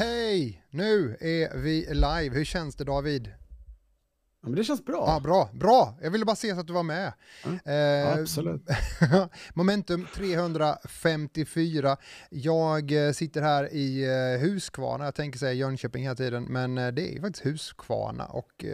Yay! 0.00 0.58
Nu 0.70 1.16
är 1.20 1.56
vi 1.58 1.86
live. 1.94 2.36
Hur 2.36 2.44
känns 2.44 2.76
det 2.76 2.84
David? 2.84 3.32
Ja, 4.42 4.48
men 4.48 4.54
det 4.54 4.64
känns 4.64 4.84
bra. 4.84 5.04
Ja, 5.06 5.20
bra, 5.20 5.50
bra. 5.52 5.98
Jag 6.02 6.10
ville 6.10 6.24
bara 6.24 6.36
se 6.36 6.54
så 6.54 6.60
att 6.60 6.66
du 6.66 6.72
var 6.72 6.82
med. 6.82 7.12
Ja, 7.64 7.72
Eh, 7.72 8.12
absolut. 8.20 8.62
Momentum 9.54 10.06
354. 10.14 11.96
Jag 12.30 13.06
eh, 13.06 13.12
sitter 13.12 13.42
här 13.42 13.72
i 13.74 14.04
eh, 14.04 14.40
Huskvarna, 14.40 15.04
jag 15.04 15.14
tänker 15.14 15.38
säga 15.38 15.52
Jönköping 15.52 16.02
hela 16.02 16.14
tiden, 16.14 16.44
men 16.44 16.78
eh, 16.78 16.88
det 16.88 17.16
är 17.16 17.20
faktiskt 17.20 17.46
Huskvarna 17.46 18.24
och 18.26 18.64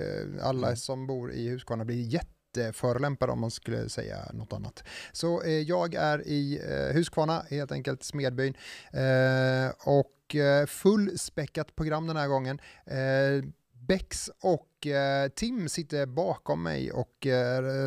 alla 0.43 0.67
Mm. 0.67 0.77
som 0.77 1.07
bor 1.07 1.33
i 1.33 1.49
Huskvarna 1.51 1.85
blir 1.85 2.03
jätteförolämpade 2.03 3.33
om 3.33 3.41
man 3.41 3.51
skulle 3.51 3.89
säga 3.89 4.19
något 4.33 4.53
annat. 4.53 4.85
Så 5.13 5.43
eh, 5.43 5.51
jag 5.51 5.95
är 5.95 6.29
i 6.29 6.61
eh, 6.71 6.95
Huskvarna, 6.97 7.43
helt 7.51 7.73
enkelt 7.73 8.03
Smedbyn, 8.05 8.55
eh, 8.93 9.71
och 9.85 10.13
eh, 10.35 10.67
fullspäckat 10.67 11.77
program 11.77 12.07
den 12.07 12.17
här 12.17 12.29
gången. 12.29 12.61
Eh, 12.87 13.45
Bex 13.89 14.31
och 14.41 14.87
eh, 14.87 15.29
Tim 15.29 15.69
sitter 15.69 16.07
bakom 16.07 16.63
mig 16.63 16.93
och 16.93 17.27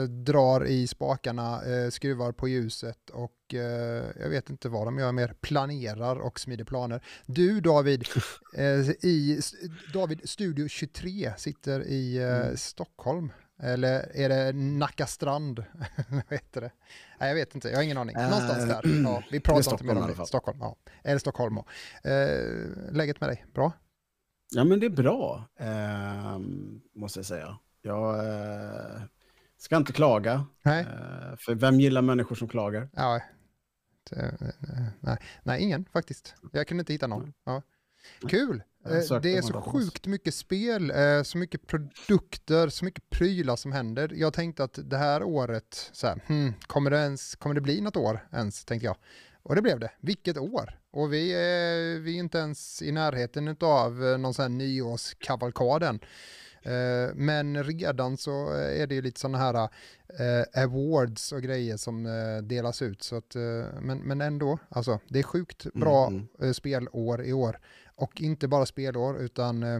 drar 0.09 0.66
i 0.66 0.88
spakarna, 0.88 1.61
skruvar 1.91 2.31
på 2.31 2.47
ljuset 2.47 3.09
och 3.09 3.31
jag 4.19 4.29
vet 4.29 4.49
inte 4.49 4.69
vad 4.69 4.88
de 4.88 4.99
gör 4.99 5.11
mer, 5.11 5.33
planerar 5.41 6.16
och 6.16 6.39
smider 6.39 6.66
planer. 6.66 7.03
Du 7.25 7.61
David, 7.61 8.07
i 9.01 9.39
David 9.93 10.29
Studio 10.29 10.67
23 10.67 11.33
sitter 11.38 11.83
i 11.83 12.17
Mm. 12.17 12.57
Stockholm. 12.57 13.31
Eller 13.59 14.11
är 14.16 14.29
det 14.29 14.53
Nacka 14.53 15.07
strand? 15.07 15.63
vad 16.09 16.23
heter 16.29 16.61
det? 16.61 16.71
Nej, 17.19 17.30
jag 17.30 17.35
vet 17.35 17.55
inte, 17.55 17.69
jag 17.69 17.75
har 17.77 17.83
ingen 17.83 17.97
aning. 17.97 18.16
Någonstans 18.16 18.63
Eh, 18.63 18.67
där. 18.67 18.81
Ja, 19.03 19.23
vi 19.31 19.39
pratar 19.39 19.71
inte 19.71 19.83
mer 19.83 19.97
om 19.97 20.13
det. 20.17 20.25
Stockholm, 20.25 20.58
ja. 20.61 20.75
Eller 21.03 21.19
Stockholm. 21.19 21.57
Ja. 22.03 22.09
Eh, 22.12 22.91
läget 22.91 23.22
med 23.22 23.29
dig? 23.29 23.45
Bra? 23.53 23.72
Ja, 24.53 24.63
men 24.63 24.79
det 24.79 24.85
är 24.85 24.90
bra, 24.90 25.50
ehm, 25.59 26.81
måste 26.95 27.19
jag 27.19 27.25
säga. 27.25 27.57
Jag 27.81 28.16
ska 29.57 29.78
inte 29.78 29.94
klaga. 29.94 30.45
Nej? 30.62 30.85
För 31.38 31.56
vem 31.56 31.79
gillar 31.79 32.01
människor 32.01 32.35
som 32.35 32.47
klagar? 32.47 32.90
Ja, 32.94 33.22
nej, 35.00 35.17
nej, 35.44 35.61
ingen 35.63 35.85
faktiskt. 35.94 36.35
Jag 36.51 36.67
kunde 36.67 36.81
inte 36.81 36.94
hitta 36.94 37.07
någon. 37.07 37.34
Ja. 37.45 37.61
Kul! 38.29 38.63
Eh, 38.85 39.19
Det 39.22 39.38
är 39.38 39.41
så 39.41 39.62
sjukt 39.62 40.07
mycket 40.07 40.34
spel, 40.35 40.91
eh, 40.91 41.23
så 41.23 41.38
mycket 41.38 41.68
produkter, 41.68 42.69
så 42.69 42.85
mycket 42.85 43.09
prylar 43.09 43.56
som 43.56 43.72
händer. 43.72 44.12
Jag 44.16 44.34
tänkte 44.34 44.63
att 44.63 44.79
det 44.84 44.97
här 44.97 45.23
året, 45.23 45.90
så 45.94 46.07
här, 46.07 46.22
hmm, 46.28 46.53
kommer, 46.68 46.91
det 46.91 46.97
ens, 46.97 47.35
kommer 47.35 47.56
det 47.56 47.62
bli 47.62 47.81
något 47.81 47.96
år 47.97 48.28
ens, 48.34 48.66
tänkte 48.66 48.85
jag. 48.85 48.96
Och 49.44 49.56
det 49.56 49.62
blev 49.62 49.79
det. 49.79 49.91
Vilket 50.01 50.38
år! 50.38 50.79
Och 50.91 51.13
vi 51.13 51.31
är, 51.34 52.00
vi 52.00 52.16
är 52.16 52.19
inte 52.19 52.38
ens 52.38 52.81
i 52.81 52.91
närheten 52.91 53.57
av 53.59 53.94
någon 53.96 54.34
sån 54.34 54.44
här 54.44 54.50
nyårskavalkad 54.50 55.84
än. 55.84 56.00
Eh, 56.63 57.13
Men 57.16 57.63
redan 57.63 58.17
så 58.17 58.52
är 58.53 58.88
det 58.88 58.96
ju 58.96 59.02
lite 59.02 59.19
sådana 59.19 59.38
här 59.38 59.69
eh, 60.19 60.63
awards 60.63 61.31
och 61.31 61.41
grejer 61.41 61.78
som 61.78 62.06
eh, 62.06 62.44
delas 62.44 62.81
ut. 62.81 63.03
Så 63.03 63.16
att, 63.16 63.35
eh, 63.35 63.41
men, 63.81 63.97
men 63.97 64.22
ändå, 64.22 64.57
alltså, 64.69 65.00
det 65.07 65.19
är 65.19 65.23
sjukt 65.23 65.73
bra 65.73 66.07
Mm, 66.07 66.28
eh, 66.41 66.52
spelår 66.52 67.23
i 67.23 67.34
år. 67.34 67.59
Och 67.95 68.22
inte 68.22 68.47
bara 68.47 68.66
spelår 68.66 69.17
utan 69.22 69.63
eh, 69.63 69.79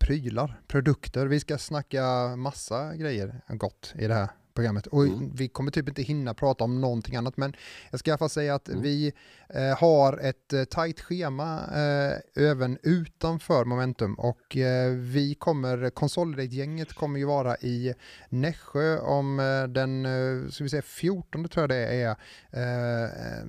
prylar, 0.00 0.60
produkter. 0.66 1.26
Vi 1.26 1.40
ska 1.40 1.58
snacka 1.58 2.36
massa 2.36 2.96
grejer 2.96 3.40
gott 3.48 3.94
i 3.98 4.06
det 4.06 4.14
här 4.14 4.28
programmet. 4.54 4.86
Och 4.86 5.04
Mm. 5.06 5.30
vi 5.34 5.48
kommer 5.48 5.70
typ 5.70 5.88
inte 5.88 6.02
hinna 6.02 6.34
prata 6.34 6.64
om 6.64 6.80
någonting 6.80 7.16
annat 7.16 7.36
men 7.36 7.52
jag 7.90 8.00
ska 8.00 8.10
i 8.10 8.12
alla 8.12 8.18
fall 8.18 8.30
säga 8.30 8.54
att 8.54 8.68
Mm. 8.68 8.82
vi 8.82 9.12
eh, 9.48 9.78
har 9.78 10.18
ett 10.18 10.52
eh, 10.52 10.64
tajt 10.64 11.00
schema 11.00 11.60
eh, 11.74 12.42
även 12.50 12.78
utanför 12.82 13.64
Momentum 13.64 14.14
och 14.14 14.56
eh, 14.56 14.90
vi 14.92 15.34
kommer, 15.34 15.90
Consolidate-gänget 15.90 16.92
kommer 16.92 17.18
ju 17.18 17.24
vara 17.24 17.56
i 17.56 17.94
Nässjö 18.28 18.98
om 18.98 19.40
eh, 19.40 19.64
den, 19.64 20.06
eh, 20.06 20.48
ska 20.50 20.64
vi 20.64 20.70
säga 20.70 20.82
14 20.82 21.48
tror 21.48 21.62
jag 21.62 21.70
det 21.70 22.02
är, 22.02 22.10
eh, 22.50 23.08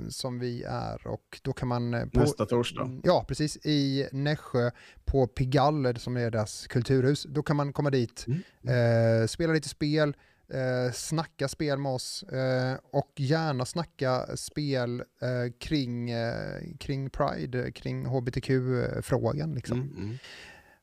som 0.09 0.39
vi 0.39 0.63
är 0.63 1.07
och 1.07 1.39
då 1.43 1.53
kan 1.53 1.67
man 1.67 2.09
på, 2.13 2.19
Nästa 2.19 2.45
torsdag. 2.45 2.99
Ja, 3.03 3.25
precis. 3.27 3.57
I 3.65 4.07
Nässjö 4.11 4.71
på 5.05 5.27
Pigalle 5.27 5.99
som 5.99 6.17
är 6.17 6.31
deras 6.31 6.67
kulturhus. 6.67 7.23
Då 7.29 7.43
kan 7.43 7.55
man 7.55 7.73
komma 7.73 7.89
dit, 7.89 8.25
Mm. 8.27 9.27
spela 9.27 9.53
lite 9.53 9.69
spel, 9.69 10.15
eh, 10.53 10.91
snacka 10.93 11.47
spel 11.47 11.77
med 11.77 11.91
oss 11.91 12.23
eh, 12.23 12.75
och 12.91 13.11
gärna 13.15 13.65
snacka 13.65 14.37
spel 14.37 14.99
eh, 14.99 15.51
kring, 15.59 16.09
eh, 16.09 16.61
kring 16.79 17.09
Pride, 17.09 17.71
kring 17.71 18.05
hbtq-frågan. 18.05 19.55
Liksom. 19.55 19.81
Mm, 19.81 19.97
mm. 19.97 20.17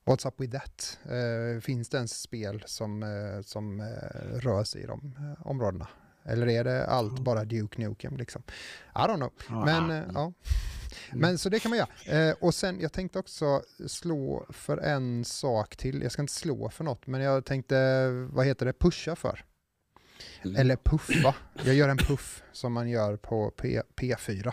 What's 0.05 0.29
up 0.29 0.35
with 0.41 0.53
that? 0.59 0.99
Eh, 1.05 1.61
finns 1.61 1.89
det 1.89 1.97
ens 1.97 2.21
spel 2.23 2.63
som, 2.67 3.03
eh, 3.03 3.43
som 3.43 3.83
rör 4.35 4.65
sig 4.65 4.83
i 4.83 4.87
de 4.87 5.15
områdena? 5.45 5.89
Eller 6.25 6.49
är 6.49 6.65
det 6.65 6.87
allt 6.87 7.13
Ja. 7.17 7.23
bara 7.23 7.45
Duke 7.45 7.81
Nukem? 7.81 8.17
Liksom? 8.17 8.43
I 8.95 8.99
don't 8.99 9.17
know. 9.17 9.33
Ja, 9.49 9.65
Men, 9.65 9.91
ah, 9.91 9.95
eh, 9.95 9.99
mm. 10.03 10.11
ja. 10.15 10.33
Men 11.13 11.39
så 11.39 11.49
det 11.49 11.61
kan 11.61 11.71
man 11.71 11.79
göra. 11.79 12.35
Och 12.41 12.55
sen, 12.55 12.81
jag 12.81 12.93
tänkte 12.93 13.19
också 13.19 13.63
slå 13.87 14.47
för 14.51 14.79
en 14.79 15.25
sak 15.25 15.77
till. 15.77 16.03
Jag 16.03 16.13
ska 16.13 16.23
inte 16.23 16.33
slå 16.33 16.69
för 16.71 16.85
något, 16.85 17.07
men 17.07 17.21
jag 17.21 17.45
tänkte, 17.45 18.09
vad 18.31 18.47
heter 18.47 18.67
det, 18.67 18.73
pusha 18.73 19.17
för. 19.17 19.45
Mm. 20.45 20.57
Eller 20.57 20.77
puffa. 20.77 21.35
Jag 21.65 21.75
gör 21.75 21.89
en 21.89 21.97
puff 21.97 22.43
som 22.53 22.73
man 22.73 22.89
gör 22.89 23.17
på 23.17 23.51
P- 23.51 23.83
P4. 23.97 24.53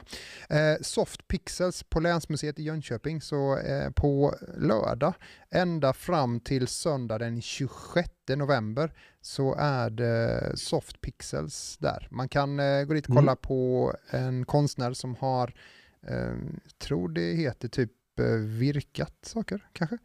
Eh, 0.49 0.81
Soft 0.81 1.27
Pixels 1.27 1.83
på 1.83 1.99
Länsmuseet 1.99 2.59
i 2.59 2.63
Jönköping, 2.63 3.21
så 3.21 3.57
eh, 3.57 3.89
på 3.91 4.35
lördag 4.57 5.13
ända 5.49 5.93
fram 5.93 6.39
till 6.39 6.67
söndag 6.67 7.17
den 7.17 7.41
26 7.41 8.09
november 8.35 8.93
så 9.21 9.55
är 9.59 9.89
det 9.89 10.51
Soft 10.57 11.01
Pixels 11.01 11.77
där. 11.77 12.07
Man 12.11 12.29
kan 12.29 12.59
eh, 12.59 12.83
gå 12.83 12.93
dit 12.93 13.07
och 13.09 13.15
kolla 13.15 13.31
Mm. 13.31 13.37
på 13.41 13.93
en 14.09 14.45
konstnär 14.45 14.93
som 14.93 15.15
har, 15.15 15.53
eh, 16.07 16.33
tror 16.77 17.09
det 17.09 17.33
heter 17.33 17.67
typ 17.67 17.91
virkat 18.37 19.13
saker 19.21 19.67
kanske. 19.73 19.97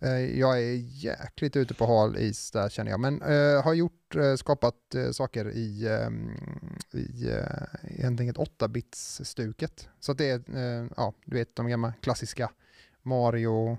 Eh, 0.00 0.38
jag 0.38 0.58
är 0.58 0.74
jäkligt 1.04 1.56
ute 1.56 1.74
på 1.74 1.86
hal 1.86 2.16
is 2.16 2.50
där 2.50 2.68
känner 2.68 2.90
jag, 2.90 3.00
men 3.00 3.22
eh, 3.22 3.62
har 3.64 3.74
gjort, 3.74 4.16
eh, 4.16 4.34
skapat 4.34 4.94
saker 5.12 5.50
i, 5.50 5.88
ehm, 5.88 6.30
eh, 6.92 7.00
i 7.00 8.02
helt 8.02 8.20
enkelt 8.20 8.38
8-bits-stuket. 8.38 9.88
Så 10.00 10.12
att 10.12 10.18
det 10.18 10.30
är, 10.30 10.42
ja, 10.96 11.14
du 11.24 11.36
vet 11.36 11.56
de 11.56 11.68
gamla 11.68 11.92
klassiska 12.00 12.50
Mario, 13.02 13.78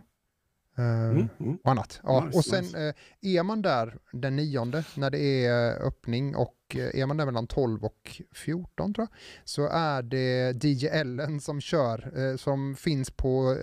Mm, 0.78 1.30
mm. 1.40 1.58
och 1.64 1.72
annat. 1.72 2.00
Ja, 2.04 2.26
Nice, 2.26 2.38
och 2.38 2.46
sen 2.46 2.64
nice. 2.64 2.88
eh, 3.22 3.36
är 3.36 3.44
man 3.44 3.62
där 3.62 3.98
den 4.12 4.36
nionde 4.36 4.84
när 4.96 5.10
det 5.10 5.46
är 5.46 5.82
eh, 5.82 5.88
öppning 5.88 6.36
och 6.36 6.56
eh, 6.76 7.02
är 7.02 7.06
man 7.06 7.18
där 7.18 7.26
mellan 7.26 7.48
12 7.48 7.86
och 7.86 8.22
14 8.36 8.94
tror 8.94 9.08
jag, 9.10 9.18
så 9.50 9.68
är 9.68 10.02
det 10.02 10.64
DJ 10.64 10.88
Ellen 10.88 11.42
som 11.42 11.62
kör, 11.62 12.38
som 12.38 12.76
finns 12.76 13.12
på 13.12 13.58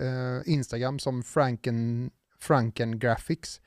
Instagram 0.45 0.99
som 0.99 1.23
Franken, 1.23 2.11
Franken 2.39 2.99
Graphics. 2.99 3.61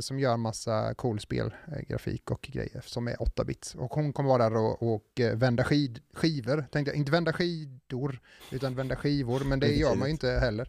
Som 0.00 0.18
gör 0.18 0.36
massa 0.36 0.94
cool 0.94 1.20
spelgrafik 1.20 2.30
och 2.30 2.48
grejer 2.52 2.82
som 2.86 3.08
är 3.08 3.16
8-bits. 3.16 3.74
Och 3.74 3.94
hon 3.94 4.12
kommer 4.12 4.28
vara 4.28 4.48
där 4.48 4.56
och, 4.56 4.94
och 4.94 5.20
vända 5.34 5.64
skid, 5.64 6.00
skivor, 6.12 6.66
tänkte 6.72 6.90
jag. 6.90 6.96
Inte 6.98 7.12
vända 7.12 7.32
skidor, 7.32 8.20
utan 8.50 8.74
vända 8.74 8.96
skivor. 8.96 9.40
Men 9.44 9.60
det 9.60 9.68
gör 9.68 9.94
man 9.94 10.08
ju 10.08 10.12
inte 10.12 10.30
heller. 10.30 10.68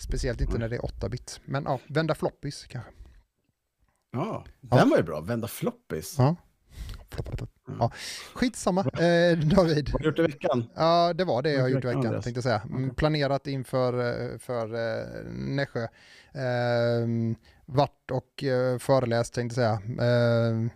Speciellt 0.00 0.40
inte 0.40 0.52
Nej. 0.52 0.60
när 0.60 0.68
det 0.68 0.76
är 0.76 0.80
8-bit. 0.80 1.40
Men 1.44 1.64
ja, 1.64 1.80
vända 1.88 2.14
floppis 2.14 2.66
kanske. 2.66 2.90
Ja, 4.12 4.44
Ja. 4.60 4.76
den 4.76 4.90
var 4.90 4.96
ju 4.96 5.02
bra. 5.02 5.20
Vända 5.20 5.48
floppis. 5.48 6.14
Ja. 6.18 6.36
Ja. 7.78 7.92
Skitsamma, 8.34 8.80
eh, 8.80 9.38
David. 9.38 9.90
Vad 9.92 9.92
har 9.92 9.98
du 9.98 10.04
gjort 10.06 10.18
i 10.18 10.22
veckan? 10.22 10.64
Ja, 10.74 11.12
det 11.12 11.24
var 11.24 11.42
det 11.42 11.52
jag 11.52 11.60
har 11.60 11.68
gjort 11.68 11.84
i 11.84 11.86
veckan, 11.86 12.02
veckan, 12.02 12.22
tänkte 12.22 12.38
jag 12.38 12.42
säga. 12.42 12.62
Mm. 12.64 12.94
Planerat 12.94 13.46
inför 13.46 13.92
eh, 14.32 14.38
för, 14.38 14.74
eh, 14.74 15.24
Nässjö. 15.32 15.82
Eh, 16.34 17.06
vart 17.66 18.10
och 18.10 18.44
eh, 18.44 18.78
föreläst, 18.78 19.34
tänkte 19.34 19.60
jag 19.60 19.82
säga. 19.82 20.06
Eh, 20.08 20.52
hmm. 20.54 20.70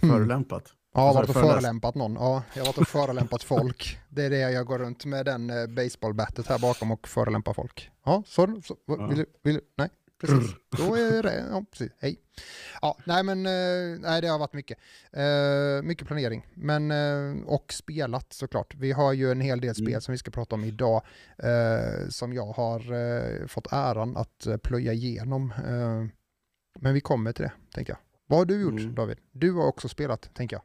Förolämpat. 0.00 0.72
Ja, 0.96 1.02
Vad 1.04 1.14
sa 1.14 1.18
varit 1.20 1.28
och 1.28 1.34
förolämpat 1.36 1.94
någon. 1.94 2.14
Ja, 2.14 2.42
jag 2.54 2.60
har 2.62 2.66
varit 2.66 2.78
och 2.78 2.88
förolämpat 2.88 3.42
folk. 3.42 3.98
Det 4.08 4.22
är 4.24 4.30
det 4.30 4.38
jag 4.38 4.66
går 4.66 4.78
runt 4.78 5.04
med 5.04 5.26
den 5.26 5.50
eh, 5.50 5.66
baseballbattet 5.66 6.46
här 6.46 6.58
bakom 6.58 6.90
och 6.90 7.08
förolämpar 7.08 7.52
folk. 7.54 7.90
Ja, 8.04 8.22
så, 8.26 8.60
så 8.64 8.76
Ja. 8.86 9.06
vill, 9.06 9.24
vill? 9.42 9.60
Nej, 9.76 9.88
precis. 10.20 10.50
Då 10.76 10.94
är 10.94 11.22
det, 11.22 11.44
ja 11.50 11.64
precis, 11.70 11.92
hej. 11.98 12.16
Ja, 12.82 12.96
nej 13.04 13.22
men, 13.22 13.46
eh, 13.46 14.00
nej 14.00 14.20
det 14.20 14.28
har 14.28 14.38
varit 14.38 14.52
mycket. 14.52 14.78
Eh, 15.12 15.82
mycket 15.82 16.06
planering, 16.06 16.46
men, 16.54 16.90
eh, 16.90 17.42
och 17.46 17.72
spelat 17.72 18.32
såklart. 18.32 18.74
Vi 18.74 18.92
har 18.92 19.12
ju 19.12 19.30
en 19.30 19.40
hel 19.40 19.60
del 19.60 19.74
spel 19.74 19.88
Mm. 19.88 20.00
som 20.00 20.12
vi 20.12 20.18
ska 20.18 20.30
prata 20.30 20.54
om 20.54 20.64
idag, 20.64 21.02
eh, 21.38 22.08
som 22.08 22.32
jag 22.32 22.46
har 22.46 23.46
fått 23.48 23.72
äran 23.72 24.16
att 24.16 24.46
plöja 24.62 24.92
igenom. 24.92 25.54
Men 26.78 26.94
vi 26.94 27.00
kommer 27.00 27.32
till 27.32 27.42
det, 27.44 27.52
tänker 27.74 27.92
jag. 27.92 27.98
Vad 28.26 28.38
har 28.38 28.44
du 28.46 28.60
gjort 28.62 28.80
Mm. 28.80 28.94
David? 28.94 29.18
Du 29.32 29.52
har 29.52 29.66
också 29.66 29.88
spelat, 29.88 30.34
tänker 30.34 30.56
jag. 30.56 30.62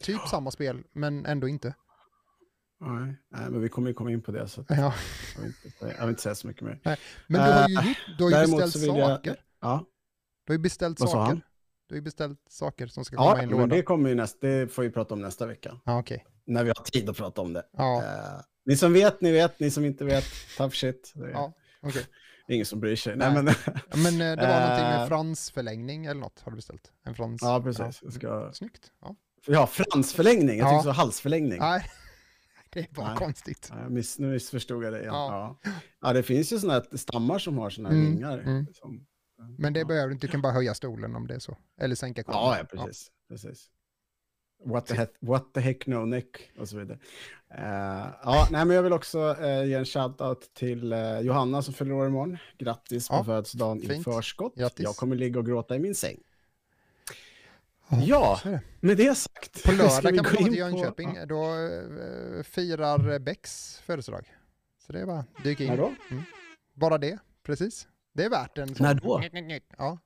Typ 0.00 0.20
samma 0.30 0.50
spel, 0.50 0.84
men 0.92 1.26
ändå 1.26 1.48
inte. 1.48 1.74
Nej, 2.80 3.16
nej, 3.30 3.50
men 3.50 3.60
vi 3.60 3.68
kommer 3.68 3.88
ju 3.88 3.94
komma 3.94 4.10
in 4.10 4.22
på 4.22 4.32
det 4.32 4.48
så 4.48 4.64
Ja. 4.68 4.74
jag, 5.36 5.42
vill 5.42 5.46
inte, 5.64 5.78
säga- 5.78 5.92
jag 5.94 6.00
vill 6.00 6.08
inte 6.08 6.22
säga 6.22 6.34
så 6.34 6.46
mycket 6.46 6.62
mer. 6.62 6.80
Men 6.82 6.96
du 7.46 7.52
har 7.52 7.68
ju, 7.68 7.74
Eh, 7.76 7.84
du 8.18 8.24
har 8.24 8.30
ju 8.30 8.36
beställt 8.56 8.86
jag... 8.86 9.08
saker. 9.08 9.36
Ja, 9.60 9.84
Du 10.46 10.52
har 10.52 10.54
ju 10.56 10.62
beställt 10.62 11.00
Vad 11.00 11.10
sa 11.10 11.26
saker. 11.26 11.40
Du 11.88 11.94
har 11.94 11.96
ju 11.96 12.02
beställt 12.02 12.40
saker 12.48 12.86
som 12.86 13.04
ska 13.04 13.16
komma 13.16 13.28
ja 13.30 13.40
i 13.40 13.44
en 13.44 13.50
men 13.50 13.58
låda. 13.60 13.76
det 13.76 13.82
kommer 13.82 14.08
ju 14.08 14.14
nästa, 14.14 14.46
det 14.46 14.68
får 14.68 14.82
vi 14.82 14.90
prata 14.90 15.14
om 15.14 15.20
nästa 15.20 15.46
vecka. 15.46 15.80
Ja, 15.84 15.98
okej. 15.98 16.26
När 16.46 16.64
vi 16.64 16.68
har 16.70 16.84
tid 16.84 17.08
att 17.10 17.16
prata 17.16 17.40
om 17.40 17.52
det. 17.52 17.66
Ja, 17.72 18.02
Eh, 18.02 18.40
ni 18.66 18.76
som 18.76 18.92
vet, 18.92 19.20
ni 19.20 19.32
vet. 19.32 19.60
Ni 19.60 19.70
som 19.70 19.84
inte 19.84 20.04
vet, 20.04 20.24
tough 20.56 20.74
shit. 20.74 21.12
Det 21.14 21.24
är 21.24 21.30
ja, 21.30 21.52
okej. 21.80 22.02
ingen 22.48 22.66
som 22.66 22.80
bryr 22.80 22.96
sig. 22.96 23.16
Nej. 23.16 23.34
Nej, 23.34 23.42
men, 23.42 23.54
Ja, 23.66 23.96
Men 23.96 24.20
eh, 24.20 24.36
det 24.42 24.48
var 24.48 24.60
någonting 24.60 24.84
med 24.88 25.02
Eh. 25.02 25.08
fransförlängning 25.08 26.06
eller 26.06 26.20
något 26.20 26.40
har 26.40 26.50
du 26.52 26.56
bestältt? 26.56 26.92
En 27.04 27.14
frans... 27.14 27.42
ja, 27.42 27.62
precis. 27.62 28.00
Jag 28.02 28.12
ska... 28.12 28.52
Snyggt. 28.52 28.92
Ja. 29.00 29.16
Ja, 29.46 29.66
fransförlängning. 29.66 30.58
Jag 30.58 30.66
Ja. 30.68 30.70
tyckte 30.70 30.84
så 30.84 30.90
halsförlängning. 30.90 31.58
Nej, 31.58 31.86
det 32.70 32.80
är 32.80 32.86
bara 32.94 33.08
Nej. 33.08 33.16
konstigt. 33.16 33.68
Ja, 33.72 33.88
miss, 33.88 34.18
nu 34.18 34.26
missförstod 34.32 34.84
jag 34.84 34.92
det. 34.92 35.04
Ja. 35.04 35.56
Ja. 35.62 35.70
Ja. 36.00 36.12
det 36.12 36.22
finns 36.22 36.52
ju 36.52 36.58
sådana 36.58 36.74
här 36.90 36.96
stammar 36.96 37.38
som 37.38 37.58
har 37.58 37.70
sådana 37.70 37.88
här 37.94 37.96
Mm, 38.00 38.12
vingar. 38.14 38.38
mm. 38.38 38.66
Som, 38.74 39.06
Men 39.58 39.72
det 39.72 39.84
behöver 39.84 40.08
du 40.08 40.14
inte, 40.14 40.26
du 40.26 40.30
kan 40.30 40.42
bara 40.42 40.52
höja 40.52 40.74
stolen 40.74 41.16
om 41.16 41.26
det 41.26 41.34
är 41.34 41.38
så. 41.38 41.56
Eller 41.80 41.94
sänka 41.94 42.22
kollen. 42.22 42.40
Ja, 42.42 42.58
ja, 42.58 42.64
precis. 42.84 43.10
precis. 43.28 43.70
What, 44.66 44.86
the 44.86 44.94
heck, 44.94 45.10
what 45.20 45.54
the 45.54 45.60
heck 45.60 45.86
no 45.86 46.04
neck 46.04 46.50
och 46.58 46.68
så 46.68 46.76
vidare. 46.78 46.98
Eh, 47.54 48.06
ja, 48.24 48.48
nej, 48.50 48.64
men 48.64 48.76
jag 48.76 48.82
vill 48.82 48.92
också 48.92 49.36
eh, 49.40 49.64
ge 49.64 49.74
en 49.74 49.84
shout-out 49.84 50.40
till 50.54 50.92
eh, 50.92 51.20
Johanna 51.20 51.62
som 51.62 51.74
fyller 51.74 51.92
år 51.94 52.06
imorgon. 52.06 52.38
Grattis 52.58 53.08
på 53.08 53.14
Ja, 53.14 53.24
födelsedagen 53.24 53.82
i 53.82 53.86
fint. 53.88 54.04
förskott. 54.04 54.54
Grattis. 54.56 54.84
Jag 54.84 54.96
kommer 54.96 55.16
ligga 55.16 55.38
och 55.38 55.46
gråta 55.46 55.76
i 55.76 55.78
min 55.78 55.94
säng. 55.94 56.18
Ja, 57.88 58.40
med 58.80 58.96
det 58.96 59.14
sagt. 59.14 59.64
På 59.64 59.72
lördag 59.72 60.00
vi 60.02 60.02
kan 60.02 60.16
gå 60.16 60.22
man 60.22 60.24
komma 60.24 60.38
in 60.40 60.52
till 60.52 60.62
på- 60.62 60.68
Jönköping. 60.68 61.16
Ja. 61.16 61.26
Då 61.26 61.44
eh, 61.44 62.42
firar 62.42 63.18
Becks 63.18 63.80
födelsedag. 63.80 64.32
Så 64.86 64.92
det 64.92 65.00
är 65.00 65.06
bara 65.06 65.24
dyka 65.44 65.64
in. 65.64 65.70
När 65.70 65.76
då? 65.76 65.92
Bara 66.74 66.98
det, 66.98 67.18
precis. 67.42 67.88
Det 68.14 68.24
är 68.24 68.30
värt 68.30 68.58
en 68.58 68.74
sån. 68.74 68.86
När 68.86 68.94
då? 68.94 69.22
Ja. 69.78 69.98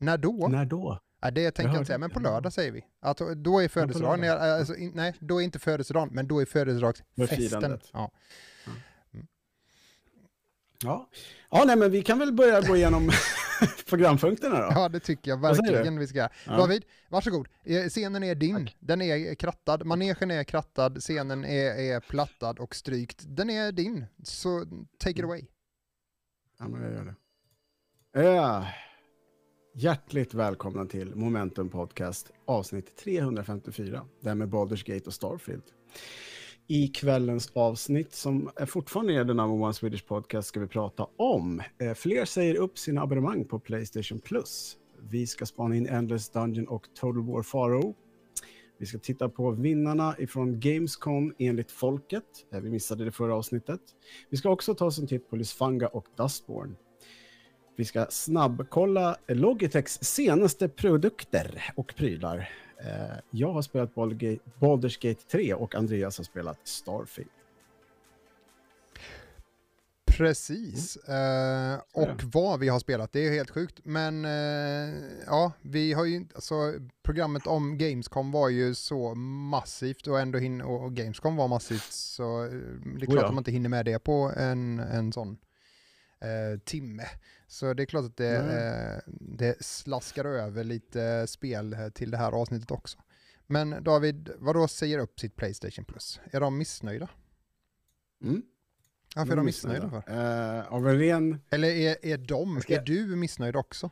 När 0.00 0.18
då? 0.18 0.48
När 0.48 0.64
då? 0.64 0.98
Ja, 1.22 1.30
det 1.30 1.50
tänker 1.50 1.72
jag 1.72 1.80
inte 1.80 1.86
säga, 1.86 1.98
men 1.98 2.10
på 2.10 2.20
lördag 2.20 2.52
säger 2.52 2.72
vi. 2.72 2.84
Att 3.00 3.20
då 3.36 3.58
är 3.62 3.68
födelsedagen, 3.68 4.20
lördag. 4.20 4.58
alltså, 4.58 4.74
nej, 4.94 5.14
då 5.20 5.40
är 5.40 5.44
inte 5.44 5.58
födelsedagen, 5.58 6.08
men 6.12 6.28
då 6.28 6.40
är 6.40 6.44
födelsedagsfesten. 6.46 7.36
firandet. 7.36 7.88
Ja. 7.92 8.10
Ja. 10.84 11.08
ja, 11.50 11.64
nej, 11.66 11.76
men 11.76 11.90
vi 11.90 12.02
kan 12.02 12.18
väl 12.18 12.32
börja 12.32 12.60
gå 12.60 12.76
igenom 12.76 13.10
programpunkterna 13.88 14.60
då. 14.60 14.68
ja, 14.74 14.88
det 14.88 15.00
tycker 15.00 15.30
jag 15.30 15.40
verkligen 15.40 15.98
vi 15.98 16.06
ska. 16.06 16.18
Ja. 16.18 16.28
David, 16.46 16.84
varsågod. 17.08 17.48
Eh, 17.64 17.84
Scenen 17.84 18.22
är 18.22 18.34
din, 18.34 18.66
Tack. 18.66 18.76
den 18.80 19.02
är 19.02 19.34
krattad, 19.34 19.86
manegen 19.86 20.30
är 20.30 20.44
krattad, 20.44 21.00
scenen 21.00 21.44
är, 21.44 21.94
är 21.94 22.00
plattad 22.00 22.58
och 22.58 22.74
strykt. 22.74 23.22
Den 23.26 23.50
är 23.50 23.72
din, 23.72 24.06
så 24.22 24.64
take 24.98 25.18
it 25.18 25.24
away. 25.24 25.46
Ja, 26.58 26.68
men 26.68 26.82
jag 26.82 26.92
gör 26.92 27.04
det. 27.04 27.14
Ja. 28.22 28.66
Hjärtligt 29.74 30.34
välkomna 30.34 30.84
till 30.84 31.14
Momentum 31.14 31.68
Podcast 31.68 32.30
avsnitt 32.46 32.96
354. 32.96 34.06
Det 34.20 34.28
här 34.28 34.34
med 34.36 34.48
Baldur's 34.48 34.94
Gate 34.94 35.06
och 35.06 35.14
Starfield. 35.14 35.62
I 36.72 36.88
kvällens 36.88 37.50
avsnitt 37.54 38.14
som 38.14 38.50
är 38.56 38.66
fortfarande 38.66 39.14
är 39.14 39.24
the 39.24 39.34
number 39.34 39.64
one 39.64 39.74
Swedish 39.74 40.06
podcast 40.06 40.48
ska 40.48 40.60
vi 40.60 40.66
prata 40.66 41.06
om. 41.16 41.62
Eh, 41.78 41.94
fler 41.94 42.24
säger 42.24 42.54
upp 42.54 42.78
sina 42.78 43.02
abonnemang 43.02 43.44
på 43.44 43.58
Playstation 43.58 44.18
Plus. 44.18 44.76
Vi 45.10 45.26
ska 45.26 45.46
spana 45.46 45.76
in 45.76 45.86
Endless 45.86 46.30
Dungeon 46.30 46.68
och 46.68 46.86
Total 46.94 47.22
War 47.22 47.42
Faro. 47.42 47.94
Vi 48.78 48.86
ska 48.86 48.98
titta 48.98 49.28
på 49.28 49.50
vinnarna 49.50 50.14
ifrån 50.18 50.60
Gamescom 50.60 51.34
enligt 51.38 51.70
folket. 51.70 52.24
Eh, 52.52 52.60
vi 52.60 52.70
missade 52.70 53.04
det 53.04 53.12
förra 53.12 53.34
avsnittet. 53.34 53.80
Vi 54.28 54.36
ska 54.36 54.50
också 54.50 54.74
ta 54.74 54.84
oss 54.84 54.98
en 54.98 55.06
titt 55.06 55.30
på 55.30 55.36
Lysfanga 55.36 55.86
och 55.86 56.06
Dustborn. 56.16 56.76
Vi 57.76 57.84
ska 57.84 58.06
snabbkolla 58.10 59.16
Logitechs 59.28 59.98
senaste 60.02 60.68
produkter 60.68 61.64
och 61.76 61.94
prylar. 61.96 62.48
Eh, 62.86 63.16
Jag 63.30 63.52
har 63.52 63.62
spelat 63.62 63.94
Baldur's 63.94 64.98
Gate 65.08 65.20
3 65.30 65.54
och 65.54 65.74
Andreas 65.74 66.16
har 66.18 66.24
spelat 66.24 66.58
Starfield. 66.64 67.30
Precis. 70.06 70.96
Eh, 70.96 71.02
Så 71.02 71.10
är 71.12 71.80
och 72.12 72.22
vad 72.24 72.60
vi 72.60 72.68
har 72.68 72.78
spelat, 72.78 73.12
det 73.12 73.26
är 73.26 73.30
helt 73.32 73.50
sjukt. 73.50 73.80
Men 73.84 74.24
eh, 74.24 74.94
ja, 75.26 75.52
vi 75.62 75.92
har 75.92 76.04
ju 76.04 76.16
inte, 76.16 76.34
alltså 76.34 76.54
programmet 77.02 77.46
om 77.46 77.78
Gamescom 77.78 78.30
var 78.32 78.48
ju 78.48 78.74
så 78.74 79.14
massivt 79.14 80.06
och 80.06 80.20
ändå 80.20 80.38
hin- 80.38 80.62
och 80.62 80.84
och 80.84 80.92
Gamescom 80.94 81.36
var 81.36 81.48
massivt 81.48 81.92
så 81.92 82.44
eh, 82.44 82.50
det 82.50 83.02
är 83.02 83.06
klart 83.06 83.08
Oh 83.08 83.14
ja. 83.20 83.26
att 83.26 83.34
man 83.34 83.40
inte 83.40 83.50
hinner 83.52 83.68
med 83.68 83.84
det 83.84 83.98
på 83.98 84.32
en, 84.36 84.78
en 84.78 85.12
sån 85.12 85.36
eh, 86.20 86.58
timme. 86.64 87.04
Så 87.46 87.74
det 87.74 87.82
är 87.82 87.86
klart 87.86 88.04
att 88.04 88.16
det, 88.16 88.42
Nej. 88.42 88.94
eh, 88.94 89.00
det 89.20 89.64
slaskar 89.64 90.24
över 90.24 90.64
lite 90.64 91.26
spel 91.26 91.72
eh, 91.72 91.88
till 91.88 92.10
det 92.10 92.16
här 92.16 92.32
avsnittet 92.32 92.70
också. 92.70 92.98
Men 93.46 93.84
David, 93.84 94.30
vad 94.38 94.56
då 94.56 94.68
säger 94.68 94.98
upp 94.98 95.20
sitt 95.20 95.36
Playstation 95.36 95.84
Plus? 95.84 96.20
Är 96.30 96.40
de 96.40 96.58
missnöjda? 96.58 97.08
Mm. 98.24 98.42
Varför 99.16 99.32
är 99.32 99.36
de 99.36 99.46
missnöjda 99.46 99.90
för? 99.90 99.96
Eh, 100.58 100.72
av 100.72 100.88
en 100.88 100.98
ren... 100.98 101.40
Eller 101.50 101.68
är, 101.68 101.96
är 102.02 102.18
de, 102.18 102.60
Ska- 102.60 102.76
är 102.76 102.82
du 102.82 103.16
missnöjd 103.16 103.56
också? 103.56 103.90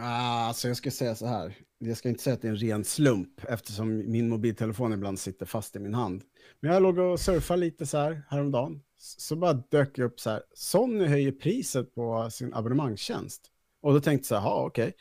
Ah, 0.00 0.46
alltså 0.46 0.68
jag 0.68 0.76
ska 0.76 0.90
säga 0.90 1.14
så 1.14 1.26
här. 1.26 1.56
Jag 1.78 1.96
ska 1.96 2.08
inte 2.08 2.22
säga 2.22 2.34
att 2.34 2.42
det 2.42 2.48
är 2.48 2.52
en 2.52 2.56
ren 2.58 2.84
slump 2.84 3.44
eftersom 3.48 4.10
min 4.10 4.28
mobiltelefon 4.28 4.92
ibland 4.92 5.18
sitter 5.18 5.46
fast 5.46 5.76
i 5.76 5.78
min 5.78 5.94
hand. 5.94 6.22
Men 6.60 6.72
jag 6.72 6.82
låg 6.82 6.98
och 6.98 7.20
surfade 7.20 7.60
lite 7.60 7.86
så 7.86 7.98
här 7.98 8.22
häromdagen. 8.28 8.82
Så 9.04 9.36
bara 9.36 9.52
dök 9.52 9.98
jag 9.98 10.06
upp 10.06 10.20
så 10.20 10.30
här. 10.30 10.42
Sony 10.54 11.06
höjer 11.06 11.32
priset 11.32 11.94
på 11.94 12.30
sin 12.30 12.54
abonnemangstjänst. 12.54 13.42
Och 13.80 13.92
då 13.92 14.00
tänkte 14.00 14.34
jag 14.34 14.42
så 14.42 14.48
här, 14.48 14.54
ja 14.54 14.64
okej. 14.66 14.94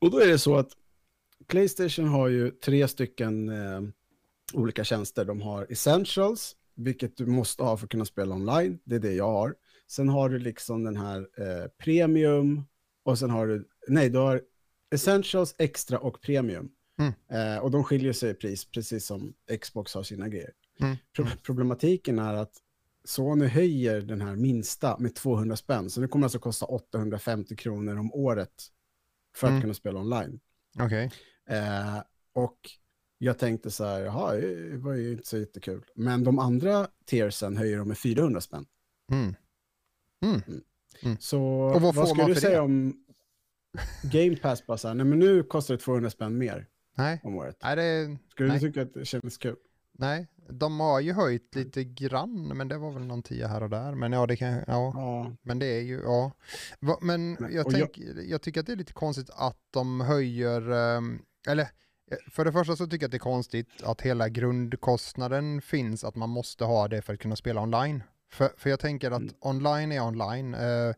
Och 0.00 0.10
då 0.10 0.18
är 0.18 0.26
det 0.26 0.38
så 0.38 0.56
att 0.56 0.70
Playstation 1.46 2.08
har 2.08 2.28
ju 2.28 2.50
tre 2.50 2.88
stycken 2.88 3.48
eh, 3.48 3.80
olika 4.52 4.84
tjänster. 4.84 5.24
De 5.24 5.40
har 5.42 5.66
Essentials, 5.70 6.56
vilket 6.74 7.16
du 7.16 7.26
måste 7.26 7.62
ha 7.62 7.76
för 7.76 7.86
att 7.86 7.90
kunna 7.90 8.04
spela 8.04 8.34
online. 8.34 8.78
Det 8.84 8.94
är 8.94 9.00
det 9.00 9.12
jag 9.12 9.30
har. 9.32 9.54
Sen 9.86 10.08
har 10.08 10.28
du 10.28 10.38
liksom 10.38 10.84
den 10.84 10.96
här 10.96 11.18
eh, 11.18 11.68
Premium 11.78 12.64
och 13.02 13.18
sen 13.18 13.30
har 13.30 13.46
du, 13.46 13.68
nej 13.88 14.10
du 14.10 14.18
har 14.18 14.42
Essentials, 14.90 15.54
Extra 15.58 15.98
och 15.98 16.20
Premium. 16.20 16.70
Mm. 16.98 17.12
Eh, 17.30 17.58
och 17.62 17.70
de 17.70 17.84
skiljer 17.84 18.12
sig 18.12 18.30
i 18.30 18.34
pris, 18.34 18.64
precis 18.64 19.06
som 19.06 19.34
Xbox 19.60 19.94
har 19.94 20.02
sina 20.02 20.28
grejer. 20.28 20.50
Mm. 20.80 20.96
Pro- 21.16 21.26
Problematiken 21.42 22.18
är 22.18 22.34
att 22.34 22.52
Sony 23.04 23.46
höjer 23.46 24.00
den 24.00 24.20
här 24.20 24.36
minsta 24.36 24.98
med 24.98 25.14
200 25.14 25.56
spänn, 25.56 25.90
så 25.90 26.00
det 26.00 26.08
kommer 26.08 26.24
alltså 26.24 26.38
kosta 26.38 26.66
850 26.66 27.56
kronor 27.56 27.96
om 27.98 28.12
året 28.14 28.52
för 29.36 29.46
att 29.46 29.50
Mm. 29.50 29.60
kunna 29.62 29.74
spela 29.74 30.00
online. 30.00 30.40
Okej. 30.80 31.10
Eh, 31.48 31.98
och 32.32 32.58
jag 33.18 33.38
tänkte 33.38 33.70
så 33.70 33.84
här, 33.84 34.00
jaha, 34.00 34.34
det 34.34 34.76
var 34.76 34.94
ju 34.94 35.12
inte 35.12 35.26
så 35.28 35.38
jättekul. 35.38 35.84
Men 35.94 36.24
de 36.24 36.38
andra 36.38 36.88
tiersen 37.06 37.56
höjer 37.56 37.78
de 37.78 37.88
med 37.88 37.98
400 37.98 38.40
spänn. 38.40 38.66
Mm. 39.12 39.34
Så 41.20 41.40
Och 41.42 41.80
vad 41.82 41.94
vad 41.94 42.08
skulle 42.08 42.26
du 42.26 42.34
säga 42.34 42.56
det? 42.56 42.60
om 42.60 43.04
Game 44.12 44.36
Pass 44.36 44.66
bara 44.66 44.78
så 44.78 44.88
här, 44.88 44.94
nej 44.94 45.06
men 45.06 45.18
nu 45.18 45.42
kostar 45.42 45.74
det 45.74 45.80
200 45.80 46.10
spänn 46.10 46.38
mer 46.38 46.66
Nej, 46.96 47.20
om 47.24 47.34
året. 47.36 47.56
nej, 47.62 47.76
det, 47.76 48.16
Skulle 48.30 48.48
nej. 48.48 48.58
du 48.60 48.66
tycka 48.68 48.82
att 48.82 48.94
det 48.94 49.04
kändes 49.04 49.38
kul? 49.38 49.56
Nej, 49.98 50.28
de 50.48 50.80
har 50.80 51.00
ju 51.00 51.12
höjt 51.12 51.54
lite 51.54 51.84
grann, 51.84 52.48
men 52.48 52.68
det 52.68 52.78
var 52.78 52.90
väl 52.92 53.06
någon 53.06 53.22
tia 53.22 53.48
här 53.48 53.62
och 53.62 53.70
där. 53.70 53.94
Men 53.94 54.12
ja, 54.12 54.26
det 54.26 54.36
kan, 54.36 54.52
ja, 54.52 54.62
Ja. 54.94 55.32
men 55.42 55.58
det 55.58 55.66
är 55.66 55.80
ju, 55.80 56.00
ja. 56.04 56.32
Va, 56.80 56.98
men 57.00 57.36
jag, 57.50 57.70
tänk, 57.70 57.98
jag... 58.28 58.42
tycker 58.42 58.60
att 58.60 58.66
det 58.66 58.72
är 58.72 58.76
lite 58.76 58.92
konstigt 58.92 59.30
att 59.32 59.58
de 59.70 60.00
höjer, 60.00 60.70
ehm, 60.70 61.22
eller 61.48 61.62
eh, 61.62 62.16
för 62.30 62.44
det 62.44 62.52
första 62.52 62.76
så 62.76 62.86
tycker 62.86 63.04
jag 63.04 63.08
att 63.08 63.10
det 63.10 63.16
är 63.16 63.18
konstigt 63.18 63.82
att 63.82 64.00
hela 64.00 64.28
grundkostnaden 64.28 65.62
finns, 65.62 66.04
att 66.04 66.14
man 66.16 66.30
måste 66.30 66.64
ha 66.64 66.88
det 66.88 67.02
för 67.02 67.14
att 67.14 67.20
kunna 67.20 67.36
spela 67.36 67.60
online. 67.62 68.02
För, 68.32 68.50
för 68.56 68.70
jag 68.70 68.80
tänker 68.80 69.10
att 69.10 69.20
Mm. 69.22 69.34
online 69.40 69.92
är 69.92 70.00
online. 70.02 70.54
Eh, 70.54 70.94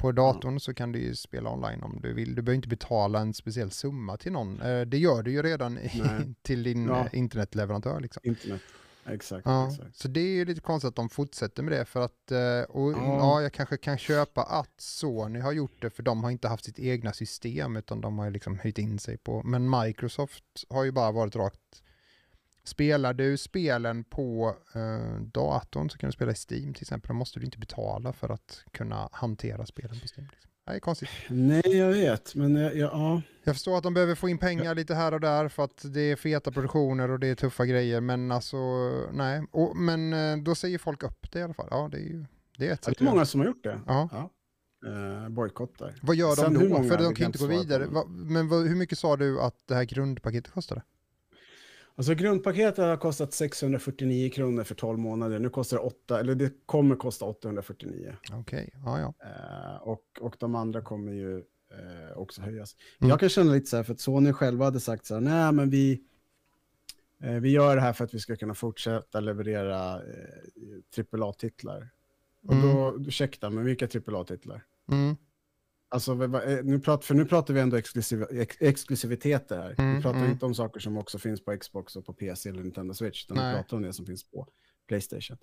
på 0.00 0.12
datorn 0.12 0.60
så 0.60 0.74
kan 0.74 0.92
du 0.92 0.98
ju 0.98 1.14
spela 1.14 1.50
online 1.52 1.82
om 1.82 2.00
du 2.02 2.12
vill. 2.12 2.34
Du 2.34 2.42
behöver 2.42 2.56
inte 2.56 2.68
betala 2.68 3.20
en 3.20 3.34
speciell 3.34 3.70
summa 3.70 4.16
till 4.16 4.32
någon. 4.32 4.60
Eh, 4.60 4.80
det 4.80 4.98
gör 4.98 5.22
du 5.22 5.32
ju 5.32 5.42
redan 5.42 5.78
till 6.42 6.62
din 6.62 6.86
Ja. 6.86 7.00
eh, 7.00 7.18
internetleverantör. 7.18 8.00
Liksom. 8.00 8.20
Internet. 8.24 8.60
Exakt. 9.06 9.42
Ja, 9.46 9.68
exakt. 9.68 9.96
så 9.96 10.08
det 10.08 10.20
är 10.20 10.34
ju 10.34 10.44
lite 10.44 10.60
konstigt 10.60 10.88
att 10.88 10.96
de 10.96 11.08
fortsätter 11.08 11.62
med 11.62 11.72
det 11.72 11.84
för 11.84 12.00
att, 12.00 12.30
eh, 12.32 12.62
och, 12.68 12.92
ja. 12.92 12.96
Ja. 13.18 13.42
jag 13.42 13.52
kanske 13.52 13.76
kan 13.76 13.98
köpa 13.98 14.42
att 14.42 14.80
Sony 14.80 15.40
har 15.40 15.52
gjort 15.52 15.82
det 15.82 15.90
för 15.90 16.02
de 16.02 16.24
har 16.24 16.30
inte 16.30 16.48
haft 16.48 16.64
sitt 16.64 16.78
egna 16.78 17.12
system 17.12 17.76
utan 17.76 18.00
de 18.00 18.18
har 18.18 18.24
ju 18.24 18.30
liksom 18.30 18.58
höjt 18.58 18.78
in 18.78 18.98
sig 18.98 19.16
på, 19.18 19.42
men 19.42 19.70
Microsoft 19.80 20.44
har 20.70 20.84
ju 20.84 20.92
bara 20.92 21.12
varit 21.12 21.36
rakt, 21.36 21.82
spelar 22.70 23.14
du 23.14 23.36
spelen 23.36 24.04
på 24.04 24.56
eh, 24.74 25.20
datorn 25.20 25.90
så 25.90 25.98
kan 25.98 26.08
du 26.08 26.12
spela 26.12 26.32
i 26.32 26.34
Steam 26.34 26.74
till 26.74 26.82
exempel, 26.82 27.08
då 27.08 27.14
måste 27.14 27.40
du 27.40 27.44
inte 27.44 27.58
betala 27.58 28.12
för 28.12 28.28
att 28.28 28.64
kunna 28.70 29.08
hantera 29.12 29.66
spelen 29.66 29.90
på 30.00 30.06
Steam. 30.16 30.28
Liksom. 30.30 30.50
det 30.66 30.72
är 30.72 30.80
konstigt. 30.80 31.08
Nej, 31.28 31.76
jag 31.76 31.92
vet, 31.92 32.34
men 32.34 32.56
jag, 32.56 32.76
jag, 32.76 32.92
ja. 32.92 33.22
Jag 33.44 33.54
förstår 33.54 33.76
att 33.78 33.82
de 33.82 33.94
behöver 33.94 34.14
få 34.14 34.28
in 34.28 34.38
pengar 34.38 34.74
lite 34.74 34.94
här 34.94 35.14
och 35.14 35.20
där 35.20 35.48
för 35.48 35.64
att 35.64 35.82
det 35.84 36.00
är 36.00 36.16
feta 36.16 36.50
produktioner 36.52 37.10
och 37.10 37.20
det 37.20 37.28
är 37.28 37.34
tuffa 37.34 37.66
grejer, 37.66 38.00
men 38.00 38.32
alltså 38.32 38.56
nej. 39.12 39.42
Och, 39.50 39.76
men 39.76 40.12
eh, 40.12 40.36
då 40.36 40.54
säger 40.54 40.78
folk 40.78 41.02
upp 41.02 41.32
det 41.32 41.38
i 41.38 41.42
alla 41.42 41.54
fall. 41.54 41.68
Ja, 41.70 41.88
det 41.92 41.98
är 41.98 42.02
ju 42.02 42.24
det 42.58 42.68
är 42.68 42.72
ett 42.72 42.84
sätt 42.84 42.98
Det 42.98 43.04
är 43.04 43.10
många 43.10 43.26
som 43.26 43.40
har 43.40 43.46
gjort 43.46 43.64
det. 43.64 43.80
Ja. 43.86 44.08
Ja. 44.12 44.30
Uh, 44.86 45.28
bojkottar. 45.28 45.94
Vad 46.02 46.16
gör 46.16 46.34
Sen 46.34 46.54
de 46.54 46.68
då? 46.68 46.82
För 46.82 46.98
de 46.98 47.14
kan 47.14 47.26
inte 47.26 47.38
gå 47.38 47.44
på. 47.46 47.50
vidare. 47.50 47.86
Men 48.08 48.50
hur 48.50 48.76
mycket 48.76 48.98
sa 48.98 49.16
du 49.16 49.40
att 49.40 49.54
det 49.68 49.74
här 49.74 49.84
grundpaketet 49.84 50.52
kostade? 50.52 50.82
Alltså 52.00 52.14
grundpaketet 52.14 52.84
har 52.84 52.96
kostat 52.96 53.32
649 53.32 54.30
kronor 54.30 54.64
för 54.64 54.74
12 54.74 54.98
månader. 54.98 55.38
Nu 55.38 55.48
kostar 55.50 55.76
det 55.76 55.82
8, 55.82 56.20
eller 56.20 56.34
det 56.34 56.52
kommer 56.66 56.96
kosta 56.96 57.24
849. 57.24 58.16
Okej, 58.32 58.70
ja 58.84 59.00
ja. 59.00 59.14
Eh, 59.24 59.82
och, 59.82 60.02
och 60.20 60.36
de 60.38 60.54
andra 60.54 60.82
kommer 60.82 61.12
ju 61.12 61.38
eh, 61.38 62.16
också 62.18 62.42
höjas. 62.42 62.76
Mm. 63.00 63.10
Jag 63.10 63.20
kan 63.20 63.28
känna 63.28 63.52
lite 63.52 63.66
så 63.66 63.76
här, 63.76 63.82
för 63.84 63.92
att 63.92 64.00
Sony 64.00 64.32
själva 64.32 64.64
hade 64.64 64.80
sagt 64.80 65.06
så 65.06 65.14
här, 65.14 65.20
nej 65.20 65.52
men 65.52 65.70
vi, 65.70 66.02
eh, 67.22 67.32
vi 67.34 67.50
gör 67.50 67.76
det 67.76 67.82
här 67.82 67.92
för 67.92 68.04
att 68.04 68.14
vi 68.14 68.18
ska 68.18 68.36
kunna 68.36 68.54
fortsätta 68.54 69.20
leverera 69.20 69.94
eh, 69.96 71.04
AAA-titlar. 71.12 71.88
Och 72.46 72.52
Mm. 72.54 72.66
då, 72.76 72.96
ursäkta, 72.98 73.50
men 73.50 73.64
vilka 73.64 73.86
AAA-titlar? 73.86 74.64
Mm. 74.92 75.16
Alltså, 75.92 76.12
eh, 76.12 76.64
nu 76.64 76.80
pratar, 76.80 77.02
för 77.06 77.14
nu 77.14 77.24
pratar 77.24 77.54
vi 77.54 77.60
ändå 77.60 77.76
exklusiv, 77.76 78.24
ex, 78.30 78.56
exklusiviteter 78.60 79.56
här. 79.56 79.74
Mm, 79.78 79.96
vi 79.96 80.02
pratar 80.02 80.18
mm. 80.18 80.30
inte 80.30 80.46
om 80.46 80.54
saker 80.54 80.80
som 80.80 80.96
också 80.98 81.18
finns 81.18 81.44
på 81.44 81.56
Xbox 81.56 81.96
och 81.96 82.06
på 82.06 82.12
PC 82.12 82.48
eller 82.48 82.62
Nintendo 82.62 82.94
Switch, 82.94 83.24
utan 83.24 83.36
Nej. 83.36 83.52
vi 83.52 83.62
pratar 83.62 83.76
om 83.76 83.82
det 83.82 83.92
som 83.92 84.06
finns 84.06 84.30
på 84.30 84.46
Playstation. 84.88 85.36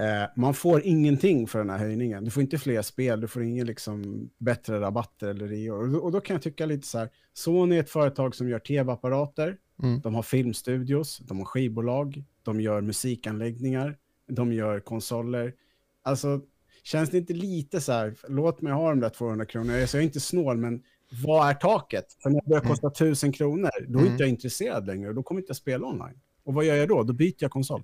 Eh, 0.00 0.30
man 0.36 0.54
får 0.54 0.82
ingenting 0.82 1.46
för 1.46 1.58
den 1.58 1.70
här 1.70 1.78
höjningen. 1.78 2.24
Du 2.24 2.30
får 2.30 2.42
inte 2.42 2.58
fler 2.58 2.82
spel, 2.82 3.20
du 3.20 3.28
får 3.28 3.42
ingen 3.42 3.66
liksom 3.66 4.30
bättre 4.38 4.80
rabatter 4.80 5.28
eller 5.28 5.48
reor. 5.48 5.82
Och, 5.82 5.88
då- 5.88 5.98
och 5.98 6.12
då 6.12 6.20
kan 6.20 6.34
jag 6.34 6.42
tycka 6.42 6.66
lite 6.66 6.86
så 6.86 6.98
här, 6.98 7.08
Sony 7.32 7.76
är 7.76 7.80
ett 7.80 7.90
företag 7.90 8.34
som 8.34 8.48
gör 8.48 8.58
tv-apparater, 8.58 9.56
Mm. 9.82 10.00
de 10.00 10.14
har 10.14 10.22
filmstudios, 10.22 11.18
de 11.18 11.38
har 11.38 11.44
skivbolag, 11.44 12.24
de 12.42 12.60
gör 12.60 12.80
musikanläggningar, 12.80 13.96
de 14.28 14.52
gör 14.52 14.80
konsoler. 14.80 15.54
Alltså, 16.02 16.40
känns 16.82 17.10
det 17.10 17.18
inte 17.18 17.32
lite 17.32 17.80
så 17.80 17.92
här, 17.92 18.14
låt 18.28 18.60
mig 18.60 18.72
ha 18.72 18.88
de 18.90 19.00
där 19.00 19.08
200 19.08 19.46
kronor, 19.46 19.80
alltså, 19.80 19.96
jag 19.96 20.02
är 20.02 20.06
inte 20.06 20.20
snål, 20.20 20.56
men 20.58 20.82
vad 21.24 21.48
är 21.50 21.54
taket? 21.54 22.16
För 22.22 22.30
när 22.30 22.40
det 22.40 22.48
börjar 22.48 22.62
kosta 22.62 22.86
1000 22.86 23.32
kronor, 23.32 23.70
då 23.88 23.98
är 23.98 24.02
Mm. 24.02 24.12
inte 24.12 24.22
jag 24.22 24.30
intresserad 24.30 24.86
längre 24.86 25.08
och 25.08 25.14
då 25.14 25.22
kommer 25.22 25.40
inte 25.40 25.50
jag 25.50 25.56
spela 25.56 25.86
online. 25.86 26.20
Och 26.44 26.54
vad 26.54 26.64
gör 26.64 26.74
jag 26.76 26.88
då? 26.88 27.02
Då 27.02 27.12
byter 27.12 27.34
jag 27.38 27.50
konsol. 27.50 27.82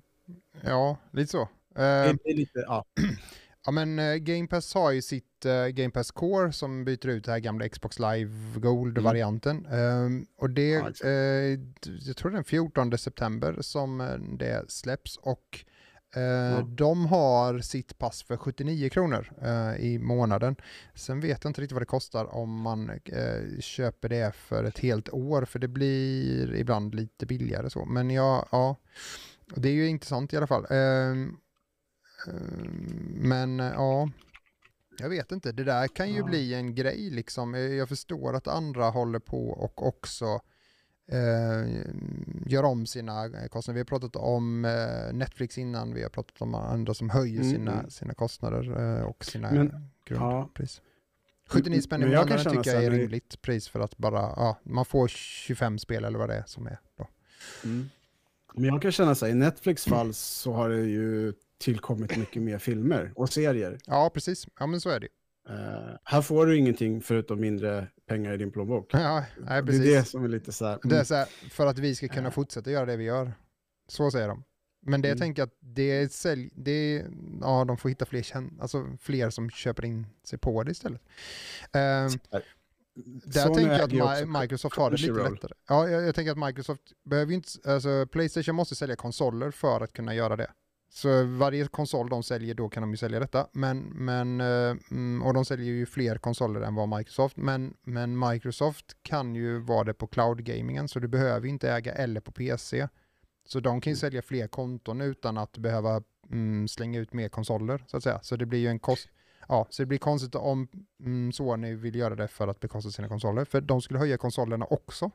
Ja, 0.61 0.97
lite 1.13 1.31
så. 1.31 1.49
Det 1.75 1.81
är 1.81 2.35
lite, 2.35 2.59
ja. 2.67 2.85
Ja 3.65 3.71
men 3.71 3.99
eh, 3.99 4.15
Game 4.15 4.47
Pass 4.47 4.73
har 4.73 4.91
ju 4.91 5.01
sitt 5.01 5.45
eh, 5.45 5.65
Game 5.67 5.89
Pass 5.91 6.11
Core 6.11 6.51
som 6.51 6.85
byter 6.85 7.07
ut 7.07 7.23
det 7.25 7.31
här 7.31 7.39
gamla 7.39 7.69
Xbox 7.69 7.99
Live 7.99 8.31
Gold-varianten. 8.59 9.65
Ehm, 9.65 10.25
och 10.37 10.49
det, 10.49 10.73
Mm. 10.75 10.85
Ja, 10.85 11.57
d- 11.81 11.97
jag 12.01 12.17
tror 12.17 12.31
det 12.31 12.35
är 12.35 12.37
den 12.37 12.43
14 12.43 12.97
september 12.97 13.57
som 13.61 13.97
det 14.39 14.71
släpps 14.71 15.17
och 15.17 15.65
eh, 16.15 16.65
de 16.67 17.05
har 17.05 17.59
sitt 17.59 17.97
pass 17.97 18.23
för 18.23 18.37
79 18.37 18.89
kronor 18.89 19.31
eh, 19.41 19.75
i 19.85 19.99
månaden. 19.99 20.55
Sen 20.95 21.19
vet 21.19 21.43
jag 21.43 21.49
inte 21.49 21.61
riktigt 21.61 21.71
vad 21.73 21.81
det 21.81 21.85
kostar 21.85 22.35
om 22.35 22.61
man 22.61 22.89
eh, 23.05 23.59
köper 23.59 24.09
det 24.09 24.35
för 24.35 24.63
ett 24.63 24.79
helt 24.79 25.09
år 25.09 25.45
för 25.45 25.59
det 25.59 25.67
blir 25.67 26.55
ibland 26.55 26.95
lite 26.95 27.25
billigare 27.25 27.69
så. 27.69 27.85
Men 27.85 28.09
ja, 28.09 28.45
ja 28.51 28.75
det 29.55 29.69
är 29.69 29.73
ju 29.73 29.87
intressant 29.87 30.33
i 30.33 30.37
alla 30.37 30.47
fall. 30.47 30.65
Ehm, 30.69 31.37
men 33.13 33.59
ja, 33.59 34.09
jag 34.99 35.09
vet 35.09 35.31
inte. 35.31 35.51
Det 35.51 35.63
där 35.63 35.87
kan 35.87 36.09
ju 36.09 36.17
Ja. 36.19 36.25
bli 36.25 36.53
en 36.53 36.75
grej 36.75 37.09
liksom. 37.09 37.53
Jag 37.53 37.89
förstår 37.89 38.35
att 38.35 38.47
andra 38.47 38.89
håller 38.89 39.19
på 39.19 39.49
och 39.49 39.87
också 39.87 40.41
eh, 41.11 41.81
gör 42.45 42.63
om 42.63 42.85
sina 42.85 43.29
kostnader. 43.49 43.73
Vi 43.73 43.79
har 43.79 43.85
pratat 43.85 44.15
om 44.15 44.65
eh, 44.65 45.13
Netflix 45.13 45.57
innan, 45.57 45.93
vi 45.93 46.01
har 46.03 46.09
pratat 46.09 46.41
om 46.41 46.55
andra 46.55 46.93
som 46.93 47.09
höjer 47.09 47.41
Mm, 47.41 47.51
sina, 47.51 47.73
mm. 47.73 47.89
sina 47.89 48.13
kostnader 48.13 48.97
eh, 48.97 49.03
och 49.03 49.25
sina 49.25 49.51
Men- 49.51 49.89
grundpris. 50.05 50.81
79 51.49 51.81
spänn 51.81 52.01
i 52.03 52.05
jag 52.05 52.29
månaden 52.29 52.51
tycker 52.57 52.73
jag 52.73 52.83
är 52.83 52.91
rimligt 52.91 53.41
pris 53.41 53.67
för 53.69 53.79
att 53.79 53.97
bara, 53.97 54.19
ja, 54.19 54.57
man 54.63 54.85
får 54.85 55.07
25 55.07 55.79
spel 55.79 56.03
eller 56.05 56.19
vad 56.19 56.29
det 56.29 56.35
är 56.35 56.43
som 56.47 56.67
är 56.67 56.79
då. 56.97 57.07
Mm. 57.63 57.89
Men 58.53 58.63
jag 58.65 58.81
kan 58.81 58.91
känna 58.91 59.15
så 59.15 59.25
här, 59.25 59.31
i 59.33 59.35
Netflix 59.35 59.85
fall 59.85 60.13
så 60.13 60.53
har 60.53 60.69
det 60.69 60.81
ju 60.85 61.33
tillkommit 61.57 62.17
mycket 62.17 62.41
mer 62.41 62.57
filmer 62.57 63.11
och 63.15 63.29
serier. 63.29 63.77
Ja, 63.85 64.09
precis. 64.13 64.47
Ja, 64.59 64.67
men 64.67 64.81
så 64.81 64.89
är 64.89 64.99
det 64.99 65.07
ju. 65.49 65.55
Eh, 65.55 65.95
här 66.03 66.21
får 66.21 66.45
du 66.45 66.57
ingenting 66.57 67.01
förutom 67.01 67.39
mindre 67.39 67.87
pengar 68.07 68.33
i 68.33 68.37
din 68.37 68.51
plånbok. 68.51 68.89
Ja, 68.93 69.25
nej, 69.37 69.61
det 69.61 69.65
precis. 69.67 69.81
är 69.85 69.95
det 69.97 70.03
som 70.03 70.23
är 70.23 70.27
lite 70.27 70.51
så 70.51 70.65
här... 70.65 70.73
mm. 70.73 70.89
Det 70.89 70.97
är 70.99 71.03
så 71.03 71.15
här, 71.15 71.25
för 71.49 71.67
att 71.67 71.79
vi 71.79 71.95
ska 71.95 72.07
kunna 72.07 72.27
Ja. 72.27 72.31
fortsätta 72.31 72.71
göra 72.71 72.85
det 72.85 72.97
vi 72.97 73.03
gör. 73.03 73.33
Så 73.87 74.11
säger 74.11 74.27
de. 74.27 74.43
Men 74.81 75.01
det 75.01 75.07
jag 75.07 75.15
Mm. 75.15 75.19
tänker 75.19 75.43
att 75.43 75.53
det 75.59 75.91
är 75.91 76.07
sälj, 76.07 76.49
det 76.55 76.71
är, 76.71 77.07
ja 77.41 77.65
de 77.65 77.77
får 77.77 77.89
hitta 77.89 78.05
fler, 78.05 78.25
alltså 78.59 78.97
fler 79.01 79.29
som 79.29 79.49
köper 79.49 79.85
in 79.85 80.07
sig 80.23 80.39
på 80.39 80.63
det 80.63 80.71
istället. 80.71 81.01
Ehm, 81.71 82.09
där 83.25 83.41
Sony 83.45 83.55
tänker 83.55 83.97
jag 83.97 84.07
att 84.23 84.41
Microsoft 84.41 84.75
har 84.77 84.91
det 84.91 84.97
lite 84.97 85.07
Crunchyroll. 85.07 85.33
lättare. 85.33 85.51
Ja, 85.69 85.89
jag, 85.89 86.03
jag 86.03 86.15
tänker 86.15 86.31
att 86.31 86.37
Microsoft 86.47 86.81
behöver 87.05 87.33
inte, 87.33 87.49
alltså 87.65 88.07
Playstation 88.07 88.55
måste 88.55 88.75
sälja 88.75 88.95
konsoler 88.95 89.51
för 89.51 89.81
att 89.81 89.93
kunna 89.93 90.15
göra 90.15 90.35
det. 90.35 90.51
Så 90.89 91.23
varje 91.23 91.67
konsol 91.67 92.09
de 92.09 92.23
säljer, 92.23 92.55
då 92.55 92.69
kan 92.69 92.83
de 92.83 92.91
ju 92.91 92.97
sälja 92.97 93.19
detta. 93.19 93.47
Men, 93.51 93.79
men, 93.79 94.41
eh, 94.41 94.77
mm, 94.91 95.23
och 95.23 95.33
de 95.33 95.45
säljer 95.45 95.73
ju 95.73 95.85
fler 95.85 96.17
konsoler 96.17 96.61
än 96.61 96.75
vad 96.75 96.97
Microsoft. 96.97 97.37
Men, 97.37 97.73
men 97.83 98.19
Microsoft 98.19 98.97
kan 99.03 99.35
ju 99.35 99.59
vara 99.59 99.83
det 99.83 99.93
på 99.93 100.07
cloud-gamingen, 100.07 100.87
så 100.87 100.99
du 100.99 101.07
behöver 101.07 101.47
inte 101.47 101.71
äga 101.71 101.93
eller 101.93 102.21
på 102.21 102.31
PC. 102.31 102.87
Så 103.45 103.59
de 103.59 103.81
kan 103.81 103.93
ju 103.93 103.97
sälja 103.97 104.21
fler 104.21 104.47
konton 104.47 105.01
utan 105.01 105.37
att 105.37 105.57
behöva 105.57 106.03
mm, 106.31 106.67
slänga 106.67 106.99
ut 106.99 107.13
mer 107.13 107.29
konsoler, 107.29 107.83
så 107.87 107.97
att 107.97 108.03
säga. 108.03 108.19
Så 108.21 108.35
det 108.35 108.45
blir 108.45 108.59
ju 108.59 108.67
en 108.67 108.79
kost... 108.79 109.09
Ja, 109.47 109.67
så 109.69 109.81
det 109.81 109.85
blir 109.85 109.97
konstigt 109.97 110.35
om 110.35 110.67
mm, 110.99 111.31
Sony 111.31 111.75
vill 111.75 111.95
göra 111.95 112.15
det 112.15 112.27
för 112.27 112.47
att 112.47 112.59
bekosta 112.59 112.91
sina 112.91 113.07
konsoler. 113.07 113.45
För 113.45 113.61
de 113.61 113.81
skulle 113.81 113.99
höja 113.99 114.17
konsolerna 114.17 114.65
också. 114.65 115.11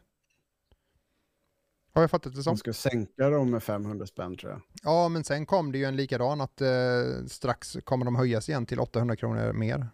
Har 1.94 2.02
jag 2.02 2.10
fattat 2.10 2.34
det 2.34 2.42
som? 2.42 2.54
De 2.54 2.58
ska 2.58 2.72
sänka 2.72 3.30
dem 3.30 3.50
med 3.50 3.62
500 3.62 4.06
spänn 4.06 4.36
tror 4.36 4.52
jag. 4.52 4.60
Ja, 4.82 5.08
men 5.08 5.24
sen 5.24 5.46
kom 5.46 5.72
det 5.72 5.78
ju 5.78 5.84
en 5.84 5.96
likadan 5.96 6.40
att 6.40 6.60
eh, 6.60 6.68
strax 7.28 7.76
kommer 7.84 8.04
de 8.04 8.16
höjas 8.16 8.48
igen 8.48 8.66
till 8.66 8.80
800 8.80 9.16
kronor 9.16 9.52
mer. 9.52 9.88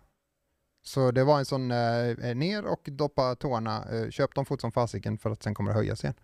Så 0.83 1.11
det 1.11 1.25
var 1.25 1.38
en 1.38 1.45
sån 1.45 1.71
eh, 1.71 2.35
ner 2.37 2.64
och 2.64 2.80
doppa 2.85 3.35
tårna, 3.35 3.85
eh, 3.92 4.11
köp 4.11 4.35
dem 4.35 4.45
fort 4.47 4.61
som 4.61 4.73
fasiken 4.73 5.19
för 5.19 5.30
att 5.30 5.42
sen 5.42 5.54
kommer 5.54 5.71
det 5.71 5.76
höjas 5.76 6.04
igen. 6.04 6.14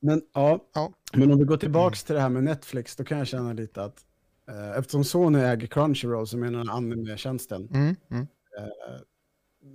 Men, 0.00 0.22
ja. 0.34 0.64
Ja. 0.74 0.92
men 1.12 1.32
om 1.32 1.38
vi 1.38 1.44
går 1.44 1.56
tillbaka 1.56 1.96
till 1.96 2.14
det 2.14 2.20
här 2.20 2.28
med 2.28 2.44
Netflix, 2.44 2.96
då 2.96 3.04
kan 3.04 3.18
jag 3.18 3.26
känna 3.26 3.52
lite 3.52 3.82
att 3.82 4.04
eh, 4.48 4.78
eftersom 4.78 5.04
Sony 5.04 5.38
äger 5.38 5.66
Crunchyroll, 5.66 6.26
som 6.26 6.42
är 6.42 6.50
den 6.50 6.70
anime-tjänsten, 6.70 7.68
Mm, 7.72 7.96
mm, 8.10 8.26
eh, 8.58 9.00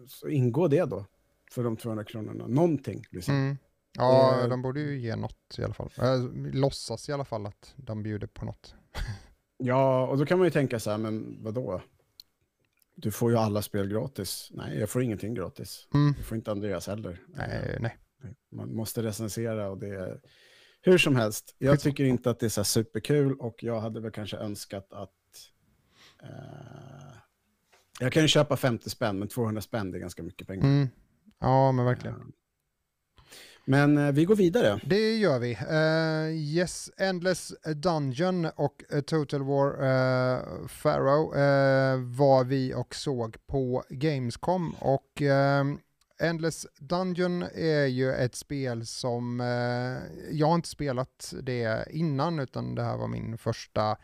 så 0.07 0.27
ingår 0.27 0.69
det 0.69 0.85
då 0.85 1.05
för 1.51 1.63
de 1.63 1.77
200 1.77 2.03
kronorna. 2.03 2.47
Någonting. 2.47 3.05
Liksom. 3.11 3.35
mm. 3.35 3.57
Ja, 3.97 4.41
Eh, 4.41 4.49
de 4.49 4.61
borde 4.61 4.79
ju 4.79 4.99
ge 4.99 5.15
något 5.15 5.55
i 5.57 5.63
alla 5.63 5.73
fall. 5.73 5.91
Eh, 5.97 6.19
låtsas 6.53 7.09
i 7.09 7.11
alla 7.11 7.25
fall 7.25 7.45
att 7.45 7.73
de 7.75 8.03
bjuder 8.03 8.27
på 8.27 8.45
något. 8.45 8.75
Ja, 9.57 10.07
och 10.07 10.17
då 10.17 10.25
kan 10.25 10.37
man 10.37 10.47
ju 10.47 10.51
tänka 10.51 10.79
så 10.79 10.91
här, 10.91 10.97
men 10.97 11.43
vadå? 11.43 11.81
Du 12.95 13.11
får 13.11 13.31
ju 13.31 13.37
alla 13.37 13.61
spel 13.61 13.87
gratis. 13.87 14.49
Nej, 14.51 14.79
jag 14.79 14.89
får 14.89 15.03
ingenting 15.03 15.33
gratis. 15.33 15.87
Mm. 15.93 16.13
Det 16.17 16.23
får 16.23 16.37
inte 16.37 16.51
Andreas 16.51 16.87
heller. 16.87 17.21
Nej, 17.27 17.77
nej. 17.79 17.97
Man 18.51 18.75
måste 18.75 19.03
recensera 19.03 19.69
och 19.69 19.77
det 19.77 19.87
är 19.87 20.21
hur 20.81 20.97
som 20.97 21.15
helst. 21.15 21.55
Jag 21.57 21.79
tycker 21.79 22.03
inte 22.03 22.29
att 22.29 22.39
det 22.39 22.45
är 22.45 22.49
så 22.49 22.63
superkul 22.63 23.35
och 23.39 23.63
jag 23.63 23.79
hade 23.79 23.99
väl 23.99 24.11
kanske 24.11 24.37
önskat 24.37 24.93
att 24.93 25.11
eh, 26.23 27.17
jag 27.99 28.13
kan 28.13 28.21
ju 28.21 28.27
köpa 28.27 28.57
50 28.57 28.89
spänn, 28.89 29.19
men 29.19 29.27
200 29.27 29.61
spänn 29.61 29.93
är 29.93 29.99
ganska 29.99 30.23
mycket 30.23 30.47
pengar. 30.47 30.65
Mm. 30.65 30.87
Ja, 31.39 31.71
men 31.71 31.85
verkligen. 31.85 32.31
Men 33.65 33.97
eh, 33.97 34.11
vi 34.11 34.25
går 34.25 34.35
vidare. 34.35 34.79
Det 34.85 35.17
gör 35.17 35.39
vi. 35.39 35.57
Uh, 35.71 36.35
yes, 36.35 36.91
Endless 36.97 37.53
Dungeon 37.75 38.45
och 38.45 38.83
Total 39.05 39.43
War 39.43 39.67
uh, 39.67 40.67
Pharaoh 40.83 41.29
uh, 41.29 42.15
var 42.17 42.43
vi 42.43 42.73
och 42.73 42.95
såg 42.95 43.37
på 43.47 43.83
Gamescom. 43.89 44.75
Och 44.79 45.21
uh, 45.21 45.75
Endless 46.19 46.67
Dungeon 46.79 47.43
är 47.55 47.85
ju 47.85 48.13
ett 48.13 48.35
spel 48.35 48.85
som 48.85 49.39
jag 50.31 50.47
har 50.47 50.55
inte 50.55 50.69
spelat 50.69 51.33
det 51.41 51.87
innan 51.91 52.39
utan 52.39 52.75
det 52.75 52.83
här 52.83 52.97
var 52.97 53.07
min 53.07 53.37
första 53.37 53.97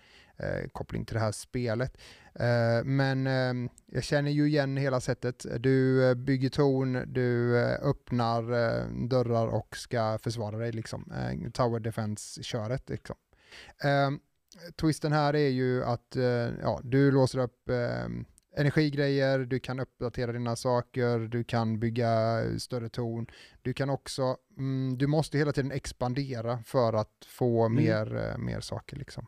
koppling 0.72 1.06
till 1.06 1.13
det 1.13 1.20
här 1.20 1.32
spelet. 1.32 1.98
Eh, 2.35 2.83
men 2.83 3.27
eh, 3.27 3.71
jag 3.85 4.03
känner 4.03 4.31
ju 4.31 4.47
igen 4.47 4.77
hela 4.77 5.00
sättet. 5.00 5.45
Du 5.59 6.09
eh, 6.09 6.15
bygger 6.15 6.50
torn, 6.50 7.13
du 7.13 7.59
eh, 7.59 7.73
öppnar 7.89 8.41
dörrar 9.07 9.47
och 9.47 9.77
ska 9.77 10.17
försvara 10.23 10.57
dig 10.57 10.71
liksom. 10.71 11.13
Tower 11.53 11.79
Defense-köret 11.79 12.89
liksom. 12.89 13.15
Eh, 13.83 14.11
twisten 14.81 15.11
här 15.11 15.35
är 15.35 15.50
ju 15.50 15.83
att 15.83 16.15
ja, 16.61 16.79
du 16.83 17.11
låser 17.11 17.39
upp 17.39 17.69
eh, 17.69 18.05
energigrejer, 18.57 19.39
du 19.39 19.59
kan 19.59 19.79
uppdatera 19.79 20.31
dina 20.31 20.55
saker, 20.55 21.19
du 21.19 21.43
kan 21.43 21.79
bygga 21.79 22.41
större 22.59 22.89
torn. 22.89 23.27
Du 23.61 23.73
kan 23.73 23.89
också, 23.89 24.38
mm, 24.57 24.97
du 24.97 25.07
måste 25.07 25.38
hela 25.38 25.51
tiden 25.51 25.71
expandera 25.71 26.63
för 26.63 26.93
att 26.93 27.25
få 27.27 27.65
Mm. 27.65 27.83
mer, 27.83 28.38
mer 28.38 28.59
saker 28.59 28.97
liksom. 28.97 29.25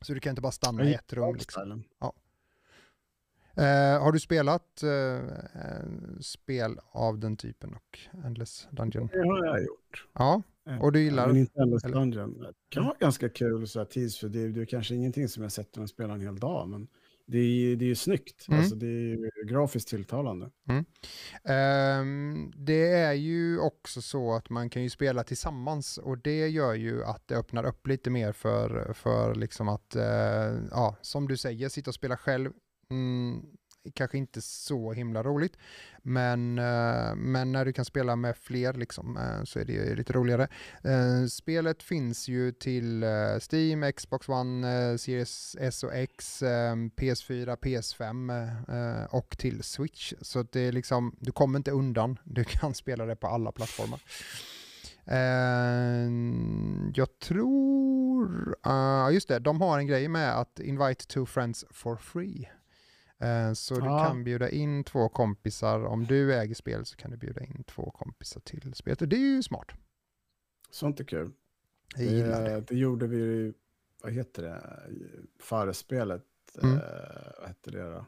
Så 0.00 0.14
du 0.14 0.20
kan 0.20 0.30
inte 0.30 0.42
bara 0.42 0.52
stanna 0.52 0.84
i 0.84 0.94
ett 0.94 1.12
rum. 1.12 1.34
Liksom. 1.34 1.60
Stylen. 1.60 1.84
Eh, 3.54 4.02
har 4.02 4.12
du 4.12 4.20
spelat 4.20 4.82
eh, 4.82 4.90
eh, 4.90 5.88
spel 6.20 6.78
av 6.90 7.18
den 7.18 7.36
typen 7.36 7.74
och 7.74 7.98
Endless 8.24 8.68
Dungeon? 8.70 9.06
Det 9.12 9.18
har 9.18 9.44
jag 9.46 9.64
gjort. 9.64 10.06
Ja, 10.12 10.42
och 10.80 10.92
du 10.92 11.00
gillar... 11.02 11.26
Men 11.26 11.36
inte 11.36 11.60
Endless 11.60 11.84
eller- 11.84 11.94
Dungeon. 11.94 12.40
Det 12.40 12.52
kan 12.68 12.84
vara 12.84 12.96
ganska 13.00 13.28
kul 13.28 13.68
så 13.68 13.78
här 13.78 13.86
tidsfördriv. 13.86 14.54
Det 14.54 14.60
är 14.60 14.64
kanske 14.66 14.94
ingenting 14.94 15.28
som 15.28 15.42
jag 15.42 15.52
sätter 15.52 15.82
och 15.82 15.88
spelar 15.88 16.14
en 16.14 16.20
hel 16.20 16.38
dag, 16.38 16.68
men 16.68 16.88
det 17.28 17.38
är, 17.38 17.76
det 17.76 17.84
är 17.84 17.86
ju 17.86 17.94
snyggt. 17.94 18.48
Mm. 18.48 18.60
Alltså, 18.60 18.74
det 18.74 18.86
är 18.86 19.44
grafiskt 19.44 19.88
tilltalande. 19.88 20.50
Ehm, 21.44 22.52
det 22.56 22.88
är 22.92 23.12
ju 23.12 23.58
också 23.58 24.02
så 24.02 24.34
att 24.34 24.50
man 24.50 24.70
kan 24.70 24.82
ju 24.82 24.90
spela 24.90 25.24
tillsammans 25.24 25.98
och 25.98 26.18
det 26.18 26.48
gör 26.48 26.74
ju 26.74 27.04
att 27.04 27.28
det 27.28 27.36
öppnar 27.36 27.64
upp 27.64 27.86
lite 27.86 28.10
mer 28.10 28.32
för, 28.32 28.92
för 28.92 29.34
liksom 29.34 29.68
att, 29.68 29.96
eh, 29.96 30.56
ja, 30.70 30.96
som 31.02 31.28
du 31.28 31.36
säger, 31.36 31.68
sitta 31.68 31.90
och 31.90 31.94
spela 31.94 32.16
själv. 32.16 32.52
Mm, 32.90 33.42
kanske 33.94 34.18
inte 34.18 34.40
så 34.40 34.92
himla 34.92 35.22
roligt, 35.22 35.56
men, 36.02 36.58
eh, 36.58 37.14
men 37.14 37.52
när 37.52 37.64
du 37.64 37.72
kan 37.72 37.84
spela 37.84 38.16
med 38.16 38.36
fler 38.36 38.72
liksom, 38.72 39.16
eh, 39.16 39.44
så 39.44 39.58
är 39.58 39.64
det 39.64 39.72
ju 39.72 39.94
lite 39.94 40.12
roligare. 40.12 40.48
Eh, 40.84 41.26
spelet 41.26 41.82
finns 41.82 42.28
ju 42.28 42.52
till 42.52 43.04
Steam, 43.52 43.92
Xbox 43.92 44.28
One, 44.28 44.98
Series 44.98 45.56
S 45.60 45.84
och 45.84 45.94
X, 45.94 46.42
PS4, 46.96 47.56
PS5 47.56 49.10
och 49.10 49.38
till 49.38 49.62
Switch. 49.62 50.12
Så 50.20 50.42
det 50.42 50.60
är 50.60 50.72
liksom, 50.72 51.16
du 51.20 51.32
kommer 51.32 51.58
inte 51.58 51.70
undan, 51.70 52.18
du 52.24 52.44
kan 52.44 52.74
spela 52.84 53.06
det 53.06 53.16
på 53.16 53.26
alla 53.26 53.52
plattformar. 53.52 54.00
Uh, 55.10 56.10
jag 56.94 57.18
tror, 57.18 58.56
uh, 58.66 59.14
just 59.14 59.28
det, 59.28 59.38
de 59.38 59.60
har 59.60 59.78
en 59.78 59.86
grej 59.86 60.08
med 60.08 60.40
att 60.40 60.60
invite 60.60 61.06
two 61.06 61.26
friends 61.26 61.64
for 61.70 61.96
free. 61.96 62.48
Eh, 63.20 63.52
Så 63.52 63.74
du 63.74 63.86
Ja. 63.86 64.04
kan 64.06 64.24
bjuda 64.24 64.48
in 64.50 64.84
två 64.84 65.08
kompisar, 65.08 65.84
om 65.84 66.04
du 66.04 66.34
äger 66.34 66.54
spel 66.54 66.84
så 66.84 66.96
kan 66.96 67.10
du 67.10 67.16
bjuda 67.16 67.40
in 67.44 67.64
två 67.66 67.90
kompisar 67.90 68.40
till 68.40 68.74
spelet. 68.74 69.02
Och 69.02 69.08
det 69.08 69.16
är 69.16 69.20
ju 69.36 69.42
smart. 69.42 69.66
Sånt 70.70 71.00
är 71.00 71.04
kul. 71.04 71.32
Jag 71.96 72.04
gillar 72.06 72.44
det. 72.44 72.50
Det, 72.50 72.60
det 72.60 72.74
gjorde 72.76 73.06
vi 73.06 73.52
vad 74.02 74.12
heter 74.12 74.42
det, 74.42 74.62
före 75.40 75.74
spelet. 75.74 76.24
Mm. 76.62 76.76
Eh, 76.76 76.82
vad 77.38 77.48
hette 77.48 77.70
det 77.70 77.82
då? 77.82 78.06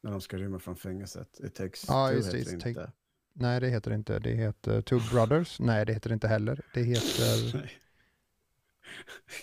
När 0.00 0.10
de 0.10 0.20
ska 0.20 0.36
rymma 0.36 0.58
från 0.58 0.76
fängelset. 0.76 1.40
It 1.40 1.54
takes 1.54 1.84
Ja, 1.88 2.08
two 2.08 2.14
just 2.16 2.34
heter 2.34 2.56
det 2.56 2.68
inte. 2.68 2.92
Nej, 3.32 3.60
det 3.60 3.68
heter 3.68 3.90
det 3.90 3.94
inte. 3.94 4.18
Det 4.18 4.30
heter 4.34 4.82
Two 4.82 5.00
Brothers. 5.12 5.60
Nej, 5.60 5.86
det 5.86 5.92
heter 5.92 6.10
det 6.10 6.14
inte 6.14 6.28
heller. 6.28 6.60
Det 6.74 6.82
heter. 6.82 7.72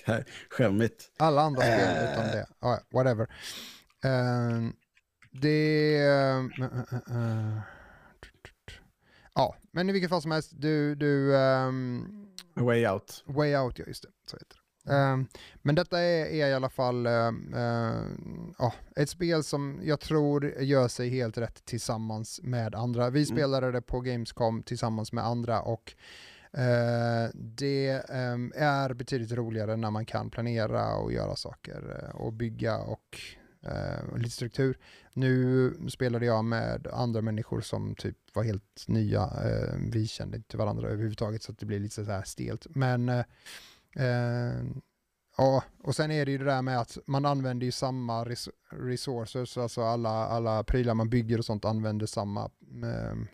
Skämmigt. 0.50 1.12
alla 1.18 1.42
andra 1.42 1.62
spel 1.62 1.80
Eh. 1.80 2.12
utom 2.14 2.24
det. 2.24 2.46
Ja, 2.60 2.80
whatever. 2.94 3.28
Eh, 4.04 4.70
det... 5.42 5.98
eh, 5.98 6.38
eh, 7.18 7.60
ja, 9.36 9.56
men 9.72 9.90
i 9.90 9.94
vilket 9.94 10.10
fall 10.10 10.22
som 10.22 10.32
helst, 10.32 10.52
du... 10.56 10.96
du 10.96 11.36
A 12.58 12.64
way 12.64 12.88
out. 12.88 13.24
Way 13.28 13.56
Out, 13.56 13.80
ja 13.80 13.86
just 13.88 14.04
det. 14.04 14.10
Så 14.28 14.38
heter 14.38 14.58
det. 14.86 14.94
Ehm, 14.94 15.28
men 15.62 15.76
detta 15.76 16.00
är, 16.00 16.26
är 16.26 16.48
i 16.48 16.54
alla 16.54 16.70
fall 16.70 17.08
ja, 18.60 18.74
ett 18.96 19.10
spel 19.10 19.44
som 19.44 19.80
jag 19.84 20.00
tror 20.00 20.46
gör 20.46 20.88
sig 20.88 21.10
helt 21.10 21.38
rätt 21.38 21.66
tillsammans 21.66 22.40
med 22.44 22.76
andra. 22.76 23.10
Vi 23.10 23.20
Mm. 23.20 23.26
spelade 23.38 23.72
det 23.72 23.82
på 23.82 24.00
Gamescom 24.02 24.64
tillsammans 24.64 25.12
med 25.12 25.26
andra 25.26 25.62
och 25.62 25.94
eh, 26.54 27.30
det 27.34 28.04
ehm, 28.10 28.54
är 28.56 28.94
betydligt 28.94 29.32
roligare 29.32 29.76
när 29.76 29.92
man 29.92 30.06
kan 30.06 30.30
planera 30.30 30.96
och 30.96 31.14
göra 31.14 31.36
saker 31.36 32.02
eh, 32.04 32.16
och 32.16 32.34
bygga 32.34 32.78
och 32.78 33.20
eh, 33.66 34.18
lite 34.18 34.36
struktur. 34.36 34.78
Nu 35.14 35.74
spelade 35.90 36.26
jag 36.26 36.46
med 36.46 36.88
andra 36.88 37.22
människor 37.22 37.62
som 37.62 37.96
typ 37.96 38.18
var 38.34 38.44
helt 38.44 38.86
nya. 38.88 39.22
Eh, 39.24 39.76
vi 39.92 40.08
kände 40.08 40.38
inte 40.38 40.58
varandra 40.58 40.88
överhuvudtaget 40.88 41.44
så 41.44 41.52
att 41.52 41.58
det 41.58 41.66
blir 41.66 41.80
lite 41.80 42.06
så 42.06 42.12
här 42.12 42.24
stelt. 42.24 42.68
Men 42.70 43.10
eh, 43.10 43.26
eh 43.96 44.64
ja, 45.38 45.64
och 45.84 45.96
sen 45.96 46.12
är 46.12 46.26
det 46.26 46.32
ju 46.32 46.38
det 46.38 46.46
där 46.46 46.62
med 46.62 46.80
att 46.80 46.98
man 47.08 47.26
använder 47.26 47.66
ju 47.66 47.72
samma 47.72 48.26
res 48.26 48.50
resources, 48.70 49.58
alltså 49.58 49.82
alla, 49.82 50.10
alla 50.10 50.64
prylar 50.64 50.94
man 50.94 51.10
bygger 51.10 51.38
och 51.38 51.46
sånt 51.46 51.66
använder 51.66 52.06
samma. 52.06 52.52
Ehm, 52.84 53.28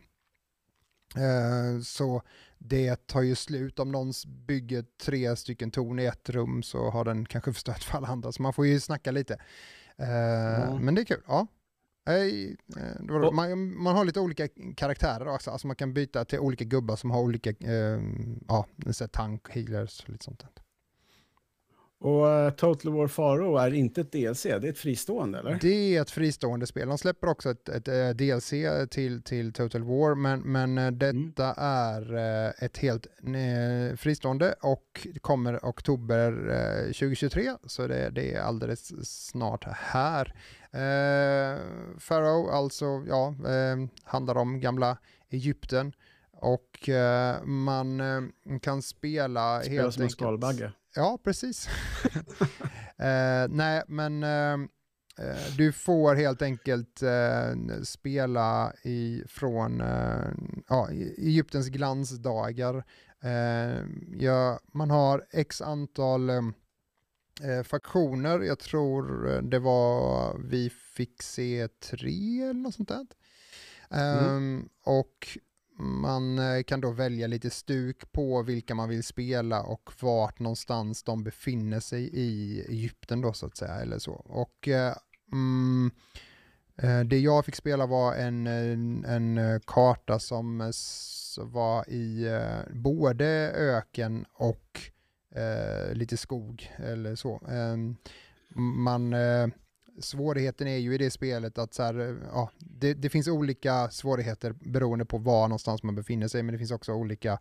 eh, 1.15 1.81
så 1.83 2.21
det 2.57 3.07
tar 3.07 3.21
ju 3.21 3.35
slut 3.35 3.79
om 3.79 3.91
någon 3.91 4.11
bygger 4.27 4.85
tre 5.03 5.35
stycken 5.35 5.71
torn 5.71 5.99
i 5.99 6.05
ett 6.05 6.29
rum 6.29 6.63
så 6.63 6.89
har 6.89 7.05
den 7.05 7.25
kanske 7.25 7.53
förstört 7.53 7.83
för 7.83 7.97
alla 7.97 8.07
andra. 8.07 8.31
Så 8.31 8.41
man 8.41 8.53
får 8.53 8.67
ju 8.67 8.79
snacka 8.79 9.11
lite. 9.11 9.37
Eh, 10.01 10.79
Men 10.79 10.95
det 10.95 11.01
är 11.01 11.05
kul. 11.05 11.21
Ja. 11.27 11.47
Nej, 12.05 12.57
eh, 12.77 13.31
man, 13.31 13.77
man 13.83 13.95
har 13.95 14.05
lite 14.05 14.19
olika 14.19 14.47
karaktärer 14.75 15.27
också. 15.27 15.51
Alltså 15.51 15.67
man 15.67 15.75
kan 15.75 15.93
byta 15.93 16.25
till 16.25 16.39
olika 16.39 16.63
gubbar 16.63 16.95
som 16.95 17.11
har 17.11 17.21
olika 17.21 17.49
eh, 17.49 18.01
ja, 18.47 18.65
tank, 19.11 19.49
healers 19.49 20.03
och 20.03 20.09
lite 20.09 20.25
sånt. 20.25 20.45
Och 22.01 22.29
eh, 22.29 22.49
Total 22.49 22.93
War 22.93 23.07
Faro 23.07 23.57
är 23.57 23.73
inte 23.73 24.01
ett 24.01 24.11
DLC, 24.11 24.43
det 24.43 24.51
är 24.51 24.65
ett 24.65 24.77
fristående 24.77 25.39
eller? 25.39 25.59
Det 25.61 25.95
är 25.95 26.01
ett 26.01 26.11
fristående 26.11 26.67
spel. 26.67 26.87
De 26.87 26.97
släpper 26.97 27.27
också 27.27 27.51
ett, 27.51 27.69
ett, 27.69 27.87
eh, 27.87 28.09
DLC 28.09 28.53
till, 28.89 29.23
till 29.23 29.53
Total 29.53 29.83
War, 29.83 30.15
men, 30.15 30.39
men 30.39 30.77
eh, 30.77 30.91
detta 30.91 31.53
är 31.57 32.15
eh, 32.15 32.63
ett 32.65 32.77
helt 32.77 33.07
fristående 33.97 34.55
och 34.61 35.07
kommer 35.21 35.59
oktober 35.63 36.31
eh, 36.49 36.85
2023, 36.85 37.51
så 37.65 37.87
det, 37.87 38.09
det 38.09 38.33
är 38.33 38.41
alldeles 38.41 39.07
snart 39.29 39.65
här. 39.67 40.33
Eh, 40.71 41.59
Pharaoh, 42.07 42.55
alltså, 42.55 43.03
ja, 43.07 43.27
eh, 43.27 43.87
handlar 44.03 44.37
om 44.37 44.59
gamla 44.59 44.97
Egypten 45.29 45.93
och 46.31 46.89
eh, 46.89 47.43
man 47.43 48.01
kan 48.61 48.81
spela 48.81 49.61
Spelar 49.61 49.81
helt 49.81 49.93
som 49.93 50.03
en 50.03 50.09
skalbagge. 50.09 50.71
Ja, 50.95 51.19
precis. 51.23 51.67
eh, 52.97 53.47
nej, 53.49 53.83
men 53.87 54.23
eh, 54.23 54.53
eh, 55.17 55.55
du 55.57 55.71
får 55.71 56.15
helt 56.15 56.41
enkelt 56.41 57.01
eh, 57.01 57.81
spela 57.83 58.73
i, 58.83 59.23
från 59.27 59.81
eh, 59.81 60.31
ja, 60.67 60.89
Egyptens 61.17 61.67
glansdagar. 61.67 62.83
Eh, 63.23 63.85
ja, 64.19 64.59
man 64.73 64.89
har 64.89 65.25
x 65.31 65.61
antal 65.61 66.29
eh, 66.29 67.63
faktioner. 67.63 68.39
Jag 68.39 68.59
tror 68.59 69.27
det 69.41 69.59
var, 69.59 70.37
vi 70.37 70.69
fick 70.69 71.21
se 71.21 71.67
tre 71.67 72.41
eller 72.41 72.53
något 72.53 72.75
sånt 72.75 72.89
där. 72.89 73.05
Ehm, 73.91 74.69
och 74.83 75.37
man 75.81 76.39
eh, 76.39 76.63
kan 76.63 76.81
då 76.81 76.91
välja 76.91 77.27
lite 77.27 77.49
stuk 77.49 78.11
på 78.11 78.43
vilka 78.43 78.75
man 78.75 78.89
vill 78.89 79.03
spela 79.03 79.63
och 79.63 79.91
vart 80.01 80.39
någonstans 80.39 81.03
de 81.03 81.23
befinner 81.23 81.79
sig 81.79 82.09
i 82.13 82.61
Egypten 82.69 83.21
då 83.21 83.33
så 83.33 83.45
att 83.45 83.57
säga. 83.57 83.75
Eller 83.75 83.99
så. 83.99 84.13
Och 84.13 84.67
eh, 84.67 84.95
mm, 85.31 85.91
eh, 86.77 86.99
det 86.99 87.19
jag 87.19 87.45
fick 87.45 87.55
spela 87.55 87.85
var 87.85 88.15
en, 88.15 88.47
en, 89.05 89.61
karta 89.67 90.19
som 90.19 90.71
var 91.37 91.89
i 91.89 92.27
både 92.73 93.25
öken 93.55 94.25
och 94.33 94.79
eh, 95.35 95.93
lite 95.93 96.17
skog 96.17 96.71
eller 96.77 97.15
så. 97.15 97.41
Ehm, 97.49 97.95
man, 98.55 99.13
eh, 99.13 99.47
svårigheten 100.01 100.67
är 100.67 100.77
ju 100.77 100.95
i 100.95 100.97
det 100.97 101.11
spelet 101.11 101.57
att 101.57 101.73
så 101.73 101.83
här, 101.83 101.99
eh, 101.99 102.15
ja, 102.33 102.51
det, 102.59 102.93
det 102.93 103.09
finns 103.09 103.27
olika 103.27 103.89
svårigheter 103.89 104.51
beroende 104.51 105.05
på 105.05 105.17
var 105.17 105.47
någonstans 105.47 105.83
man 105.83 105.95
befinner 105.95 106.27
sig, 106.27 106.43
men 106.43 106.53
det 106.53 106.57
finns 106.59 106.71
också 106.71 106.93
olika, 106.93 107.39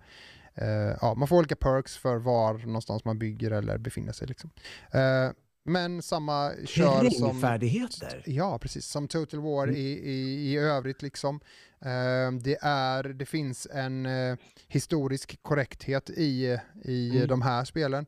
eh, 0.54 0.68
ja, 1.00 1.14
man 1.14 1.28
får 1.28 1.36
olika 1.38 1.56
perks 1.56 1.96
för 1.96 2.16
var 2.16 2.54
någonstans 2.58 3.04
man 3.04 3.18
bygger 3.18 3.50
eller 3.50 3.78
befinner 3.78 4.12
sig. 4.12 4.28
Liksom. 4.28 4.50
Eh, 4.92 5.30
men 5.64 6.02
samma 6.02 6.52
kör 6.66 7.10
som... 7.10 7.28
Terrängfärdigheter. 7.28 8.22
Ja, 8.26 8.58
precis. 8.58 8.86
Som 8.86 9.08
Total 9.08 9.40
War 9.40 9.64
Mm. 9.64 9.76
i, 9.76 9.80
i, 9.88 10.52
i 10.52 10.56
övrigt. 10.56 11.02
Liksom. 11.02 11.40
Eh, 11.80 12.32
det, 12.42 12.58
är, 12.62 13.02
det 13.02 13.26
finns 13.26 13.66
en 13.72 14.06
eh, 14.06 14.36
historisk 14.68 15.38
korrekthet 15.42 16.10
i, 16.10 16.58
i 16.84 17.10
Mm. 17.16 17.28
de 17.28 17.42
här 17.42 17.64
spelen. 17.64 18.06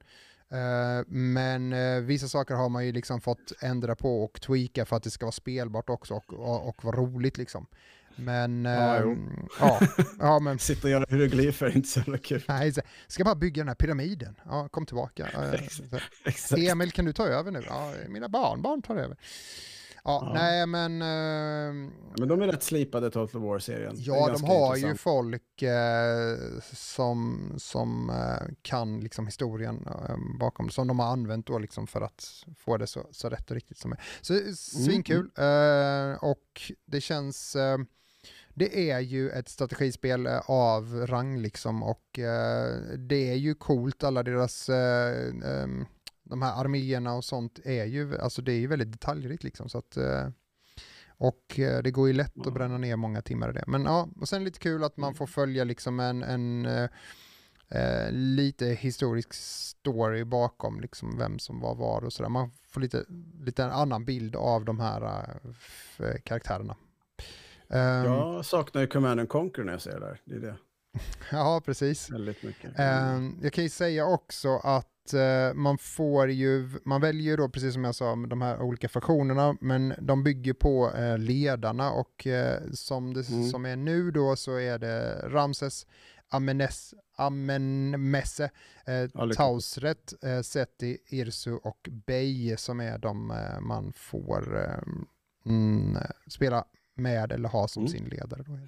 Eh, 0.53 1.05
men 1.09 1.73
eh, 1.73 2.01
vissa 2.01 2.29
saker 2.29 2.55
har 2.55 2.69
man 2.69 2.87
ju 2.87 2.93
liksom 2.93 3.21
fått 3.21 3.53
ändra 3.61 3.97
på 3.97 4.25
och 4.25 4.41
tweaka 4.41 4.85
för 4.85 4.97
att 4.97 5.03
det 5.03 5.11
ska 5.11 5.25
vara 5.27 5.33
spelbart 5.33 5.91
också 5.91 6.15
och, 6.15 6.33
och, 6.33 6.69
och 6.69 6.85
vara 6.85 6.97
roligt. 6.97 7.39
Liksom. 7.39 7.67
Men, 8.17 8.65
Ja, 8.65 9.01
jo. 9.03 9.17
ja, 9.61 9.81
ja, 10.19 10.39
men 10.43 10.59
Sitta 10.59 10.87
och 10.87 10.91
göra 10.91 11.05
hieroglyfer 11.09 11.67
är 11.67 11.77
inte 11.77 11.89
så 11.89 12.01
jävla 12.01 12.19
kul. 12.19 12.45
nej, 12.49 12.73
ska 13.07 13.25
bara 13.25 13.35
bygga 13.35 13.61
den 13.61 13.69
här 13.69 13.75
pyramiden. 13.75 14.35
Ja, 14.45 14.69
kom 14.69 14.87
tillbaka. 14.87 15.29
Exakt. 16.25 16.63
Emil, 16.63 16.93
kan 16.93 17.05
du 17.05 17.13
ta 17.13 17.27
över 17.27 17.51
nu? 17.51 17.63
Ja, 17.67 17.93
mina 18.09 18.29
barnbarn 18.29 18.83
tar 18.83 18.97
över. 18.97 19.17
Ja, 20.05 20.23
Ja. 20.27 20.33
nej 20.35 20.67
men... 20.67 21.03
eh, 21.03 21.91
Men 22.19 22.29
de 22.29 22.43
är 22.43 22.47
rätt 22.47 22.63
slipade 22.63 23.11
Total 23.11 23.41
War-serien. 23.41 23.95
Ja, 23.99 24.29
de 24.33 24.45
har 24.45 24.77
ju 24.77 24.81
intressant. 24.83 25.01
folk 25.01 25.63
eh, 25.63 26.61
som, 26.73 27.53
som 27.59 28.11
eh, 28.11 28.49
kan 28.63 29.01
liksom 29.01 29.27
historien 29.27 29.87
eh, 30.09 30.17
bakom, 30.41 30.71
som 30.71 30.87
de 30.89 30.99
har 30.99 31.07
använt 31.07 31.47
då 31.47 31.59
liksom 31.59 31.87
för 31.87 32.01
att 32.01 32.45
få 32.59 32.77
det 32.77 32.87
så, 32.87 33.07
så 33.11 33.29
rätt 33.29 33.51
och 33.51 33.55
riktigt 33.55 33.79
som 33.79 33.93
är. 33.93 34.01
Så 34.21 34.33
Mm, 34.35 34.55
svinkul. 34.55 35.31
Eh, 35.39 36.25
och 36.25 36.73
det 36.87 37.01
känns, 37.01 37.57
eh, 37.57 37.79
det 38.55 38.91
är 38.91 39.01
ju 39.01 39.31
ett 39.31 39.49
strategispel 39.49 40.27
av 40.45 41.07
rang 41.07 41.39
liksom 41.39 41.83
och 41.83 42.09
det 42.99 43.31
är 43.31 43.35
ju 43.37 43.55
coolt, 43.55 44.05
alla 44.05 44.23
deras 44.23 44.69
ehm, 44.69 45.85
de 46.33 46.43
här 46.43 46.61
arméerna 46.61 47.15
och 47.15 47.25
sånt 47.25 47.59
är 47.65 47.85
ju, 47.85 48.19
alltså 48.19 48.43
det 48.43 48.53
är 48.53 48.59
ju 48.61 48.67
väldigt 48.67 48.93
detaljrikt 48.93 49.45
liksom 49.45 49.69
så 49.69 49.79
att 49.79 49.97
eh, 49.97 50.29
och 51.09 51.59
eh, 51.59 51.83
det 51.83 51.91
går 51.91 52.09
ju 52.09 52.15
lätt 52.15 52.47
att 52.47 52.55
bränna 52.55 52.79
ner 52.79 52.97
många 52.97 53.23
timmar 53.23 53.51
i 53.51 53.53
det. 53.53 53.65
Men 53.67 53.85
ja, 53.85 54.09
och 54.21 54.29
sen 54.29 54.45
lite 54.45 54.59
kul 54.59 54.85
att 54.85 54.97
man 54.97 55.09
Mm. 55.09 55.15
får 55.17 55.27
följa 55.27 55.65
liksom 55.65 56.01
en, 56.01 56.23
en 56.23 56.67
eh, 56.67 56.89
eh, 57.69 58.11
lite 58.13 58.67
historisk 58.67 59.35
story 59.35 60.25
bakom 60.25 60.81
liksom 60.81 61.19
vem 61.19 61.39
som 61.39 61.61
var 61.61 61.75
var 61.75 62.05
och 62.05 62.13
sådär. 62.13 62.31
Man 62.31 62.51
får 62.69 62.81
lite, 62.81 63.05
lite 63.41 63.65
en 63.65 63.71
annan 63.71 64.05
bild 64.05 64.37
av 64.37 64.65
de 64.65 64.81
här 64.81 65.29
karaktärerna. 66.25 66.77
Ehm, 67.69 68.05
Jag 68.05 68.45
saknar 68.45 68.81
ju 68.81 68.87
Command 68.87 69.21
and 69.21 69.29
Conquer 69.29 69.65
när 69.65 69.73
jag 69.73 69.83
ser 69.83 70.01
det 70.01 70.07
där. 70.07 70.21
Det 70.25 70.35
är 70.35 70.41
det. 70.41 70.57
ja, 71.33 71.63
precis. 71.65 72.11
Väldigt 72.11 72.43
mycket. 72.43 72.79
Ehm, 72.79 73.39
jag 73.43 73.53
kan 73.53 73.65
ju 73.65 73.71
säga 73.71 74.07
också 74.07 74.57
att 74.57 75.13
eh, 75.15 75.55
man 75.55 75.79
får 75.79 76.31
ju, 76.31 76.69
man 76.85 77.01
väljer 77.01 77.37
då 77.37 77.49
precis 77.49 77.73
som 77.75 77.85
jag 77.85 77.95
sa 77.95 78.15
med 78.15 78.31
de 78.31 78.43
här 78.43 78.61
olika 78.63 78.89
faktionerna, 78.89 79.57
men 79.61 79.95
de 79.99 80.25
bygger 80.25 80.53
på 80.53 80.91
eh, 80.97 81.19
ledarna 81.19 81.91
och 81.93 82.27
eh, 82.27 82.59
som 82.73 83.15
det 83.15 83.29
Mm. 83.29 83.49
som 83.49 83.67
är 83.67 83.77
nu 83.77 84.11
då 84.11 84.37
så 84.37 84.57
är 84.57 84.79
det 84.79 85.29
Ramses, 85.29 85.87
Amenes, 86.29 86.95
Amenmesse, 87.17 88.51
eh. 88.87 89.31
Tausret, 89.37 90.13
eh, 90.23 90.41
Seti, 90.41 90.99
Irsu 91.09 91.53
och 91.53 91.89
Bey 92.07 92.57
som 92.57 92.81
är 92.81 92.99
de 92.99 93.31
eh, 93.31 93.61
man 93.61 93.93
får 93.93 94.59
eh, 94.65 94.93
mm, 95.47 95.97
spela 96.27 96.65
med 96.95 97.33
eller 97.33 97.49
ha 97.49 97.69
som 97.69 97.81
Mm. 97.83 97.93
sin 97.93 98.05
ledare. 98.05 98.43
Då. 98.47 98.59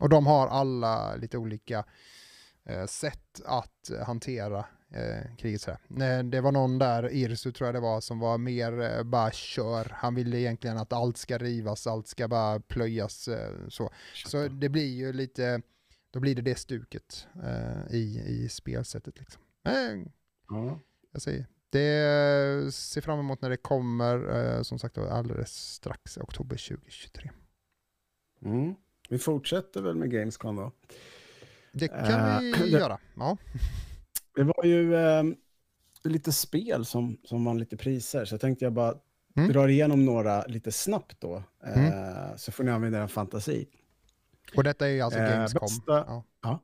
Och 0.00 0.08
de 0.08 0.26
har 0.26 0.48
alla 0.48 1.16
lite 1.16 1.38
olika 1.38 1.84
eh, 2.64 2.86
sätt 2.86 3.40
att 3.44 3.90
hantera 4.06 4.58
eh, 4.90 5.36
kriget. 5.38 5.68
Det 6.30 6.40
var 6.40 6.52
någon 6.52 6.78
där, 6.78 7.12
Irsu 7.12 7.52
tror 7.52 7.66
jag 7.68 7.74
det 7.74 7.80
var, 7.80 8.00
som 8.00 8.18
var 8.18 8.38
mer 8.38 8.80
eh, 8.80 9.02
bara 9.02 9.30
kör. 9.30 9.92
Han 9.94 10.14
ville 10.14 10.38
egentligen 10.38 10.78
att 10.78 10.92
allt 10.92 11.16
ska 11.16 11.38
rivas, 11.38 11.86
allt 11.86 12.08
ska 12.08 12.28
bara 12.28 12.60
plöjas. 12.60 13.28
Eh, 13.28 13.68
så. 13.68 13.90
så 14.26 14.48
det 14.48 14.68
blir 14.68 14.94
ju 14.96 15.12
lite, 15.12 15.62
då 16.10 16.20
blir 16.20 16.34
det 16.34 16.42
det 16.42 16.58
stuket 16.58 17.26
eh, 17.42 17.94
i, 17.94 18.22
i 18.26 18.48
spelsättet. 18.48 19.18
Liksom. 19.18 19.42
Men 19.62 20.12
Ja. 20.48 20.78
jag 21.12 21.22
säger, 21.22 21.46
det 21.70 22.74
ser 22.74 23.00
fram 23.00 23.18
emot 23.18 23.42
när 23.42 23.50
det 23.50 23.56
kommer, 23.56 24.36
eh, 24.56 24.62
som 24.62 24.78
sagt 24.78 24.98
alldeles 24.98 25.50
strax, 25.74 26.18
oktober 26.18 26.56
2023. 26.68 27.30
Mm. 28.44 28.74
Vi 29.10 29.18
fortsätter 29.18 29.82
väl 29.82 29.94
med 29.94 30.10
Gamescom 30.10 30.56
då. 30.56 30.72
Det 31.72 31.88
kan 31.88 32.04
Eh, 32.04 32.38
vi 32.40 32.70
göra. 32.70 32.98
Ja. 33.16 33.36
Det 34.34 34.42
var 34.42 34.64
ju 34.64 34.94
eh, 34.96 35.22
lite 36.04 36.32
spel 36.32 36.84
som, 36.84 37.18
som 37.24 37.44
vann 37.44 37.58
lite 37.58 37.76
priser, 37.76 38.24
så 38.24 38.34
jag 38.34 38.40
tänkte 38.40 38.64
jag 38.64 38.72
bara 38.72 38.94
Mm. 39.36 39.52
drar 39.52 39.68
igenom 39.68 40.04
några 40.04 40.42
lite 40.46 40.72
snabbt 40.72 41.20
då, 41.20 41.42
eh, 41.66 42.36
så 42.36 42.52
får 42.52 42.64
ni 42.64 42.70
använda 42.70 43.02
er 43.02 43.06
fantasi. 43.06 43.68
Och 44.56 44.64
detta 44.64 44.86
är 44.88 44.90
ju 44.90 45.00
alltså 45.00 45.18
Eh, 45.20 45.30
Gamescom. 45.30 45.60
bästa- 45.60 46.04
Ja, 46.06 46.24
ja. 46.42 46.60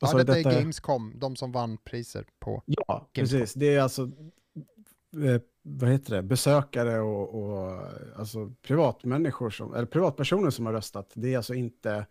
ja 0.00 0.06
detta, 0.18 0.20
är 0.32 0.36
detta 0.36 0.50
är- 0.52 0.58
Gamescom, 0.60 1.12
de 1.18 1.36
som 1.36 1.52
vann 1.52 1.78
priser 1.78 2.24
på... 2.38 2.62
Ja, 2.66 3.10
Gamescom. 3.12 3.38
precis. 3.40 3.54
Det 3.54 3.74
är 3.74 3.80
alltså 3.80 4.02
eh, 4.02 4.08
vad 5.62 5.90
heter 5.90 6.16
det, 6.16 6.22
besökare 6.22 7.00
och, 7.00 7.34
och 7.34 7.80
alltså 8.16 8.52
privatmänniskor 8.62 9.50
som, 9.50 9.74
eller 9.74 9.86
privatpersoner 9.86 10.50
som 10.50 10.66
har 10.66 10.72
röstat. 10.72 11.12
Det 11.14 11.32
är 11.32 11.36
alltså 11.36 11.54
inte 11.54 12.06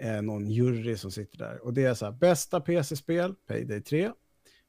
eh, 0.00 0.22
någon 0.22 0.50
jury 0.50 0.96
som 0.96 1.10
sitter 1.10 1.38
där. 1.38 1.64
Och 1.64 1.74
det 1.74 1.84
är 1.84 1.94
så 1.94 2.04
här, 2.04 2.12
bästa 2.12 2.60
PC-spel, 2.60 3.34
Payday 3.46 3.80
3. 3.80 4.12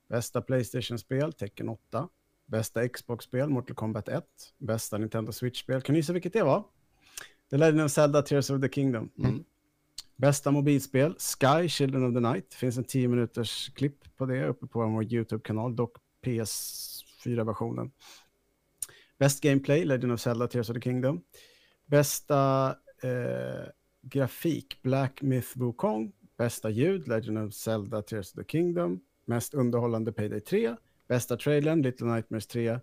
Bästa 0.09 0.41
Playstation-spel, 0.41 1.33
Tekken 1.33 1.69
8. 1.69 2.09
Bästa 2.45 2.87
Xbox-spel, 2.87 3.49
Mortal 3.49 3.75
Kombat 3.75 4.09
1. 4.09 4.23
Bästa 4.57 4.97
Nintendo 4.97 5.31
Switch-spel, 5.31 5.81
kan 5.81 5.93
ni 5.93 5.99
gissa 5.99 6.13
vilket 6.13 6.33
det 6.33 6.43
var? 6.43 6.63
The 7.49 7.57
Legend 7.57 7.81
of 7.81 7.91
Zelda, 7.91 8.21
Tears 8.21 8.49
of 8.49 8.61
the 8.61 8.69
Kingdom. 8.69 9.09
Mm. 9.17 9.43
Bästa 10.15 10.51
mobilspel, 10.51 11.15
Sky, 11.17 11.69
Children 11.69 12.05
of 12.05 12.13
the 12.13 12.19
Night. 12.19 12.49
Det 12.49 12.55
finns 12.55 12.77
en 12.77 12.83
10 12.83 13.07
minuters 13.07 13.71
klipp 13.75 14.17
på 14.17 14.25
det 14.25 14.47
uppe 14.47 14.67
på 14.67 14.87
vår 14.87 15.03
YouTube-kanal, 15.03 15.75
dock 15.75 15.97
PS4-versionen. 17.25 17.91
Bäst 19.19 19.41
Gameplay, 19.41 19.85
Legend 19.85 20.11
of 20.13 20.19
Zelda, 20.21 20.47
Tears 20.47 20.69
of 20.69 20.73
the 20.73 20.81
Kingdom. 20.81 21.21
Bästa 21.85 22.75
eh, 23.03 23.67
grafik, 24.01 24.79
Black 24.83 25.21
Myth 25.21 25.57
Wukong. 25.57 26.11
Bästa 26.37 26.69
ljud, 26.69 27.07
Legend 27.07 27.37
of 27.37 27.53
Zelda, 27.53 28.01
Tears 28.01 28.29
of 28.31 28.35
the 28.35 28.43
Kingdom. 28.43 28.99
Mest 29.25 29.53
underhållande, 29.53 30.11
Payday 30.11 30.39
3. 30.39 30.75
Bästa 31.07 31.37
trailern, 31.37 31.81
Little 31.81 32.07
Nightmares 32.07 32.47
3. 32.47 32.79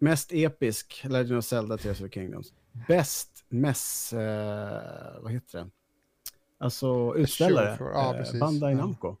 Mest 0.00 0.32
episk, 0.32 1.04
Legend 1.04 1.38
of 1.38 1.44
Zelda, 1.44 1.76
Tears 1.78 2.00
of 2.00 2.04
the 2.04 2.20
Kingdom. 2.20 2.42
Bäst 2.88 3.44
mess, 3.48 4.12
eh, 4.12 5.20
vad 5.22 5.32
heter 5.32 5.58
det? 5.58 5.70
Alltså 6.58 7.14
utställare, 7.16 7.68
Show 7.68 7.76
for- 7.76 7.92
ja, 7.92 8.16
eh. 8.34 8.40
Bandai. 8.40 8.74
Namco. 8.74 9.16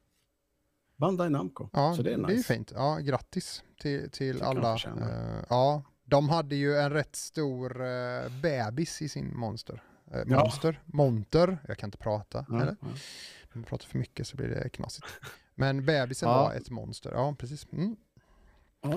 Bandai 0.96 1.30
Namco, 1.30 1.68
Ja, 1.72 1.94
så 1.96 2.02
det 2.02 2.12
är 2.12 2.16
nice. 2.16 2.32
ju 2.32 2.42
fint. 2.42 2.72
Ja, 2.74 2.96
grattis 2.98 3.64
till, 3.80 4.10
till 4.10 4.42
alla. 4.42 4.74
eh, 4.74 5.44
ja, 5.48 5.82
de 6.04 6.28
hade 6.28 6.56
ju 6.56 6.76
en 6.76 6.90
rätt 6.90 7.16
stor 7.16 7.80
uh, 7.82 8.40
bebis 8.42 9.02
i 9.02 9.08
sin 9.08 9.36
monster. 9.38 9.82
Eh, 10.12 10.22
Ja. 10.26 10.38
monster? 10.40 10.82
Monter? 10.84 11.58
Jag 11.68 11.78
kan 11.78 11.86
inte 11.88 11.98
prata. 11.98 12.46
Ja, 12.48 12.54
Eller? 12.62 12.76
ja. 12.80 12.86
Om 13.54 13.60
jag 13.60 13.66
pratar 13.66 13.86
för 13.86 13.98
mycket 13.98 14.26
så 14.26 14.36
blir 14.36 14.48
det 14.48 14.68
knasigt. 14.68 15.06
Men 15.54 15.84
bebisen 15.84 16.28
var 16.28 16.52
ett 16.54 16.70
monster. 16.70 17.10
Ja, 17.14 17.34
precis. 17.38 17.66
Mm. 17.72 17.96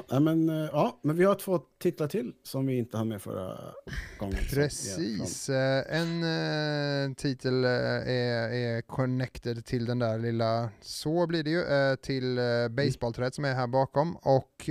Ja, 0.09 0.19
men, 0.19 0.49
eh, 0.49 0.69
ja, 0.71 0.99
men 1.01 1.15
vi 1.15 1.25
har 1.25 1.35
två 1.35 1.59
titlar 1.79 2.07
till 2.07 2.33
som 2.43 2.65
vi 2.65 2.77
inte 2.77 2.97
hann 2.97 3.07
med 3.07 3.21
förra 3.21 3.73
gången. 4.19 4.37
som 4.37 4.45
Precis. 4.55 5.49
Eh, 5.49 6.01
En 6.01 6.23
eh, 6.23 7.15
titel 7.15 7.63
är, 7.63 8.49
är 8.53 8.81
connected 8.81 9.65
till 9.65 9.85
den 9.85 9.99
där 9.99 10.19
lilla, 10.19 10.69
så 10.81 11.27
blir 11.27 11.43
det 11.43 11.49
ju, 11.49 11.95
till 11.95 12.39
uh, 12.39 12.67
baseballträet 12.67 13.35
som 13.35 13.45
är 13.45 13.53
här 13.53 13.67
bakom. 13.67 14.15
Och 14.15 14.69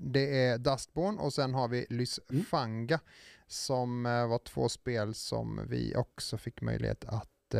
det 0.00 0.44
är 0.44 0.58
Dustborn 0.58 1.18
och 1.18 1.32
sen 1.32 1.54
har 1.54 1.68
vi 1.68 1.86
Lysfanga 1.90 3.00
som 3.48 4.06
eh, 4.06 4.28
var 4.28 4.38
två 4.38 4.68
spel 4.68 5.14
som 5.14 5.60
vi 5.68 5.96
också 5.96 6.38
fick 6.38 6.60
möjlighet 6.60 7.04
att 7.04 7.54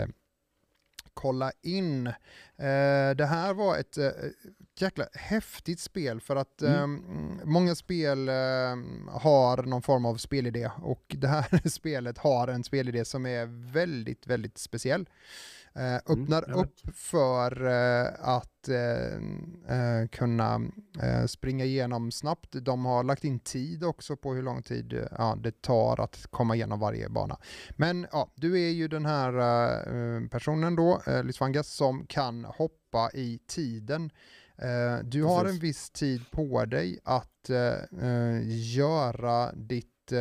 kolla 1.18 1.52
in. 1.62 2.06
Eh, 2.06 3.10
det 3.16 3.26
här 3.28 3.54
var 3.54 3.76
ett 3.76 3.98
eh, 3.98 4.10
jäkla 4.78 5.06
häftigt 5.12 5.80
spel 5.80 6.20
för 6.20 6.36
att 6.36 6.62
Mm. 6.62 6.94
eh, 7.40 7.44
många 7.46 7.74
spel 7.74 8.28
eh, 8.28 8.34
har 9.10 9.62
någon 9.62 9.82
form 9.82 10.04
av 10.06 10.16
spelidé 10.16 10.70
och 10.82 11.04
det 11.18 11.28
här 11.28 11.68
spelet 11.68 12.18
har 12.18 12.48
en 12.48 12.64
spelidé 12.64 13.04
som 13.04 13.26
är 13.26 13.72
väldigt, 13.72 14.26
väldigt 14.26 14.58
speciell. 14.58 15.08
Eh, 15.74 15.94
öppnar 15.96 16.44
jag 16.48 16.56
vet. 16.56 16.66
upp 16.66 16.96
för 16.96 17.66
eh, 17.66 18.06
att 18.20 18.68
eh, 18.68 19.14
eh, 19.78 20.08
kunna 20.08 20.60
eh, 21.02 21.26
springa 21.26 21.64
igenom 21.64 22.10
snabbt. 22.10 22.48
De 22.52 22.84
har 22.84 23.02
lagt 23.04 23.24
in 23.24 23.40
tid 23.40 23.84
också 23.84 24.16
på 24.16 24.34
hur 24.34 24.42
lång 24.42 24.62
tid 24.62 25.06
ja, 25.18 25.36
det 25.40 25.62
tar 25.62 26.00
att 26.00 26.26
komma 26.30 26.54
igenom 26.54 26.80
varje 26.80 27.08
bana. 27.08 27.38
Men 27.76 28.06
ja, 28.12 28.32
du 28.34 28.60
är 28.60 28.70
ju 28.70 28.88
den 28.88 29.06
här 29.06 29.32
eh, 30.16 30.28
personen 30.28 30.76
då, 30.76 31.02
eh, 31.06 31.24
Lysvangas, 31.24 31.68
som 31.68 32.06
kan 32.06 32.44
hoppa 32.44 33.10
i 33.14 33.38
tiden. 33.46 34.10
Du 35.02 35.22
har 35.24 35.40
Precis. 35.44 35.54
en 35.56 35.60
viss 35.60 35.90
tid 35.90 36.30
på 36.30 36.64
dig 36.64 36.98
att 37.04 37.50
göra 38.44 39.52
ditt 39.52 40.12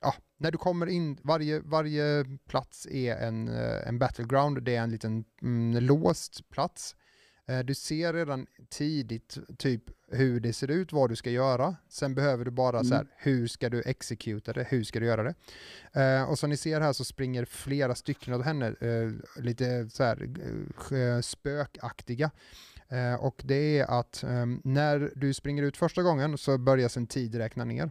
ja, 0.00 0.14
när 0.36 0.50
du 0.50 0.58
kommer 0.58 0.86
in, 0.86 1.18
varje, 1.22 1.60
varje 1.60 2.24
plats 2.48 2.86
är 2.86 3.16
en, 3.16 3.48
eh, 3.48 3.88
en 3.88 3.98
battleground, 3.98 4.62
det 4.62 4.76
är 4.76 4.82
en 4.82 4.90
liten 4.90 5.24
mm, 5.42 5.84
låst 5.84 6.48
plats. 6.50 6.96
Eh, 7.48 7.58
Du 7.58 7.74
ser 7.74 8.12
redan 8.12 8.46
tidigt 8.70 9.38
typ 9.58 9.82
hur 10.10 10.40
det 10.40 10.52
ser 10.52 10.70
ut, 10.70 10.92
vad 10.92 11.10
du 11.10 11.16
ska 11.16 11.30
göra. 11.30 11.76
Sen 11.88 12.14
behöver 12.14 12.44
du 12.44 12.50
bara 12.50 12.84
så 12.84 12.94
här, 12.94 13.00
Mm. 13.00 13.12
hur 13.16 13.46
ska 13.46 13.68
du 13.70 13.82
executa 13.86 14.52
det, 14.52 14.64
hur 14.70 14.84
ska 14.84 15.00
du 15.00 15.06
göra 15.06 15.22
det? 15.22 15.34
Eh, 16.02 16.22
och 16.30 16.38
som 16.38 16.50
ni 16.50 16.56
ser 16.56 16.80
här 16.80 16.92
så 16.92 17.04
springer 17.04 17.44
flera 17.44 17.94
stycken 17.94 18.34
av 18.34 18.42
henne, 18.42 18.66
eh, 18.66 19.42
lite 19.42 19.88
så 19.90 20.04
här 20.04 20.22
eh, 20.92 21.20
spökaktiga. 21.20 22.30
Eh, 22.88 23.14
och 23.14 23.42
det 23.44 23.78
är 23.78 23.86
att 24.00 24.22
eh, 24.22 24.46
när 24.64 25.12
du 25.16 25.34
springer 25.34 25.62
ut 25.62 25.76
första 25.76 26.02
gången 26.02 26.38
så 26.38 26.58
börjar 26.58 26.98
en 26.98 27.06
tid 27.06 27.34
räkna 27.34 27.64
ner 27.64 27.90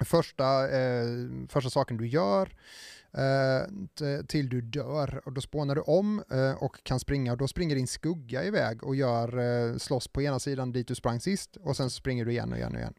första, 0.00 0.70
eh, 0.70 1.06
första 1.48 1.70
saken 1.70 1.96
du 1.96 2.06
gör 2.06 2.52
eh, 3.16 4.24
till 4.26 4.48
du 4.48 4.60
dör. 4.60 5.20
Och 5.24 5.32
då 5.32 5.40
spånar 5.40 5.74
du 5.74 5.80
om 5.80 6.22
eh, 6.30 6.62
och 6.62 6.84
kan 6.84 7.00
springa 7.00 7.32
och 7.32 7.38
då 7.38 7.48
springer 7.48 7.76
din 7.76 7.86
skugga 7.86 8.44
iväg 8.44 8.84
och 8.84 8.96
gör, 8.96 9.38
eh, 9.38 9.76
slåss 9.76 10.08
på 10.08 10.22
ena 10.22 10.38
sidan 10.38 10.72
dit 10.72 10.88
du 10.88 10.94
sprang 10.94 11.20
sist 11.20 11.56
och 11.56 11.76
sen 11.76 11.90
så 11.90 11.94
springer 11.94 12.24
du 12.24 12.30
igen 12.30 12.52
och 12.52 12.58
igen 12.58 12.72
och 12.72 12.78
igen. 12.78 12.94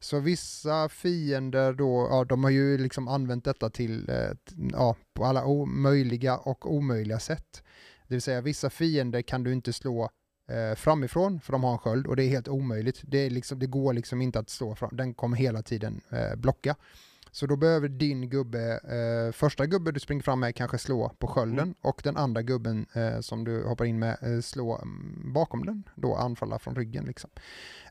Så 0.00 0.20
vissa 0.20 0.88
fiender 0.88 1.72
då, 1.72 2.08
ja 2.10 2.24
de 2.24 2.44
har 2.44 2.50
ju 2.50 2.78
liksom 2.78 3.08
använt 3.08 3.44
detta 3.44 3.70
till, 3.70 4.10
eh, 4.10 4.30
ja, 4.72 4.96
på 5.14 5.24
alla 5.24 5.44
möjliga 5.66 6.36
och 6.36 6.72
omöjliga 6.72 7.18
sätt. 7.18 7.62
Det 8.08 8.14
vill 8.14 8.22
säga 8.22 8.40
vissa 8.40 8.70
fiender 8.70 9.22
kan 9.22 9.42
du 9.42 9.52
inte 9.52 9.72
slå 9.72 10.10
eh, 10.48 10.74
framifrån 10.76 11.40
för 11.40 11.52
de 11.52 11.64
har 11.64 11.72
en 11.72 11.78
sköld 11.78 12.06
och 12.06 12.16
det 12.16 12.24
är 12.24 12.28
helt 12.28 12.48
omöjligt. 12.48 13.00
Det, 13.02 13.18
är 13.18 13.30
liksom, 13.30 13.58
det 13.58 13.66
går 13.66 13.92
liksom 13.92 14.22
inte 14.22 14.38
att 14.38 14.50
stå 14.50 14.74
fram, 14.74 14.96
den 14.96 15.14
kommer 15.14 15.36
hela 15.36 15.62
tiden 15.62 16.00
eh, 16.10 16.36
blocka. 16.36 16.76
Så 17.34 17.46
då 17.46 17.56
behöver 17.56 17.88
din 17.88 18.30
gubbe, 18.30 18.80
eh, 18.84 19.32
första 19.32 19.66
gubbe 19.66 19.92
du 19.92 20.00
springer 20.00 20.22
fram 20.22 20.40
med 20.40 20.54
kanske 20.54 20.78
slå 20.78 21.08
på 21.18 21.26
skölden 21.26 21.58
mm. 21.58 21.74
och 21.80 22.00
den 22.04 22.16
andra 22.16 22.42
gubben 22.42 22.86
eh, 22.92 23.20
som 23.20 23.44
du 23.44 23.64
hoppar 23.64 23.84
in 23.84 23.98
med 23.98 24.16
eh, 24.22 24.40
slå 24.40 24.78
mm, 24.78 25.32
bakom 25.32 25.66
den, 25.66 25.82
då 25.94 26.14
anfalla 26.14 26.58
från 26.58 26.76
ryggen 26.76 27.04
liksom. 27.04 27.30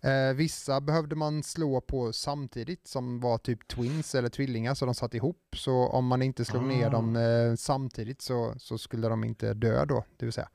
Eh, 0.04 0.34
vissa 0.34 0.82
behövde 0.82 1.16
man 1.16 1.44
slå 1.44 1.82
på 1.82 2.14
samtidigt 2.14 2.88
som 2.88 3.20
var 3.20 3.38
typ 3.38 3.68
twins 3.68 4.16
eller 4.16 4.30
tvillingar 4.30 4.74
så 4.74 4.86
de 4.86 4.96
satt 4.96 5.14
ihop. 5.14 5.56
Så 5.56 5.88
om 5.88 6.08
man 6.08 6.22
inte 6.22 6.46
slog 6.46 6.64
ah. 6.64 6.68
ner 6.68 6.90
dem 6.90 7.16
eh, 7.16 7.56
samtidigt 7.56 8.22
så, 8.22 8.54
så 8.58 8.78
skulle 8.78 9.08
de 9.08 9.24
inte 9.24 9.54
dö 9.54 9.86
då, 9.86 10.04
det 10.18 10.26
vill 10.26 10.34
säga. 10.34 10.50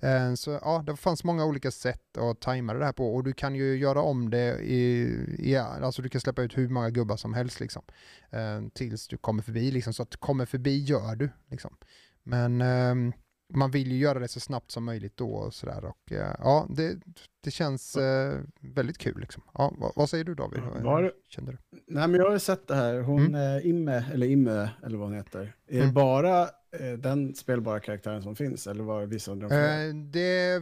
Eh, 0.00 0.34
så 0.34 0.50
ja, 0.50 0.82
det 0.86 0.96
fanns 0.96 1.24
många 1.24 1.44
olika 1.44 1.70
sätt 1.70 2.18
att 2.18 2.40
tajma 2.40 2.74
det 2.74 2.84
här 2.84 2.92
på 2.92 3.14
och 3.14 3.24
du 3.24 3.32
kan 3.32 3.54
ju 3.54 3.76
göra 3.76 4.02
om 4.02 4.30
det 4.30 4.58
i, 4.58 5.16
i 5.38 5.56
alltså 5.56 6.02
du 6.02 6.08
kan 6.08 6.20
släppa 6.20 6.42
ut 6.42 6.58
hur 6.58 6.68
många 6.68 6.90
gubbar 6.90 7.16
som 7.16 7.34
helst 7.34 7.60
liksom. 7.60 7.82
Eh, 8.30 8.68
tills 8.74 9.08
du 9.08 9.16
kommer 9.16 9.42
förbi 9.42 9.70
liksom, 9.70 9.94
så 9.94 10.02
att 10.02 10.16
kommer 10.16 10.46
förbi 10.46 10.78
gör 10.78 11.16
du 11.16 11.30
liksom. 11.50 11.76
Men 12.22 12.60
ehm, 12.60 13.12
man 13.50 13.70
vill 13.70 13.92
ju 13.92 13.98
göra 13.98 14.18
det 14.18 14.28
så 14.28 14.40
snabbt 14.40 14.70
som 14.70 14.84
möjligt 14.84 15.16
då 15.16 15.30
och 15.30 15.54
sådär. 15.54 15.84
Och 15.84 16.12
eh, 16.12 16.34
ja, 16.38 16.66
det, 16.70 16.98
det 17.44 17.50
känns 17.50 17.96
eh, 17.96 18.40
väldigt 18.60 18.98
kul 18.98 19.20
liksom. 19.20 19.42
Ja, 19.54 19.74
vad, 19.78 19.92
vad 19.96 20.10
säger 20.10 20.24
du 20.24 20.34
David? 20.34 20.60
Var, 20.82 21.12
Kände 21.28 21.52
du? 21.52 21.58
Nej 21.86 22.08
men 22.08 22.20
jag 22.20 22.30
har 22.30 22.38
sett 22.38 22.66
det 22.68 22.74
här, 22.74 23.00
hon 23.00 23.26
mm. 23.26 23.56
eh, 23.56 23.66
Imme, 23.66 24.04
eller 24.12 24.26
Imme, 24.26 24.70
eller 24.84 24.98
vad 24.98 25.08
hon 25.08 25.16
heter. 25.16 25.54
Är 25.68 25.74
mm. 25.74 25.86
det 25.86 25.92
bara 25.92 26.42
eh, 26.42 26.92
den 26.98 27.34
spelbara 27.34 27.80
karaktären 27.80 28.22
som 28.22 28.36
finns, 28.36 28.66
eller 28.66 28.84
var 28.84 29.06
vissa 29.06 29.32
undrar 29.32 29.48
eh, 29.48 29.94
Det, 29.94 30.54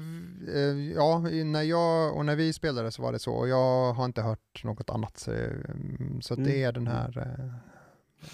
eh, 0.54 0.92
ja, 0.94 1.18
när 1.44 1.62
jag 1.62 2.16
och 2.16 2.26
när 2.26 2.36
vi 2.36 2.52
spelade 2.52 2.90
så 2.90 3.02
var 3.02 3.12
det 3.12 3.18
så, 3.18 3.32
och 3.32 3.48
jag 3.48 3.92
har 3.92 4.04
inte 4.04 4.22
hört 4.22 4.64
något 4.64 4.90
annat. 4.90 5.18
Så, 5.18 5.30
så 6.20 6.34
mm. 6.34 6.46
det 6.46 6.62
är 6.62 6.72
den 6.72 6.86
här... 6.86 7.18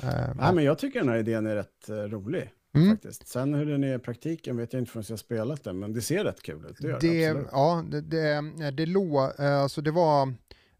Eh, 0.02 0.34
Nej 0.36 0.54
men 0.54 0.64
jag 0.64 0.78
tycker 0.78 1.00
den 1.00 1.08
här 1.08 1.18
idén 1.18 1.46
är 1.46 1.54
rätt 1.54 1.88
rolig. 1.88 2.50
Mm. 2.74 2.90
Faktiskt. 2.90 3.28
Sen 3.28 3.54
hur 3.54 3.66
den 3.66 3.84
är 3.84 3.96
i 3.96 3.98
praktiken 3.98 4.56
vet 4.56 4.72
jag 4.72 4.82
inte 4.82 4.92
förrän 4.92 5.04
jag 5.08 5.18
spelat 5.18 5.64
den, 5.64 5.78
men 5.78 5.92
det 5.92 6.00
ser 6.00 6.24
rätt 6.24 6.42
kul 6.42 6.66
ut. 6.70 6.76
Det, 6.78 7.00
det, 7.00 7.32
det 7.32 7.44
ja, 7.52 7.84
det, 7.90 8.00
det, 8.00 8.70
det, 8.70 8.86
lå, 8.86 9.32
eh, 9.38 9.60
alltså 9.60 9.80
det 9.80 9.90
var... 9.90 10.34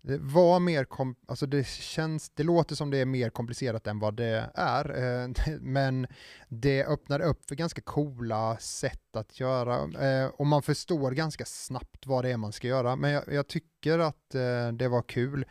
Det 0.07 0.18
var 0.20 0.61
mer, 0.61 0.85
kom, 0.85 1.16
alltså 1.26 1.46
det 1.46 1.66
känns, 1.66 2.30
det 2.30 2.42
låter 2.42 2.74
som 2.74 2.90
det 2.90 2.98
är 2.98 3.04
mer 3.07 3.30
komplicerat 3.30 3.87
än 3.87 3.98
vad 3.98 4.14
det 4.14 4.50
är, 4.54 5.02
eh, 5.22 5.30
men 5.61 6.07
det 6.48 6.85
öppnar 6.85 7.20
upp 7.20 7.48
för 7.48 7.54
ganska 7.54 7.80
coola 7.80 8.57
sätt 8.61 9.16
att 9.16 9.40
göra 9.40 9.74
eh, 10.09 10.26
och 10.26 10.46
man 10.46 10.62
förstår 10.62 11.11
ganska 11.11 11.44
snabbt 11.44 12.07
vad 12.07 12.24
det 12.24 12.30
är 12.30 12.37
man 12.37 12.52
ska 12.52 12.68
göra. 12.68 12.96
Men 12.96 13.11
jag, 13.11 13.24
jag 13.33 13.46
tycker 13.46 13.98
att 13.98 14.30
det 14.72 14.88
var 14.88 15.02
kul. 15.02 15.44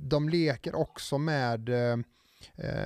de 0.00 0.28
leker 0.28 0.74
också 0.74 1.18
med 1.18 1.70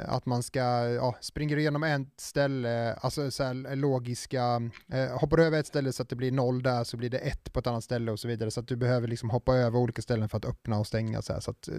att 0.06 0.26
man 0.26 0.42
ska, 0.42 0.60
ja, 0.88 1.16
springer 1.20 1.56
igenom 1.56 1.82
ett 1.82 2.20
ställe, 2.20 2.94
alltså 2.94 3.30
så 3.30 3.44
här, 3.44 3.76
logiska, 3.76 4.70
eh, 4.92 5.18
hoppar 5.18 5.38
över 5.38 5.60
ett 5.60 5.66
ställe 5.66 5.92
så 5.92 6.02
att 6.02 6.08
det 6.08 6.16
blir 6.16 6.32
noll 6.32 6.62
där 6.62 6.84
så 6.84 6.96
blir 6.96 7.10
det 7.10 7.18
ett 7.18 7.52
på 7.52 7.60
ett 7.60 7.66
annat 7.66 7.84
ställe 7.84 8.12
och 8.12 8.20
så 8.20 8.28
vidare. 8.28 8.50
Så 8.50 8.60
att 8.60 8.68
du 8.68 8.76
behöver 8.76 9.08
liksom 9.08 9.30
hoppa 9.30 9.56
över 9.56 9.78
olika 9.78 10.02
ställen 10.02 10.28
för 10.28 10.38
att 10.38 10.44
öppna 10.44 10.78
och 10.78 10.86
stänga. 10.86 11.22
Så 11.22 11.32
här, 11.32 11.40
så 11.40 11.50
att, 11.50 11.68
eh, 11.68 11.74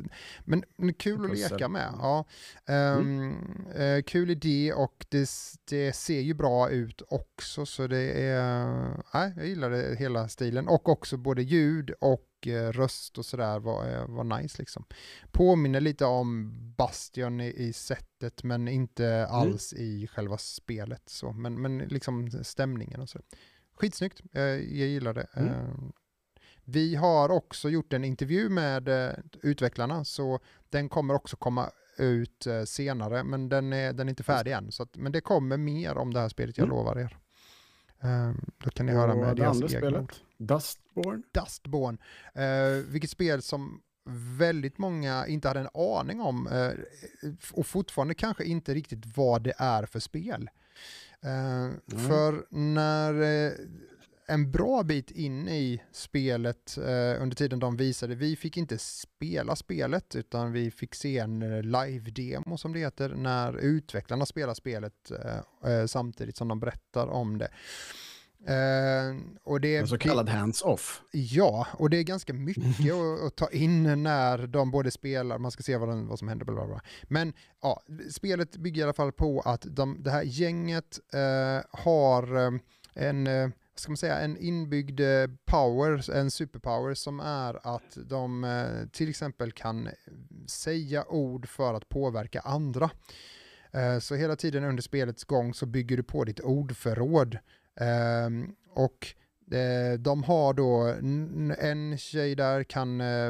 men, 0.46 0.63
men 0.78 0.94
kul 0.94 1.26
att 1.26 1.38
leka 1.38 1.67
med. 1.67 1.94
Ja. 2.00 2.26
Um, 2.67 2.76
mm. 2.76 3.67
eh, 3.76 4.04
kul 4.04 4.30
idé 4.30 4.74
och 4.74 5.06
det, 5.10 5.30
det 5.70 5.94
ser 5.94 6.22
ju 6.22 6.34
bra 6.34 6.70
ut 6.70 7.02
också 7.08 7.65
så 7.65 7.88
det 7.88 8.28
är, 8.28 8.65
nej, 9.13 9.34
jag 9.38 9.48
gillar 9.48 9.70
det, 9.70 9.96
hela 10.00 10.28
stilen 10.28 10.67
och 10.67 10.89
också 10.89 11.17
både 11.17 11.41
ljud 11.41 11.91
och 12.00 12.31
Eh, 12.47 12.71
röst 12.71 13.17
och 13.17 13.25
sådär 13.25 13.60
var, 13.60 13.88
eh, 13.89 14.08
var 14.08 14.23
nice 14.23 14.56
liksom. 14.60 14.86
Påminner 15.32 15.82
lite 15.82 16.06
om 16.06 16.51
Bastion 16.77 17.41
i, 17.41 17.54
i 17.58 17.73
sättet 17.73 18.43
men 18.43 18.67
inte 18.67 19.08
mm. 19.08 19.32
alls 19.32 19.73
mm. 19.73 19.86
i 19.86 20.08
själva 20.08 20.38
spelet 20.38 21.10
så. 21.10 21.32
Men, 21.32 21.62
men 21.62 21.77
liksom 21.77 22.43
stämningen 22.43 23.01
och 23.01 23.10
så. 23.10 23.19
Skitsnyggt, 23.75 24.21
eh, 24.34 24.43
jag 24.43 24.88
gillar 24.88 25.13
det. 25.13 25.27
Mm. 25.34 25.91
Vi 26.63 26.95
har 26.95 27.32
också 27.32 27.69
gjort 27.69 27.93
en 27.93 28.04
intervju 28.04 28.49
med 28.49 28.89
utvecklarna 29.41 30.06
så 30.06 30.39
den 30.69 30.89
kommer 30.89 31.13
också 31.13 31.38
komma 31.38 31.69
ut 31.97 32.47
senare 32.65 33.23
men 33.23 33.49
den 33.49 33.73
är, 33.73 33.93
den 33.93 34.08
är 34.08 34.10
inte 34.10 34.23
färdig 34.23 34.51
än. 34.51 34.71
Så 34.71 34.84
att, 34.84 34.97
men 34.97 35.12
det 35.12 35.21
kommer 35.21 35.58
mer 35.58 35.97
om 35.97 36.13
det 36.13 36.19
här 36.19 36.30
spelet, 36.30 36.58
jag 36.58 36.65
mm. 36.65 36.77
lovar 36.77 36.99
er. 36.99 37.17
Då 38.58 38.69
kan 38.69 38.86
ni 38.86 38.91
och 38.91 38.97
höra 38.97 39.15
med 39.15 39.36
deras 39.36 39.73
egna 39.73 39.99
ord. 39.99 40.13
Dustborn? 40.41 41.23
Dustborn, 41.32 41.97
uh, 42.38 42.86
vilket 42.88 43.10
spel 43.10 43.41
som 43.41 43.82
väldigt 44.38 44.77
många 44.77 45.27
inte 45.27 45.47
hade 45.47 45.60
en 45.60 45.69
aning 45.73 46.21
om 46.21 46.47
uh, 46.47 46.71
och 47.51 47.67
fortfarande 47.67 48.13
kanske 48.13 48.43
inte 48.43 48.73
riktigt 48.73 49.17
vad 49.17 49.43
det 49.43 49.54
är 49.58 49.86
för 49.86 49.99
spel. 49.99 50.49
Uh, 51.25 51.32
mm. 51.32 51.80
För 52.08 52.45
när 52.49 53.13
en 54.27 54.51
bra 54.51 54.84
bit 54.84 55.12
in 55.12 55.47
i 55.47 55.82
spelet 55.91 56.77
under 57.19 57.36
tiden 57.36 57.60
de 57.60 57.77
visade, 57.77 58.15
vi 58.15 58.36
fick 58.36 58.58
inte 58.58 58.77
spela 58.77 59.56
spelet 59.56 60.15
utan 60.15 60.51
vi 60.51 60.71
fick 60.71 60.95
se 60.95 61.17
en 61.17 61.62
live-demo 61.62 62.58
som 62.58 62.73
det 62.73 62.80
heter 62.80 63.10
när 63.10 63.58
utvecklarna 63.58 64.25
spelar 64.25 64.54
spelet 64.54 65.12
samtidigt 65.88 66.38
som 66.38 66.47
de 66.47 66.60
berättar 66.60 67.08
om 67.08 67.38
det. 67.38 67.49
Uh, 68.49 69.21
och 69.43 69.62
det 69.62 69.75
är, 69.75 69.86
så 69.86 69.97
kallad 69.97 70.30
hands-off. 70.30 71.01
Ja, 71.12 71.67
och 71.73 71.89
det 71.89 71.97
är 71.97 72.04
ganska 72.04 72.34
mycket 72.34 72.63
att, 72.93 73.27
att, 73.27 73.36
ta 73.36 73.49
in 73.49 74.04
när 74.04 74.47
de 74.47 74.71
både 74.71 74.91
spelar, 74.91 75.38
man 75.38 75.51
ska 75.51 75.63
se 75.63 75.77
vad, 75.77 75.89
den, 75.89 76.08
vad 76.08 76.19
som 76.19 76.27
händer, 76.27 76.45
bla, 76.45 76.56
bla, 76.56 76.65
bla. 76.65 76.82
Men 77.04 77.34
ja, 77.62 77.82
spelet 78.10 78.58
bygger 78.58 78.82
i 78.82 78.84
alla 78.84 78.93
fall 78.93 79.12
på 79.12 79.41
att 79.41 79.65
de, 79.69 80.04
det 80.04 80.12
här 80.12 80.23
gänget 80.23 80.99
uh, 81.15 81.80
har 81.82 82.36
um, 82.38 82.60
en, 82.93 83.27
uh, 83.27 83.49
ska 83.75 83.91
man 83.91 83.97
säga, 83.97 84.19
en 84.19 84.38
inbyggd 84.38 85.01
power, 85.45 86.12
en 86.12 86.32
superpower 86.32 86.93
som 86.93 87.19
är 87.19 87.75
att 87.75 87.97
de 88.10 88.45
till 88.91 89.10
exempel 89.10 89.51
kan 89.51 89.89
säga 90.47 91.06
ord 91.08 91.47
för 91.47 91.73
att 91.73 91.89
påverka 91.89 92.39
andra. 92.39 92.89
Så 94.01 94.15
hela 94.15 94.36
tiden 94.36 94.63
under 94.63 94.84
spelets 94.84 95.23
gång 95.23 95.54
så 95.54 95.65
bygger 95.65 95.97
du 95.97 96.04
på 96.04 96.23
ditt 96.23 96.39
ordförråd 96.39 97.38
och 98.74 99.15
eh, 99.52 100.00
de 100.00 100.24
har 100.24 100.54
då, 100.54 100.96
en 101.60 101.98
tjej 101.98 102.36
där 102.36 102.63
kan 102.63 103.02
eh, 103.02 103.28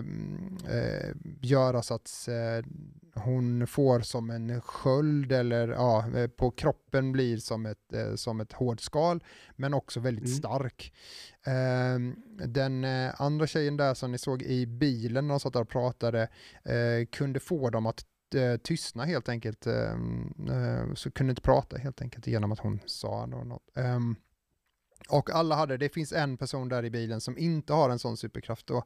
eh, 0.69 1.15
göra 1.41 1.81
så 1.81 1.93
att 1.93 2.29
hon 3.15 3.67
får 3.67 3.99
som 3.99 4.29
en 4.29 4.61
sköld 4.61 5.31
eller 5.31 5.67
ja, 5.67 6.05
på 6.37 6.51
kroppen 6.51 7.11
blir 7.11 7.37
som 7.37 7.65
ett, 7.65 7.93
som 8.15 8.41
ett 8.41 8.53
hårt 8.53 8.81
skal, 8.81 9.23
men 9.55 9.73
också 9.73 9.99
väldigt 9.99 10.25
mm. 10.25 10.37
stark. 10.37 10.93
Ehm, 11.45 12.15
den 12.45 12.85
andra 13.17 13.47
tjejen 13.47 13.77
där 13.77 13.93
som 13.93 14.11
ni 14.11 14.17
såg 14.17 14.41
i 14.41 14.67
bilen 14.67 15.27
när 15.27 15.33
de 15.33 15.39
satt 15.39 15.53
där 15.53 15.61
och 15.61 15.69
pratade 15.69 16.27
kunde 17.11 17.39
få 17.39 17.69
dem 17.69 17.85
att 17.85 18.05
tystna 18.63 19.05
helt 19.05 19.29
enkelt, 19.29 19.67
ehm, 19.67 20.95
så 20.95 21.11
kunde 21.11 21.31
inte 21.31 21.41
prata 21.41 21.77
helt 21.77 22.01
enkelt 22.01 22.27
genom 22.27 22.51
att 22.51 22.59
hon 22.59 22.79
sa 22.85 23.25
något. 23.25 23.77
Och 25.09 25.29
alla 25.29 25.55
hade, 25.55 25.77
det 25.77 25.89
finns 25.89 26.13
en 26.13 26.37
person 26.37 26.69
där 26.69 26.85
i 26.85 26.89
bilen 26.89 27.21
som 27.21 27.37
inte 27.37 27.73
har 27.73 27.89
en 27.89 27.99
sån 27.99 28.17
superkraft 28.17 28.67
då. 28.67 28.77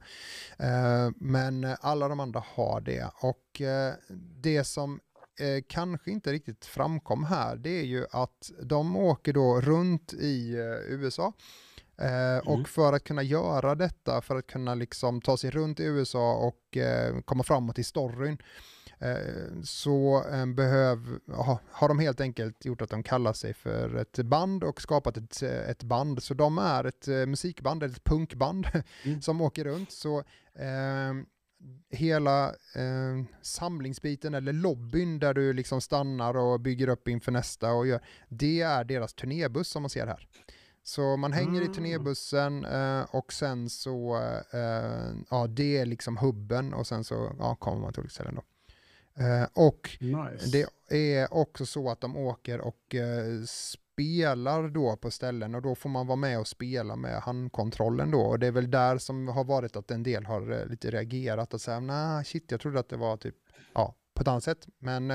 Eh, 0.58 1.10
men 1.16 1.76
alla 1.80 2.08
de 2.08 2.20
andra 2.20 2.42
har 2.46 2.80
det. 2.80 3.10
Och 3.20 3.60
eh, 3.60 3.94
det 4.42 4.64
som 4.64 5.00
eh, 5.40 5.64
kanske 5.68 6.10
inte 6.10 6.32
riktigt 6.32 6.64
framkom 6.64 7.24
här, 7.24 7.56
det 7.56 7.80
är 7.80 7.84
ju 7.84 8.06
att 8.10 8.50
de 8.62 8.96
åker 8.96 9.32
då 9.32 9.60
runt 9.60 10.12
i 10.12 10.54
eh, 10.54 10.94
USA. 10.94 11.32
Eh, 11.98 12.38
mm. 12.38 12.46
Och 12.46 12.68
för 12.68 12.92
att 12.92 13.04
kunna 13.04 13.22
göra 13.22 13.74
detta, 13.74 14.22
för 14.22 14.36
att 14.36 14.46
kunna 14.46 14.74
liksom 14.74 15.20
ta 15.20 15.36
sig 15.36 15.50
runt 15.50 15.80
i 15.80 15.84
USA 15.84 16.34
och 16.34 16.76
eh, 16.76 17.20
komma 17.20 17.42
framåt 17.44 17.78
i 17.78 17.84
storyn, 17.84 18.38
så 19.64 20.24
eh, 20.32 20.46
behöv, 20.46 21.18
har 21.70 21.88
de 21.88 21.98
helt 21.98 22.20
enkelt 22.20 22.64
gjort 22.64 22.82
att 22.82 22.90
de 22.90 23.02
kallar 23.02 23.32
sig 23.32 23.54
för 23.54 23.96
ett 23.96 24.16
band 24.16 24.64
och 24.64 24.80
skapat 24.80 25.16
ett, 25.16 25.42
ett 25.42 25.82
band. 25.82 26.22
Så 26.22 26.34
de 26.34 26.58
är 26.58 26.84
ett 26.84 27.08
eh, 27.08 27.26
musikband, 27.26 27.82
ett 27.82 28.04
punkband 28.04 28.66
mm. 29.04 29.22
som 29.22 29.40
åker 29.40 29.64
runt. 29.64 29.92
Så 29.92 30.24
hela 31.90 32.48
eh, 32.74 33.24
samlingsbiten 33.42 34.34
eller 34.34 34.52
lobbyn 34.52 35.18
där 35.18 35.34
du 35.34 35.52
liksom 35.52 35.80
stannar 35.80 36.36
och 36.36 36.60
bygger 36.60 36.88
upp 36.88 37.08
inför 37.08 37.32
nästa 37.32 37.72
och 37.72 37.86
gör, 37.86 38.00
det 38.28 38.60
är 38.60 38.84
deras 38.84 39.14
turnébuss 39.14 39.68
som 39.68 39.82
man 39.82 39.90
ser 39.90 40.06
här. 40.06 40.28
Så 40.82 41.16
man 41.16 41.32
hänger 41.32 41.60
mm. 41.60 41.70
i 41.70 41.74
turnébussen 41.74 42.64
eh, 42.64 43.02
och 43.10 43.32
sen 43.32 43.70
så, 43.70 44.16
eh, 44.52 45.16
ja 45.30 45.46
det 45.46 45.78
är 45.78 45.86
liksom 45.86 46.16
hubben 46.16 46.74
och 46.74 46.86
sen 46.86 47.04
så 47.04 47.32
ja, 47.38 47.54
kommer 47.54 47.80
man 47.80 47.92
till 47.92 48.00
olika 48.00 48.12
ställen 48.12 48.34
då. 48.34 48.42
Eh, 49.18 49.48
och 49.52 49.98
nice. 50.00 50.68
det 50.88 51.20
är 51.20 51.34
också 51.34 51.66
så 51.66 51.90
att 51.90 52.00
de 52.00 52.16
åker 52.16 52.60
och 52.60 52.94
eh, 52.94 53.42
spelar 53.46 54.68
då 54.68 54.96
på 54.96 55.10
ställen 55.10 55.54
och 55.54 55.62
då 55.62 55.74
får 55.74 55.88
man 55.88 56.06
vara 56.06 56.16
med 56.16 56.40
och 56.40 56.48
spela 56.48 56.96
med 56.96 57.20
handkontrollen 57.20 58.10
då 58.10 58.20
och 58.20 58.38
det 58.38 58.46
är 58.46 58.52
väl 58.52 58.70
där 58.70 58.98
som 58.98 59.28
har 59.28 59.44
varit 59.44 59.76
att 59.76 59.90
en 59.90 60.02
del 60.02 60.26
har 60.26 60.52
eh, 60.52 60.66
lite 60.66 60.90
reagerat 60.90 61.54
och 61.54 61.60
säga 61.60 61.80
nej 61.80 62.24
shit 62.24 62.50
jag 62.50 62.60
trodde 62.60 62.80
att 62.80 62.88
det 62.88 62.96
var 62.96 63.16
typ 63.16 63.36
ja 63.74 63.94
på 64.14 64.22
ett 64.22 64.28
annat 64.28 64.44
sätt 64.44 64.66
men 64.78 65.08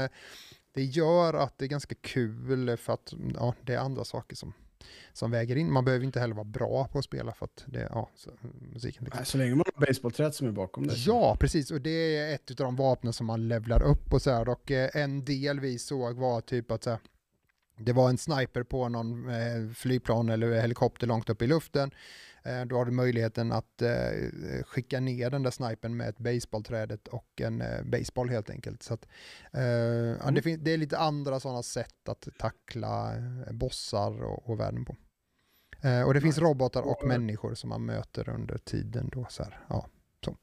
det 0.74 0.84
gör 0.84 1.34
att 1.34 1.58
det 1.58 1.66
är 1.66 1.70
ganska 1.70 1.96
kul 1.96 2.78
för 2.78 2.94
att 2.94 3.14
ja, 3.36 3.54
det 3.62 3.74
är 3.74 3.80
andra 3.80 4.04
saker 4.04 4.36
som 4.36 4.54
som 5.14 5.32
väger 5.32 5.56
in. 5.56 5.72
Man 5.72 5.86
behöver 5.86 6.06
inte 6.06 6.20
heller 6.20 6.36
vara 6.36 6.46
bra 6.46 6.88
på 6.88 7.00
att 7.00 7.06
spela 7.06 7.34
för 7.34 7.46
att 7.46 7.64
det, 7.66 7.88
ja, 7.92 8.10
så, 8.16 8.32
musiken 8.74 9.06
liksom. 9.06 9.26
Så 9.26 9.38
länge 9.38 9.56
man 9.56 9.66
har 9.76 9.86
basebollträt 9.86 10.36
som 10.36 10.48
är 10.48 10.52
bakom 10.52 10.88
det. 10.88 10.94
Ja, 10.98 11.38
precis. 11.40 11.72
Och 11.72 11.82
det 11.82 12.18
är 12.18 12.36
ett 12.36 12.50
av 12.50 12.56
de 12.56 12.76
vapnen 12.76 13.14
som 13.14 13.26
man 13.26 13.48
levlar 13.48 13.84
upp 13.84 14.14
och 14.14 14.22
så 14.22 14.32
här. 14.32 14.50
Och 14.50 14.72
eh, 14.72 14.90
en 14.94 15.26
del 15.26 15.60
vi 15.60 15.80
såg 15.80 16.18
var 16.18 16.42
typ 16.42 16.72
att 16.72 16.84
så 16.84 16.90
här, 16.90 17.00
det 17.78 17.94
var 17.94 18.10
en 18.10 18.18
sniper 18.18 18.64
på 18.64 18.90
någon 18.90 19.30
eh, 19.30 19.74
flygplan 19.76 20.30
eller 20.30 20.62
helikopter 20.62 21.08
långt 21.08 21.30
upp 21.30 21.42
i 21.42 21.48
luften. 21.48 21.92
Eh, 22.44 22.66
då 22.66 22.78
har 22.78 22.86
du 22.86 22.92
möjligheten 22.92 23.52
att 23.52 23.82
eh, 23.82 24.64
skicka 24.66 25.00
ner 25.00 25.30
den 25.30 25.44
där 25.44 25.52
snipern 25.52 25.98
med 25.98 26.10
ett 26.10 26.18
baseballträdet 26.18 27.08
och 27.08 27.42
en 27.42 27.62
eh, 27.62 27.84
baseball 27.84 28.30
helt 28.30 28.50
enkelt. 28.50 28.84
Så 28.84 28.94
att, 28.94 29.08
mm. 29.52 30.36
det, 30.36 30.56
det, 30.58 30.74
är 30.74 30.78
lite 30.78 30.98
andra 30.98 31.40
sådana 31.40 31.64
sätt 31.64 32.10
att 32.10 32.28
tackla 32.40 33.14
bossar 33.52 34.24
och, 34.24 34.50
och 34.50 34.60
världen 34.60 34.86
på. 34.86 34.96
Och 36.06 36.14
det 36.14 36.22
finns 36.22 36.38
robotar 36.38 36.82
och 36.82 37.08
människor 37.08 37.54
som 37.56 37.70
man 37.70 37.86
möter 37.86 38.30
under 38.30 38.58
tiden 38.58 39.10
då. 39.14 39.26
Så 39.30 39.44
här, 39.44 39.60
ja, 39.70 39.88
så. 40.26 40.38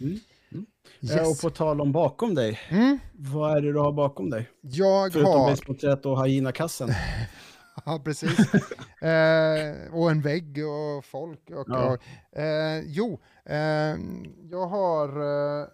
Mm. 0.00 0.20
Mm. 0.52 0.66
Yes. 1.00 1.30
Och 1.30 1.40
på 1.40 1.56
tal 1.56 1.80
om 1.80 1.92
bakom 1.92 2.34
dig, 2.34 2.60
mm. 2.68 2.98
vad 3.12 3.56
är 3.56 3.62
det 3.62 3.72
du 3.72 3.78
har 3.78 3.92
bakom 3.92 4.30
dig? 4.30 4.48
Jag 4.60 5.12
Förutom 5.12 5.32
har... 5.32 5.50
basebollträdet 5.50 6.06
och 6.06 6.26
hyena-kassen. 6.26 6.88
ja, 7.86 8.00
precis. 8.04 8.38
eh, 9.02 9.94
och 9.94 10.10
en 10.10 10.20
vägg 10.20 10.64
och 10.66 11.04
folk. 11.04 11.50
Och, 11.50 11.66
ja. 11.68 11.92
och 12.32 12.38
eh, 12.38 12.82
jo, 12.86 13.20
eh, 13.44 13.96
jag 14.50 14.66
har 14.66 15.08
eh, 15.08 15.68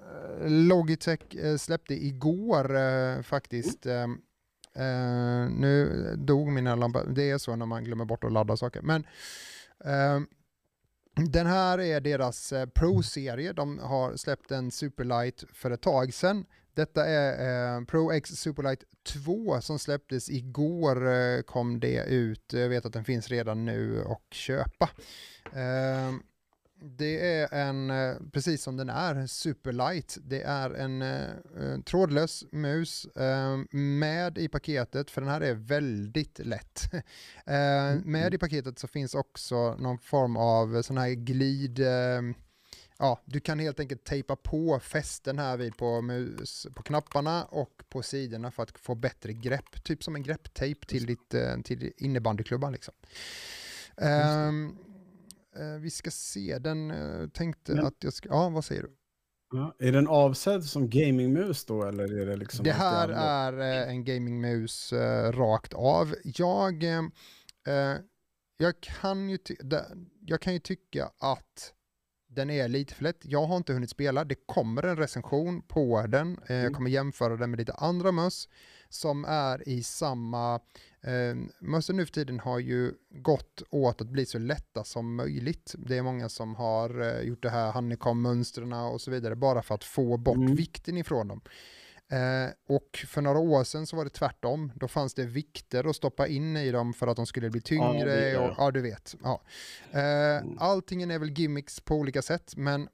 Logitech 0.48 1.34
eh, 1.34 1.56
släppte 1.56 1.94
igår 1.94 2.76
eh, 2.76 3.22
faktiskt. 3.22 3.86
Mm. 3.86 4.20
nu 5.60 6.14
dog 6.16 6.48
mina 6.48 6.74
lampor, 6.74 7.04
det 7.08 7.30
är 7.30 7.38
så 7.38 7.56
när 7.56 7.66
man 7.66 7.84
glömmer 7.84 8.04
bort 8.04 8.24
att 8.24 8.32
ladda 8.32 8.56
saker. 8.56 8.82
Men 8.82 9.06
den 11.14 11.46
här 11.46 11.80
är 11.80 12.00
deras 12.00 12.52
Pro-serie, 12.74 13.52
de 13.52 13.78
har 13.78 14.16
släppt 14.16 14.50
en 14.50 14.70
Superlight 14.70 15.44
för 15.52 15.70
ett 15.70 15.80
tag 15.80 16.14
sedan. 16.14 16.44
Detta 16.76 17.06
är 17.06 17.76
eh, 17.76 17.84
Pro 17.84 18.12
X 18.12 18.30
Superlight 18.30 18.84
2 19.06 19.60
som 19.60 19.78
släpptes 19.78 20.30
igår 20.30 21.08
eh, 21.08 21.42
kom 21.42 21.80
det 21.80 22.04
ut. 22.04 22.52
Jag 22.52 22.68
vet 22.68 22.86
att 22.86 22.92
den 22.92 23.04
finns 23.04 23.28
redan 23.28 23.64
nu 23.64 24.02
och 24.02 24.24
köpa. 24.30 24.90
Eh, 25.52 26.12
det 26.80 27.34
är 27.34 27.54
en, 27.54 27.90
eh, 27.90 28.14
precis 28.32 28.62
som 28.62 28.76
den 28.76 28.88
är, 28.88 29.26
Superlight. 29.26 30.18
Det 30.20 30.42
är 30.42 30.70
en 30.70 31.02
eh, 31.02 31.80
trådlös 31.84 32.44
mus 32.52 33.04
eh, 33.06 33.58
med 33.70 34.38
i 34.38 34.48
paketet, 34.48 35.10
för 35.10 35.20
den 35.20 35.30
här 35.30 35.40
är 35.40 35.54
väldigt 35.54 36.38
lätt. 36.38 36.82
Mm, 37.48 37.98
med 37.98 38.20
mm. 38.20 38.34
i 38.34 38.38
paketet 38.38 38.78
så 38.78 38.88
finns 38.88 39.14
också 39.14 39.74
någon 39.74 39.98
form 39.98 40.36
av 40.36 40.82
sån 40.82 40.98
här 40.98 41.10
glid 41.10 41.80
ja, 42.98 43.22
du 43.24 43.40
kan 43.40 43.58
helt 43.58 43.80
enkelt 43.80 44.04
tejpa 44.04 44.36
på 44.36 44.80
fästen 44.80 45.38
här 45.38 45.56
vid 45.56 45.76
på, 45.76 46.02
mus, 46.02 46.66
på 46.74 46.82
knapparna 46.82 47.44
och 47.44 47.82
på 47.88 48.02
sidorna 48.02 48.50
för 48.50 48.62
att 48.62 48.78
få 48.78 48.94
bättre 48.94 49.32
grepp, 49.32 49.84
typ 49.84 50.04
som 50.04 50.16
en 50.16 50.22
grepptejp 50.22 50.86
till, 50.86 51.06
ditt, 51.06 51.34
eh, 51.34 51.60
till 51.64 51.92
innebandyklubban. 51.96 52.72
Liksom. 52.72 52.94
Um, 53.96 54.78
vi 55.80 55.90
ska 55.90 56.10
se, 56.10 56.58
den 56.58 56.90
uh, 56.90 57.28
tänkte 57.28 57.74
Men, 57.74 57.86
att 57.86 58.04
jag 58.04 58.12
ska, 58.12 58.28
ja 58.28 58.48
vad 58.48 58.64
säger 58.64 58.82
du? 58.82 58.92
Är 59.78 59.92
den 59.92 60.08
avsedd 60.08 60.64
som 60.64 60.90
gamingmus 60.90 61.64
då 61.64 61.84
eller 61.84 62.20
är 62.20 62.26
det 62.26 62.36
liksom? 62.36 62.64
Det 62.64 62.72
här 62.72 63.08
är 63.08 63.86
en 63.86 64.04
gamingmus 64.04 64.92
rakt 65.30 65.74
av. 65.74 66.14
Jag, 66.24 66.84
jag, 68.58 68.80
kan 68.80 69.30
ju 69.30 69.38
jag 70.26 70.40
kan 70.40 70.52
ju 70.52 70.58
tycka 70.58 71.10
att 71.18 71.72
den 72.36 72.50
är 72.50 72.68
lite 72.68 72.94
för 72.94 73.02
lätt. 73.02 73.20
Jag 73.22 73.46
har 73.46 73.56
inte 73.56 73.72
hunnit 73.72 73.90
spela. 73.90 74.24
Det 74.24 74.46
kommer 74.46 74.82
en 74.82 74.96
recension 74.96 75.62
på 75.62 76.06
den. 76.08 76.38
Eh, 76.46 76.56
jag 76.56 76.60
mm. 76.60 76.74
kommer 76.74 76.90
jämföra 76.90 77.36
den 77.36 77.50
med 77.50 77.58
lite 77.58 77.72
andra 77.72 78.12
möss 78.12 78.48
som 78.88 79.24
är 79.24 79.68
i 79.68 79.82
samma... 79.82 80.60
Eh, 81.00 81.36
mössen 81.58 81.96
nu 81.96 82.06
för 82.06 82.12
tiden 82.12 82.40
har 82.40 82.58
ju 82.58 82.92
gått 83.10 83.62
åt 83.70 84.00
att 84.00 84.08
bli 84.08 84.26
så 84.26 84.38
lätta 84.38 84.84
som 84.84 85.14
möjligt. 85.14 85.74
Det 85.78 85.98
är 85.98 86.02
många 86.02 86.28
som 86.28 86.54
har 86.54 87.00
eh, 87.00 87.20
gjort 87.20 87.42
det 87.42 87.50
här 87.50 87.72
honeycomb-mönstren 87.72 88.72
och 88.72 89.00
så 89.00 89.10
vidare 89.10 89.36
bara 89.36 89.62
för 89.62 89.74
att 89.74 89.84
få 89.84 90.16
bort 90.16 90.36
mm. 90.36 90.54
vikten 90.54 90.96
ifrån 90.96 91.28
dem. 91.28 91.40
Eh, 92.08 92.50
och 92.68 93.04
för 93.06 93.22
några 93.22 93.38
år 93.38 93.64
sedan 93.64 93.86
så 93.86 93.96
var 93.96 94.04
det 94.04 94.10
tvärtom. 94.10 94.72
Då 94.74 94.88
fanns 94.88 95.14
det 95.14 95.24
vikter 95.24 95.90
att 95.90 95.96
stoppa 95.96 96.26
in 96.26 96.56
i 96.56 96.70
dem 96.70 96.94
för 96.94 97.06
att 97.06 97.16
de 97.16 97.26
skulle 97.26 97.50
bli 97.50 97.60
tyngre. 97.60 98.30
Ja, 98.30 98.40
och, 98.40 98.54
ja 98.58 98.70
du 98.70 98.80
vet. 98.80 99.14
Ja. 99.22 99.42
Eh, 99.92 100.36
mm. 100.36 100.58
alltingen 100.58 101.10
är 101.10 101.18
väl 101.18 101.30
gimmicks 101.30 101.80
på 101.80 101.94
olika 101.94 102.22
sätt, 102.22 102.52
men 102.56 102.88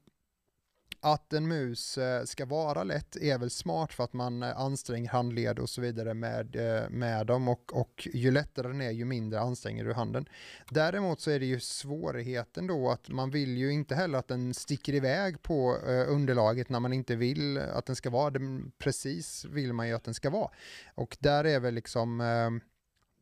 att 1.03 1.33
en 1.33 1.47
mus 1.47 1.97
eh, 1.97 2.23
ska 2.23 2.45
vara 2.45 2.83
lätt 2.83 3.15
är 3.15 3.37
väl 3.37 3.49
smart 3.49 3.93
för 3.93 4.03
att 4.03 4.13
man 4.13 4.43
eh, 4.43 4.59
anstränger 4.59 5.09
handled 5.09 5.59
och 5.59 5.69
så 5.69 5.81
vidare 5.81 6.13
med, 6.13 6.55
eh, 6.55 6.89
med 6.89 7.27
dem 7.27 7.47
och, 7.47 7.73
och 7.73 8.07
ju 8.13 8.31
lättare 8.31 8.67
den 8.67 8.81
är 8.81 8.91
ju 8.91 9.05
mindre 9.05 9.39
anstränger 9.39 9.85
du 9.85 9.93
handen. 9.93 10.25
Däremot 10.69 11.21
så 11.21 11.31
är 11.31 11.39
det 11.39 11.45
ju 11.45 11.59
svårigheten 11.59 12.67
då 12.67 12.89
att 12.89 13.09
man 13.09 13.31
vill 13.31 13.57
ju 13.57 13.71
inte 13.71 13.95
heller 13.95 14.19
att 14.19 14.27
den 14.27 14.53
sticker 14.53 14.93
iväg 14.93 15.41
på 15.41 15.75
underlaget 16.07 16.69
när 16.69 16.79
man 16.79 16.93
inte 16.93 17.15
vill 17.15 17.57
att 17.57 17.85
den 17.85 17.95
ska 17.95 18.09
vara 18.09 18.29
det. 18.29 18.39
Mm, 18.39 18.71
precis 18.77 19.45
vill 19.45 19.73
man 19.73 19.87
ju 19.87 19.93
att 19.93 20.03
den 20.03 20.13
ska 20.13 20.29
vara. 20.29 20.51
Och 20.95 21.17
där 21.19 21.43
är 21.43 21.59
väl 21.59 21.73
liksom 21.73 22.21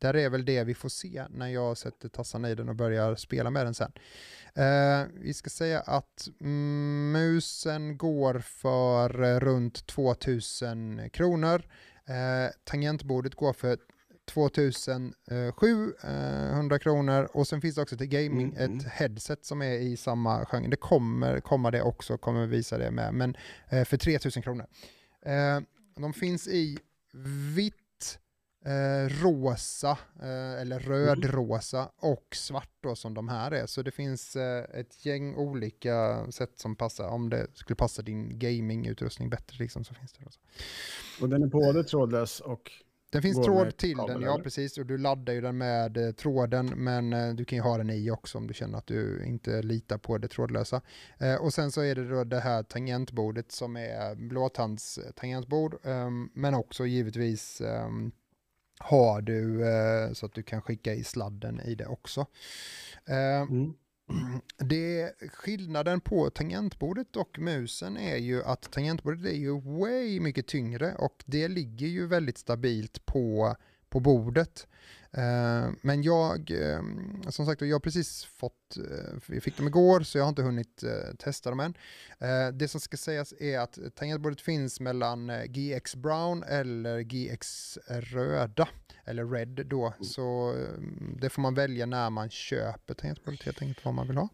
där 0.02 0.16
är 0.16 0.30
väl 0.30 0.46
det 0.46 0.64
vi 0.64 0.74
får 0.74 0.90
se 0.90 1.26
när 1.30 1.48
jag 1.48 1.78
sätter 1.78 2.10
tassarna 2.10 2.50
i 2.50 2.56
den 2.56 2.70
och 2.70 2.76
börjar 2.76 3.16
spela 3.16 3.50
med 3.50 3.66
den 3.66 3.74
sen. 3.74 3.92
Eh, 4.56 5.04
vi 5.14 5.34
ska 5.34 5.50
säga 5.50 5.80
att 5.80 6.28
mm, 6.42 7.12
musen 7.12 7.98
går 7.98 8.40
för 8.40 9.10
runt 9.40 9.88
2000 9.88 11.10
kronor. 11.10 11.64
Eh, 12.06 12.48
tangentbordet 12.64 13.36
går 13.36 13.54
för 13.54 13.78
2700 14.26 16.80
kronor 16.80 17.30
och 17.34 17.48
sen 17.48 17.62
finns 17.62 17.76
det 17.76 17.82
också 17.82 17.98
till 17.98 18.08
gaming 18.08 18.48
mm, 18.48 18.54
ett 18.54 18.70
mm. 18.70 18.86
headset 18.92 19.46
som 19.46 19.62
är 19.62 19.74
i 19.74 19.98
samma 19.98 20.46
genre. 20.46 20.70
Det 20.70 20.76
kommer 20.76 21.40
komma 21.40 21.72
det 21.72 21.82
också, 21.82 22.18
kommer 22.18 22.48
visa 22.48 22.78
det 22.78 22.92
med, 22.92 23.14
men 23.14 23.36
eh, 23.70 23.86
för 23.86 23.98
3000 23.98 24.44
kronor. 24.44 24.66
Eh, 25.26 25.60
de 25.96 26.14
finns 26.14 26.48
i 26.48 26.80
vitt 27.56 27.81
eh, 28.66 29.24
rosa, 29.24 29.98
eh, 30.22 30.62
eller 30.62 30.80
rödrosa 30.80 31.78
mm. 31.78 31.92
och 32.00 32.36
svart 32.36 32.72
då 32.82 32.96
som 32.96 33.14
de 33.14 33.30
här 33.30 33.52
är. 33.52 33.66
Så 33.66 33.82
det 33.82 33.92
finns 33.92 34.36
eh, 34.36 34.80
ett 34.80 35.06
gäng 35.06 35.36
olika 35.36 36.26
sätt 36.32 36.60
som 36.60 36.76
passar, 36.76 37.08
om 37.08 37.30
det 37.30 37.48
skulle 37.54 37.76
passa 37.76 38.02
din 38.02 38.40
gamingutrustning 38.40 39.30
bättre 39.30 39.58
liksom, 39.60 39.84
så 39.84 39.94
finns 39.94 40.14
det. 40.14 40.26
Också. 40.26 40.40
Och 41.22 41.30
den 41.30 41.44
är 41.44 41.48
både 41.48 41.84
trådlös 41.84 42.40
och 42.40 42.72
den 43.12 43.22
finns 43.22 43.46
tråd 43.46 43.78
till 43.78 43.98
den, 43.98 44.22
ja 44.22 44.40
precis, 44.44 44.78
och 44.78 44.86
du 44.86 44.98
laddar 44.98 45.34
ju 45.34 45.42
den 45.42 45.58
med 45.58 45.98
eh, 45.98 46.12
tråden, 46.12 46.66
men 46.76 47.14
eh, 47.14 47.34
du 47.34 47.46
kan 47.46 47.58
ju 47.58 47.62
ha 47.62 47.78
den 47.78 47.90
i 47.90 48.12
också 48.12 48.38
om 48.38 48.48
du 48.48 48.54
känner 48.54 48.78
att 48.78 48.88
du 48.88 49.26
inte 49.26 49.62
litar 49.62 49.98
på 49.98 50.18
det 50.18 50.28
trådlösa. 50.28 50.82
Eh, 51.18 51.36
och 51.36 51.54
sen 51.54 51.72
så 51.72 51.82
är 51.82 51.96
det 51.96 52.10
då 52.10 52.24
det 52.24 52.40
här 52.40 52.64
tangentbordet 52.64 53.52
som 53.52 53.78
är 53.78 54.16
blåtands 54.16 55.00
tangentbord, 55.16 55.76
ehm, 55.84 56.30
men 56.34 56.54
också 56.54 56.86
givetvis 56.86 57.62
ehm, 57.62 58.12
har 58.84 59.22
du 59.22 59.68
eh, 59.68 60.14
så 60.14 60.26
att 60.26 60.34
du 60.34 60.44
kan 60.44 60.62
skicka 60.62 60.94
i 60.94 61.04
sladden 61.04 61.62
i 61.62 61.76
det 61.76 61.86
också. 61.88 62.26
Eh, 63.06 63.42
mm. 63.42 63.74
Det, 64.58 65.14
skillnaden 65.34 66.02
på 66.02 66.30
tangentbordet 66.30 67.16
och 67.16 67.40
musen 67.40 67.98
är 67.98 68.18
ju 68.18 68.44
att 68.44 68.72
tangentbordet 68.72 69.26
är 69.26 69.36
ju 69.36 69.62
way 69.62 70.20
mycket 70.20 70.48
tyngre 70.48 70.96
och 70.96 71.24
det 71.26 71.48
ligger 71.48 71.88
ju 71.88 72.08
väldigt 72.08 72.38
stabilt 72.38 73.06
på 73.06 73.56
på 73.92 74.00
bordet. 74.00 74.68
Eh, 75.14 75.70
men 75.82 76.04
jag, 76.04 76.52
eh, 76.52 76.82
som 77.30 77.46
sagt, 77.46 77.62
jag 77.62 77.76
har 77.76 77.80
precis 77.80 78.26
fått, 78.26 78.78
eh, 78.78 79.20
vi 79.28 79.42
fick 79.42 79.58
dem 79.58 79.68
igår 79.68 80.02
så 80.02 80.18
jag 80.18 80.24
har 80.24 80.30
inte 80.30 80.42
hunnit 80.42 80.84
testa 81.18 81.50
dem 81.50 81.60
än. 81.60 81.74
Det 82.54 82.68
som 82.68 82.82
ska 82.82 82.98
sägas 82.98 83.34
är 83.40 83.60
att 83.60 83.80
tangentbordet 83.96 84.42
finns 84.42 84.80
mellan 84.80 85.32
GX 85.48 85.96
Brown 85.96 86.44
eller 86.44 87.00
GX 87.00 87.78
Röda, 87.88 88.68
eller 89.06 89.26
Red 89.26 89.68
då, 89.68 89.86
mm. 89.86 90.04
så 90.04 90.56
det 91.22 91.30
får 91.30 91.42
man 91.42 91.54
välja 91.54 91.86
när 91.86 92.10
man 92.10 92.30
köper 92.30 92.94
tangentbordet 92.94 93.44
helt 93.44 93.62
enkelt 93.62 93.86
vad 93.86 93.94
man 93.94 94.08
vill 94.08 94.18
ha. 94.18 94.30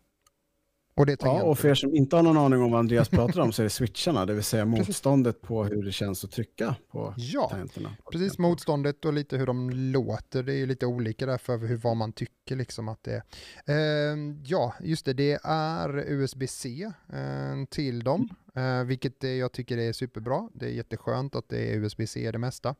Och 0.98 1.06
det 1.06 1.18
ja, 1.22 1.44
och 1.44 1.60
för 1.60 1.70
er 1.70 1.76
som 1.76 1.96
inte 1.96 2.16
har 2.16 2.24
någon 2.24 2.38
aning 2.38 2.62
om 2.62 2.72
vad 2.72 2.80
Andreas 2.80 3.10
pratar 3.10 3.42
om 3.42 3.52
så 3.52 3.62
är 3.62 3.64
det 3.64 3.70
switcharna, 3.70 4.26
det 4.26 4.34
vill 4.34 4.44
säga 4.44 4.66
motståndet 4.66 5.42
på 5.42 5.64
hur 5.64 5.84
det 5.84 5.92
känns 5.92 6.24
att 6.24 6.32
trycka 6.32 6.76
på 6.92 7.14
ja, 7.18 7.50
tangenterna. 7.50 7.96
Precis, 8.12 8.38
motståndet 8.38 9.06
och 9.06 9.14
lite 9.14 9.38
hur 9.38 9.46
de 9.46 9.70
låter. 9.70 10.44
Det 10.44 10.54
är 10.54 10.66
lite 10.66 10.86
olika 10.86 11.26
därför 11.26 11.58
hur, 11.58 11.78
vad 11.78 11.98
man 11.98 12.14
tycker 12.14 12.56
liksom 12.56 12.88
att 12.90 13.04
det 13.04 13.24
är. 13.66 14.14
Eh, 14.14 14.18
ja, 14.46 14.74
just 14.82 15.06
det, 15.06 15.14
det 15.14 15.40
är 15.44 15.98
USB-C 15.98 16.92
eh, 17.14 17.66
till 17.70 18.04
dem, 18.04 18.30
eh, 18.56 18.84
vilket 18.84 19.24
jag 19.24 19.52
tycker 19.52 19.78
är 19.78 19.94
superbra. 19.94 20.50
Det 20.54 20.66
är 20.66 20.70
jätteskönt 20.70 21.36
att 21.36 21.50
det 21.50 21.74
är 21.74 21.78
USB-C 21.78 22.32
det 22.32 22.38
mesta. 22.38 22.76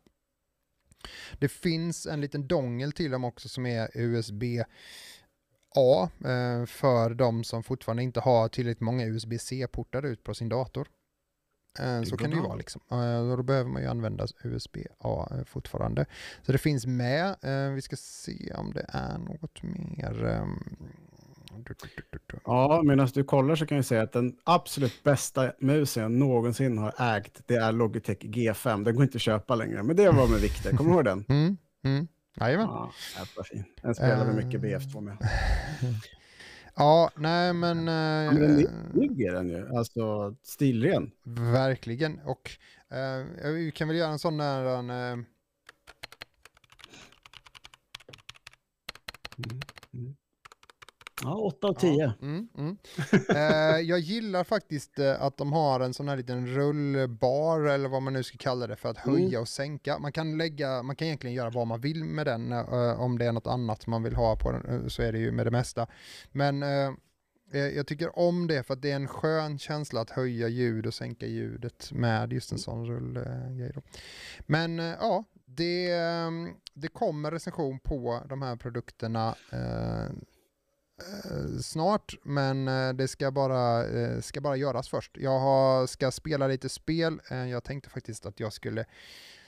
Det 1.40 1.50
finns 1.50 2.06
en 2.06 2.22
liten 2.22 2.48
dongel 2.48 2.92
till 2.92 3.12
dem 3.12 3.24
också 3.24 3.50
som 3.50 3.66
är 3.66 3.90
USB 3.94 4.44
A 5.78 6.10
eh, 6.20 6.66
för 6.66 7.14
de 7.14 7.44
som 7.44 7.64
fortfarande 7.64 8.04
inte 8.04 8.20
har 8.20 8.48
tillräckligt 8.48 8.82
många 8.82 9.06
USB-C-portar 9.06 10.06
ut 10.06 10.24
på 10.24 10.34
sin 10.34 10.50
dator. 10.50 10.88
Eh, 11.80 12.04
så 12.04 12.18
kan 12.18 12.30
det 12.30 12.36
ju 12.36 12.42
vara 12.42 12.56
liksom. 12.56 12.82
Då 13.38 13.44
behöver 13.44 13.70
man 13.70 13.82
ju 13.82 13.88
använda 13.88 14.28
USB-A 14.44 15.28
eh, 15.32 15.44
fortfarande. 15.46 16.06
Så 16.46 16.52
det 16.52 16.58
finns 16.58 16.86
med. 16.86 17.36
Vi 17.76 17.82
ska 17.82 17.96
se 17.96 18.54
om 18.54 18.74
det 18.74 18.86
är 18.90 19.18
något 19.18 19.64
mer. 19.64 20.26
Ehm, 20.26 20.60
ja, 22.46 22.82
medan 22.86 23.08
du 23.14 23.24
kollar 23.24 23.56
så 23.56 23.66
kan 23.66 23.78
jag 23.78 23.86
säga 23.86 24.02
att 24.02 24.14
den 24.14 24.36
absolut 24.44 25.04
bästa 25.04 25.52
musen 25.60 26.04
jag 26.04 26.12
någonsin 26.12 26.78
har 26.78 27.18
ägt, 27.18 27.42
det 27.48 27.56
är 27.56 27.72
Logitech 27.72 28.18
G5. 28.18 28.84
Den 28.84 28.96
går 28.96 29.04
inte 29.04 29.16
att 29.16 29.22
köpa 29.22 29.56
längre, 29.56 29.84
men 29.84 29.96
det 29.96 30.10
var 30.10 30.28
med 30.28 30.40
Viktor. 30.40 30.78
Kommer 30.78 30.90
du 30.90 30.96
ihåg 30.96 31.06
den? 31.06 31.26
Mm, 31.30 31.58
mm. 31.84 32.08
Jajamän. 32.40 32.68
Ja. 32.68 32.92
Den 33.82 33.96
spelar 33.96 34.26
vi 34.26 34.46
mycket 34.46 34.62
BF2 34.62 35.02
med. 35.02 35.18
Ja, 36.80 37.12
nej 37.16 37.54
men... 37.54 37.88
Ja, 37.88 38.32
men 38.32 38.42
den 38.42 39.22
är 39.22 39.34
den 39.34 39.50
ju, 39.50 39.78
alltså 39.78 40.36
stilren. 40.44 41.12
Verkligen, 41.54 42.20
och 42.20 42.52
uh, 42.94 43.52
vi 43.52 43.72
kan 43.72 43.88
väl 43.88 43.98
göra 43.98 44.12
en 44.12 44.20
sån 44.20 44.38
där... 44.38 44.66
En, 44.66 44.90
uh... 44.90 44.96
mm. 44.96 45.26
Mm. 51.24 51.34
Ja, 51.34 51.38
8 51.38 51.68
av 51.68 51.74
10. 51.74 52.04
Ja, 52.04 52.28
mm, 52.28 52.48
mm. 52.58 52.78
eh, 53.30 53.80
jag 53.80 54.00
gillar 54.00 54.44
faktiskt 54.44 55.00
eh, 55.00 55.22
att 55.22 55.38
de 55.38 55.54
har 55.54 55.80
en 55.80 55.94
sån 55.94 56.08
här 56.08 56.18
liten 56.18 56.48
rullbar 56.48 57.60
eller 57.60 57.90
vad 57.90 58.02
man 58.02 58.14
nu 58.14 58.24
ska 58.24 58.38
kalla 58.38 58.68
det 58.68 58.76
för 58.76 58.90
att 58.90 58.98
höja 58.98 59.28
mm. 59.28 59.42
och 59.42 59.48
sänka. 59.48 60.00
Man 60.00 60.12
kan, 60.12 60.38
lägga, 60.38 60.84
man 60.84 60.96
kan 60.96 61.06
egentligen 61.08 61.36
göra 61.36 61.50
vad 61.50 61.68
man 61.68 61.82
vill 61.82 62.04
med 62.04 62.26
den. 62.26 62.52
Eh, 62.52 63.02
om 63.02 63.18
det 63.18 63.26
är 63.26 63.32
något 63.32 63.48
annat 63.48 63.88
man 63.88 64.04
vill 64.04 64.16
ha 64.16 64.36
på 64.36 64.52
den 64.52 64.66
eh, 64.66 64.88
så 64.88 65.02
är 65.02 65.12
det 65.12 65.20
ju 65.20 65.32
med 65.32 65.46
det 65.46 65.52
mesta. 65.52 65.88
Men 66.32 66.64
eh, 66.64 66.94
eh, 67.54 67.68
jag 67.68 67.88
tycker 67.88 68.20
om 68.20 68.48
det 68.48 68.64
för 68.64 68.74
att 68.74 68.82
det 68.82 68.92
är 68.92 68.96
en 68.96 69.08
skön 69.08 69.60
känsla 69.60 70.02
att 70.02 70.10
höja 70.10 70.48
ljud 70.48 70.88
och 70.88 70.94
sänka 70.94 71.26
ljudet 71.26 71.92
med 71.92 72.34
just 72.34 72.52
en 72.52 72.58
sån 72.58 72.86
rullgrej. 72.86 73.74
Men 74.40 74.78
ja, 74.78 75.24
det, 75.46 75.92
det 76.74 76.88
kommer 76.88 77.32
recension 77.32 77.80
på 77.80 78.22
de 78.30 78.42
här 78.42 78.56
produkterna 78.56 79.36
snart, 81.62 82.16
men 82.24 82.68
eh, 82.68 82.94
det 82.94 83.08
ska 83.08 83.32
bara, 83.32 83.88
eh, 83.88 84.22
ska 84.22 84.42
bara 84.42 84.56
göras 84.56 84.90
först. 84.90 85.18
Jag 85.18 85.40
har, 85.40 85.88
ska 85.88 86.12
spela 86.12 86.48
lite 86.48 86.70
spel. 86.70 87.22
jag 87.30 87.64
tänkte 87.64 87.90
faktiskt 87.90 88.26
att 88.26 88.40
jag 88.40 88.54
skulle 88.54 88.86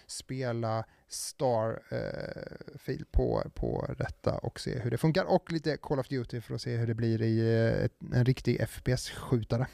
spela 0.07 0.85
Starfield 1.07 3.11
på, 3.11 3.43
på 3.53 3.95
detta 3.97 4.37
och 4.37 4.59
se 4.59 4.79
hur 4.79 4.91
det 4.91 4.97
funkar. 4.97 5.25
Och 5.25 5.51
lite 5.51 5.77
Call 5.77 5.99
of 5.99 6.07
Duty 6.07 6.41
för 6.41 6.55
att 6.55 6.61
se 6.61 6.77
hur 6.77 6.87
det 6.87 6.95
blir 6.95 7.21
i 7.21 7.89
en 8.13 8.25
riktig 8.25 8.67
FPS-skjutare. 8.69 9.67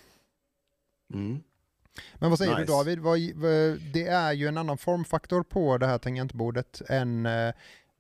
Mm. 1.14 1.44
Men 2.14 2.30
vad 2.30 2.40
säger 2.40 2.52
nice. 2.52 2.64
du 2.64 2.68
David? 2.68 3.00
det 3.94 4.08
är 4.08 4.34
ju 4.34 4.48
en 4.48 4.58
annan 4.58 4.78
formfaktor 4.78 5.44
på 5.44 5.78
det 5.78 5.88
här 5.88 5.98
tangentbordet 5.98 6.82
än 6.90 7.28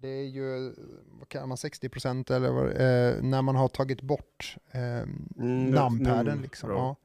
det 0.06 0.12
är 0.12 0.24
ju, 0.24 0.74
vad 1.20 1.30
kan 1.30 1.50
man, 1.50 1.58
60 1.58 1.90
procent 1.90 2.32
eller 2.32 2.50
vad, 2.50 2.68
eh, 2.68 3.22
när 3.22 3.42
man 3.42 3.56
har 3.56 3.68
tagit 3.68 4.02
bort 4.02 4.58
eh, 4.72 4.82
mm, 4.82 5.66
namnpaden. 5.66 6.42
Liksom. 6.42 6.70
Ja. 6.70 6.96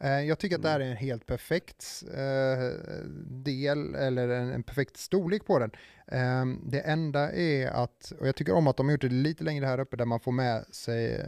Eh, 0.00 0.20
jag 0.20 0.38
tycker 0.38 0.56
att 0.56 0.62
det 0.62 0.68
här 0.68 0.80
är 0.80 0.90
en 0.90 0.96
helt 0.96 1.26
perfekt 1.26 2.04
eh, 2.14 2.90
del, 3.28 3.94
eller 3.94 4.28
en, 4.28 4.52
en, 4.52 4.62
perfekt 4.62 4.96
storlek 4.96 5.46
på 5.46 5.58
den. 5.58 5.70
Eh, 6.06 6.44
det 6.66 6.80
enda 6.80 7.32
är 7.32 7.66
att, 7.66 8.12
och 8.20 8.28
jag 8.28 8.36
tycker 8.36 8.54
om 8.54 8.66
att 8.66 8.76
de 8.76 8.86
har 8.86 8.92
gjort 8.92 9.00
det 9.00 9.08
lite 9.08 9.44
längre 9.44 9.66
här 9.66 9.80
uppe 9.80 9.96
där 9.96 10.04
man 10.04 10.20
får 10.20 10.32
med 10.32 10.64
sig, 10.70 11.26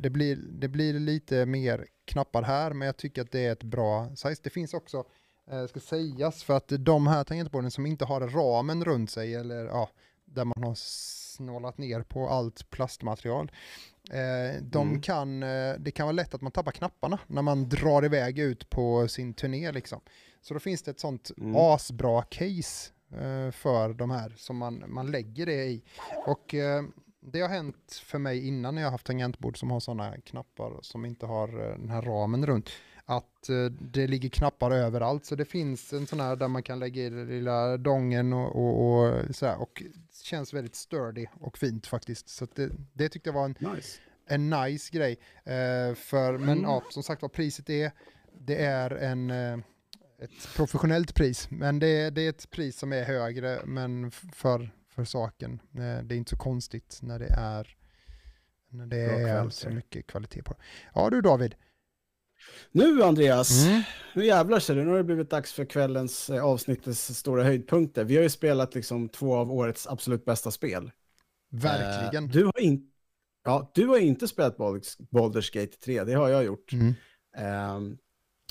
det 0.00 0.10
blir, 0.10 0.36
det 0.36 0.68
blir 0.68 0.92
lite 0.92 1.46
mer 1.46 1.86
knappar 2.04 2.42
här, 2.42 2.72
men 2.72 2.86
jag 2.86 2.96
tycker 2.96 3.22
att 3.22 3.30
det 3.30 3.46
är 3.46 3.52
ett 3.52 3.62
bra 3.62 4.16
size. 4.16 4.40
Det 4.42 4.50
finns 4.50 4.74
också 4.74 5.04
eh, 5.50 5.66
ska 5.66 5.80
sägas 5.80 6.42
för 6.42 6.56
att 6.56 6.72
de 6.78 7.06
här 7.06 7.24
tangentborden 7.24 7.70
som 7.70 7.86
inte 7.86 8.04
har 8.04 8.20
ramen 8.20 8.84
runt 8.84 9.10
sig 9.10 9.34
eller 9.34 9.64
ja, 9.64 9.90
där 10.34 10.44
man 10.44 10.62
har 10.62 10.74
snålat 10.74 11.78
ner 11.78 12.02
på 12.02 12.28
allt 12.28 12.70
plastmaterial. 12.70 13.52
Eh, 14.10 14.62
de 14.62 14.88
mm. 14.88 15.02
kan, 15.02 15.42
eh, 15.42 15.74
det 15.78 15.90
kan 15.90 16.06
vara 16.06 16.12
lätt 16.12 16.34
att 16.34 16.40
man 16.40 16.52
tappar 16.52 16.72
knapparna 16.72 17.18
när 17.26 17.42
man 17.42 17.68
drar 17.68 18.04
iväg 18.04 18.38
ut 18.38 18.70
på 18.70 19.08
sin 19.08 19.34
turné. 19.34 19.72
Liksom. 19.72 20.00
Så 20.40 20.54
då 20.54 20.60
finns 20.60 20.82
det 20.82 20.90
ett 20.90 21.00
sånt 21.00 21.30
mm. 21.38 21.56
asbra 21.56 22.22
case 22.22 22.92
eh, 23.12 23.50
för 23.50 23.94
de 23.94 24.10
här 24.10 24.34
som 24.36 24.56
man, 24.56 24.84
man 24.86 25.10
lägger 25.10 25.46
det 25.46 25.64
i. 25.64 25.82
Och 26.26 26.54
eh, 26.54 26.82
det 27.20 27.40
har 27.40 27.48
hänt 27.48 28.02
för 28.04 28.18
mig 28.18 28.48
innan 28.48 28.74
när 28.74 28.82
jag 28.82 28.90
haft 28.90 29.06
tangentbord 29.06 29.58
som 29.58 29.70
har 29.70 29.80
sådana 29.80 30.20
knappar 30.20 30.78
som 30.82 31.04
inte 31.04 31.26
har 31.26 31.48
eh, 31.48 31.78
den 31.78 31.88
här 31.88 32.02
ramen 32.02 32.46
runt 32.46 32.70
att 33.10 33.48
eh, 33.48 33.64
det 33.64 34.06
ligger 34.06 34.28
knappar 34.28 34.70
överallt. 34.70 35.24
Så 35.24 35.34
det 35.34 35.44
finns 35.44 35.92
en 35.92 36.06
sån 36.06 36.20
här 36.20 36.36
där 36.36 36.48
man 36.48 36.62
kan 36.62 36.78
lägga 36.78 37.02
i 37.02 37.10
den 37.10 37.28
lilla 37.28 37.76
dongen 37.76 38.32
och, 38.32 38.56
och, 38.56 39.04
och 39.04 39.36
så 39.36 39.46
här, 39.46 39.60
och 39.60 39.82
känns 40.22 40.54
väldigt 40.54 40.74
sturdy 40.74 41.26
och 41.40 41.58
fint 41.58 41.86
faktiskt. 41.86 42.28
Så 42.28 42.46
det, 42.54 42.70
det 42.92 43.08
tyckte 43.08 43.28
jag 43.28 43.34
var 43.34 43.44
en 43.44 43.56
nice, 43.58 44.00
en 44.26 44.50
nice 44.50 44.90
grej. 44.92 45.18
Uh, 45.38 45.94
för, 45.94 46.34
mm. 46.34 46.46
Men 46.46 46.62
ja, 46.62 46.82
som 46.90 47.02
sagt 47.02 47.22
vad 47.22 47.32
priset 47.32 47.70
är, 47.70 47.92
det 48.40 48.64
är 48.64 48.90
en, 48.90 49.30
uh, 49.30 49.58
ett 50.18 50.54
professionellt 50.56 51.14
pris. 51.14 51.50
Men 51.50 51.78
det, 51.78 52.10
det 52.10 52.22
är 52.22 52.30
ett 52.30 52.50
pris 52.50 52.78
som 52.78 52.92
är 52.92 53.04
högre, 53.04 53.60
men 53.64 54.10
för, 54.10 54.70
för 54.88 55.04
saken. 55.04 55.60
Det 55.72 55.82
är 55.82 56.12
inte 56.12 56.30
så 56.30 56.36
konstigt 56.36 56.98
när 57.02 57.18
det 57.18 57.34
är, 57.38 57.76
när 58.68 58.86
det 58.86 59.00
är 59.00 59.48
så 59.48 59.70
mycket 59.70 60.06
kvalitet 60.06 60.42
på 60.42 60.52
det. 60.52 60.58
Ja 60.94 61.10
du 61.10 61.20
David, 61.20 61.54
nu 62.72 63.02
Andreas, 63.02 63.66
mm. 63.66 63.82
nu 64.14 64.26
jävlar 64.26 64.58
ser 64.58 64.74
du, 64.74 64.84
nu 64.84 64.90
har 64.90 64.96
det 64.96 65.04
blivit 65.04 65.30
dags 65.30 65.52
för 65.52 65.64
kvällens 65.64 66.30
eh, 66.30 66.44
avsnittets 66.44 67.14
stora 67.14 67.44
höjdpunkter. 67.44 68.04
Vi 68.04 68.16
har 68.16 68.22
ju 68.22 68.30
spelat 68.30 68.74
liksom 68.74 69.08
två 69.08 69.36
av 69.36 69.52
årets 69.52 69.86
absolut 69.86 70.24
bästa 70.24 70.50
spel. 70.50 70.90
Verkligen. 71.50 72.24
Eh, 72.24 72.30
du, 72.30 72.44
har 72.44 72.60
in, 72.60 72.90
ja, 73.44 73.70
du 73.74 73.86
har 73.86 73.98
inte 73.98 74.28
spelat 74.28 74.56
Baldur's 74.56 75.54
Gate 75.54 75.76
3, 75.84 76.04
det 76.04 76.12
har 76.12 76.28
jag 76.28 76.44
gjort. 76.44 76.72
Mm. 76.72 76.94
Eh, 77.36 77.98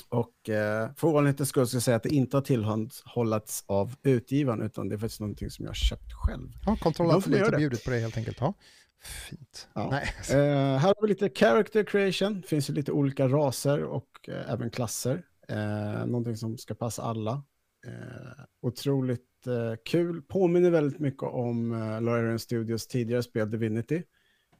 och 0.08 0.48
eh, 0.48 0.90
för 0.96 1.08
ovanlighetens 1.08 1.48
skull 1.48 1.66
ska 1.66 1.76
jag 1.76 1.82
säga 1.82 1.96
att 1.96 2.02
det 2.02 2.14
inte 2.14 2.36
har 2.36 2.42
tillhandahållits 2.42 3.64
av 3.66 3.94
utgivaren, 4.02 4.62
utan 4.62 4.88
det 4.88 4.94
är 4.94 4.98
faktiskt 4.98 5.20
någonting 5.20 5.50
som 5.50 5.64
jag 5.64 5.70
har 5.70 5.74
köpt 5.74 6.12
själv. 6.12 6.48
Ja, 6.66 6.76
kontrollanten 6.76 7.32
har 7.32 7.40
lite 7.40 7.56
bjudit 7.56 7.84
på 7.84 7.90
det 7.90 7.98
helt 7.98 8.16
enkelt. 8.16 8.36
Ja. 8.40 8.54
Fint. 9.02 9.68
Ja. 9.74 9.90
Nej. 9.90 10.14
Eh, 10.30 10.78
här 10.78 10.88
har 10.88 11.02
vi 11.02 11.08
lite 11.08 11.30
character 11.30 11.84
creation. 11.84 12.40
Det 12.40 12.46
finns 12.46 12.70
ju 12.70 12.74
lite 12.74 12.92
olika 12.92 13.28
raser 13.28 13.82
och 13.84 14.28
eh, 14.28 14.52
även 14.52 14.70
klasser. 14.70 15.22
Eh, 15.48 16.06
någonting 16.06 16.36
som 16.36 16.58
ska 16.58 16.74
passa 16.74 17.02
alla. 17.02 17.42
Eh, 17.86 18.44
otroligt 18.62 19.46
eh, 19.46 19.74
kul. 19.84 20.22
Påminner 20.22 20.70
väldigt 20.70 21.00
mycket 21.00 21.22
om 21.22 21.72
eh, 21.72 22.00
Lorarian 22.00 22.38
Studios 22.38 22.86
tidigare 22.86 23.22
spel 23.22 23.50
Divinity. 23.50 23.96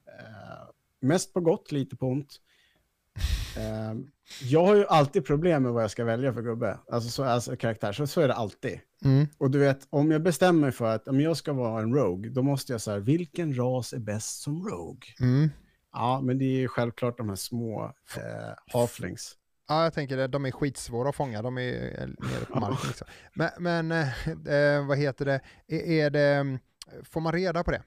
Eh, 0.06 0.68
mest 1.00 1.32
på 1.32 1.40
gott, 1.40 1.72
lite 1.72 1.96
på 1.96 2.06
ont. 2.06 2.40
Ehm, 3.58 4.10
jag 4.42 4.66
har 4.66 4.74
ju 4.74 4.86
alltid 4.86 5.26
problem 5.26 5.62
med 5.62 5.72
vad 5.72 5.82
jag 5.82 5.90
ska 5.90 6.04
välja 6.04 6.32
för 6.32 6.42
gubbe, 6.42 6.78
alltså, 6.90 7.10
så, 7.10 7.24
alltså 7.24 7.56
karaktär, 7.56 7.92
så, 7.92 8.06
så 8.06 8.20
är 8.20 8.28
det 8.28 8.34
alltid. 8.34 8.80
Mm. 9.04 9.26
Och 9.38 9.50
du 9.50 9.58
vet, 9.58 9.86
om 9.90 10.10
jag 10.10 10.22
bestämmer 10.22 10.60
mig 10.60 10.72
för 10.72 10.94
att 10.94 11.08
om 11.08 11.20
jag 11.20 11.36
ska 11.36 11.52
vara 11.52 11.82
en 11.82 11.94
rogue, 11.94 12.30
då 12.30 12.42
måste 12.42 12.72
jag 12.72 12.80
säga, 12.80 12.98
vilken 12.98 13.56
ras 13.58 13.92
är 13.92 13.98
bäst 13.98 14.40
som 14.42 14.66
rogue? 14.68 15.06
Mm. 15.20 15.50
Ja, 15.92 16.20
men 16.20 16.38
det 16.38 16.44
är 16.44 16.58
ju 16.58 16.68
självklart 16.68 17.18
de 17.18 17.28
här 17.28 17.36
små 17.36 17.84
eh, 18.16 18.54
halflings. 18.72 19.34
Ja, 19.68 19.82
jag 19.84 19.94
tänker 19.94 20.16
det. 20.16 20.26
De 20.26 20.44
är 20.46 20.50
skitsvåra 20.50 21.08
att 21.08 21.16
fånga. 21.16 21.42
De 21.42 21.58
är 21.58 21.72
nere 22.06 22.44
på 22.52 22.60
marken. 22.60 22.88
Liksom. 22.88 23.06
Men, 23.34 23.50
men 23.58 23.92
eh, 23.92 24.28
eh, 24.54 24.86
vad 24.86 24.98
heter 24.98 25.24
det? 25.24 25.40
Är, 25.68 25.80
är 26.06 26.10
det 26.10 26.58
får 27.04 27.20
man 27.20 27.32
reda 27.32 27.64
på 27.64 27.70
det? 27.70 27.82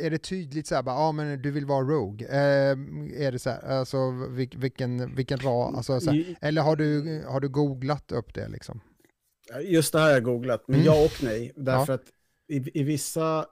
Är 0.00 0.10
det 0.10 0.18
tydligt 0.18 0.66
så 0.66 0.74
här, 0.74 0.82
bara, 0.82 0.94
ja 0.96 1.12
men 1.12 1.42
du 1.42 1.50
vill 1.50 1.66
vara 1.66 1.84
Rogue? 1.84 2.26
Eh, 2.28 2.70
är 3.26 3.32
det 3.32 3.38
så 3.38 3.50
här, 3.50 3.78
alltså 3.78 3.96
vil- 4.10 4.58
vilken, 4.58 5.14
vilken 5.14 5.38
rad, 5.38 5.74
alltså 5.74 6.00
så 6.00 6.10
här, 6.10 6.18
I- 6.18 6.36
eller 6.40 6.62
har 6.62 6.76
du, 6.76 7.22
har 7.28 7.40
du 7.40 7.48
googlat 7.48 8.12
upp 8.12 8.34
det 8.34 8.48
liksom? 8.48 8.80
Just 9.62 9.92
det 9.92 9.98
här 9.98 10.06
har 10.06 10.12
jag 10.12 10.22
googlat, 10.24 10.64
men 10.68 10.74
Mm. 10.80 10.86
ja 10.86 11.04
och 11.04 11.22
nej. 11.22 11.52
Därför 11.56 11.92
att 11.92 12.04
i, 12.48 12.80
i 12.80 12.82
vissa... 12.82 13.46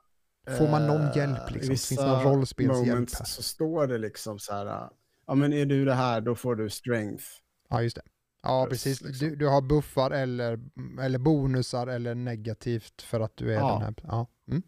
Får 0.59 0.69
man 0.69 0.87
någon 0.87 1.03
eh, 1.09 1.17
hjälp, 1.17 1.51
liksom? 1.51 1.65
I 1.65 1.67
Finns 1.67 1.89
det 1.89 1.95
vissa 1.95 2.07
någon 2.07 2.23
rollspelshjälp 2.23 3.11
så 3.11 3.43
står 3.43 3.87
det 3.87 3.99
liksom 3.99 4.39
så 4.39 4.53
här, 4.55 4.89
ja 5.27 5.35
men 5.35 5.53
är 5.53 5.67
du 5.67 5.85
det 5.85 5.95
här, 5.95 6.21
då 6.21 6.35
får 6.35 6.57
du 6.57 6.71
strength. 6.71 7.25
Ja, 7.69 7.83
just 7.83 7.97
det. 7.97 8.03
Ja, 8.43 8.67
Plus, 8.69 8.85
precis. 8.85 9.01
liksom. 9.03 9.29
Du, 9.29 9.37
du 9.37 9.49
har 9.49 9.63
buffar 9.63 10.11
eller, 10.11 10.61
eller 11.01 11.19
bonusar 11.19 11.87
eller 11.87 12.15
negativt 12.15 13.03
för 13.03 13.21
att 13.21 13.37
du 13.37 13.51
är 13.55 13.59
Ja. 13.59 13.73
den 13.73 13.83
här. 13.83 13.95
Ja. 14.03 14.27
Mm. 14.51 14.63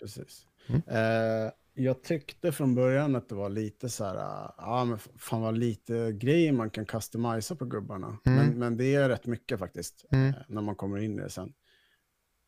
Precis. 0.00 0.46
Mm. 0.68 0.82
Eh, 0.86 1.50
jag 1.82 2.02
tyckte 2.02 2.52
från 2.52 2.74
början 2.74 3.16
att 3.16 3.28
det 3.28 3.34
var 3.34 3.48
lite 3.48 3.88
så 3.88 4.04
här, 4.04 4.16
ah, 4.16 4.54
ja 4.58 4.84
men 4.84 4.98
fan 4.98 5.40
vad 5.40 5.58
lite 5.58 6.12
grejer 6.12 6.52
man 6.52 6.70
kan 6.70 6.86
customisa 6.86 7.56
på 7.56 7.64
gubbarna. 7.64 8.18
Mm. 8.26 8.38
Men, 8.38 8.58
men 8.58 8.76
det 8.76 8.94
är 8.94 9.08
rätt 9.08 9.26
mycket 9.26 9.58
faktiskt, 9.58 10.04
Mm. 10.10 10.28
eh, 10.28 10.34
när 10.48 10.62
man 10.62 10.76
kommer 10.76 10.98
in 10.98 11.18
i 11.18 11.22
det 11.22 11.30
sen. 11.30 11.52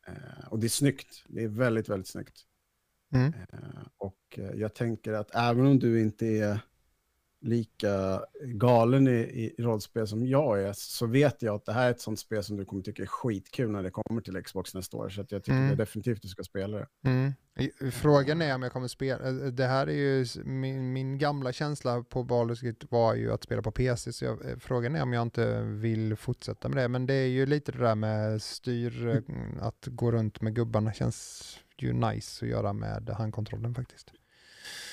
Eh, 0.07 0.47
och 0.49 0.59
det 0.59 0.67
är 0.67 0.69
snyggt, 0.69 1.23
det 1.27 1.43
är 1.43 1.47
väldigt, 1.47 1.89
väldigt 1.89 2.07
snyggt. 2.07 2.41
Mm. 3.13 3.33
Eh, 3.53 3.59
och 3.97 4.39
jag 4.55 4.73
tänker 4.73 5.13
att 5.13 5.35
även 5.35 5.65
om 5.65 5.79
du 5.79 6.01
inte 6.01 6.25
är 6.27 6.59
lika 7.43 8.21
galen 8.43 9.07
i, 9.07 9.11
i 9.11 9.55
rollspel 9.63 10.07
som 10.07 10.25
jag 10.27 10.63
är, 10.63 10.73
så 10.73 11.05
vet 11.07 11.41
jag 11.41 11.55
att 11.55 11.65
det 11.65 11.73
här 11.73 11.87
är 11.87 11.91
ett 11.91 12.01
sånt 12.01 12.19
spel 12.19 12.43
som 12.43 12.57
du 12.57 12.65
kommer 12.65 12.83
tycka 12.83 13.01
är 13.03 13.07
skitkul 13.07 13.71
när 13.71 13.83
det 13.83 13.91
kommer 13.91 14.21
till 14.21 14.43
Xbox 14.43 14.73
nästa 14.73 14.97
år. 14.97 15.09
Så 15.09 15.19
jag 15.29 15.43
tycker 15.43 15.53
Mm. 15.57 15.77
definitivt 15.77 16.21
du 16.21 16.27
ska 16.27 16.43
spela 16.43 16.77
det. 16.77 16.87
Mm. 17.05 17.33
Frågan 17.91 18.41
är 18.41 18.55
om 18.55 18.63
jag 18.63 18.71
kommer 18.71 18.87
spela, 18.87 19.27
eh, 19.27 19.33
det 19.33 19.65
här 19.65 19.87
är 19.87 19.93
ju 19.93 20.25
min, 20.45 20.93
min 20.93 21.17
gamla 21.17 21.53
känsla 21.53 22.03
på 22.03 22.23
Baldur's 22.23 22.87
var 22.89 23.15
ju 23.15 23.31
att 23.31 23.43
spela 23.43 23.61
på 23.61 23.71
PC, 23.71 24.13
så 24.13 24.25
jag, 24.25 24.45
eh, 24.49 24.57
frågan 24.59 24.95
är 24.95 25.01
om 25.03 25.13
jag 25.13 25.21
inte 25.21 25.61
vill 25.61 26.15
fortsätta 26.15 26.69
med 26.69 26.77
det, 26.77 26.87
men 26.87 27.05
det 27.05 27.13
är 27.13 27.27
ju 27.27 27.45
lite 27.45 27.71
det 27.71 27.77
där 27.79 27.95
med 27.95 28.41
styr, 28.41 29.07
eh, 29.07 29.21
att 29.65 29.87
gå 29.87 30.11
runt 30.11 30.41
med 30.41 30.55
gubbarna 30.55 30.93
känns 30.93 31.43
ju 31.77 31.93
nice 31.93 32.45
att 32.45 32.49
göra 32.51 32.73
med 32.73 33.09
handkontrollen 33.09 33.75
faktiskt. 33.75 34.11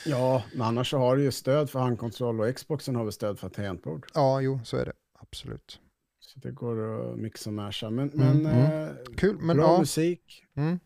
Ja, 0.07 0.43
men 0.53 0.63
annars 0.63 0.91
så 0.91 0.99
har 0.99 1.17
du 1.17 1.23
ju 1.23 1.31
stöd 1.33 1.71
för 1.71 1.79
handkontroll 1.79 2.41
och 2.41 2.57
Xboxen 2.57 2.97
har 2.97 3.05
väl 3.05 3.13
stöd 3.13 3.39
för 3.39 3.49
tangentbord. 3.49 4.07
Ja, 4.15 4.41
jo, 4.41 4.61
så 4.65 4.77
är 4.77 4.85
det. 4.85 4.93
Absolut. 5.19 5.81
Så 6.21 6.41
det 6.41 6.51
går 6.51 7.11
att 7.13 7.19
mixa 7.19 7.51
och 7.51 7.55
masha. 7.55 7.91
Men, 7.91 8.11
Mm, 8.13 8.39
men 8.43 8.47
mm. 8.57 8.89
eh, 8.89 8.95
Kul, 9.17 9.37
men 9.41 9.57
bra 9.57 9.67
ja. 9.73 9.79
musik. 9.79 10.45
Mm. 10.57 10.79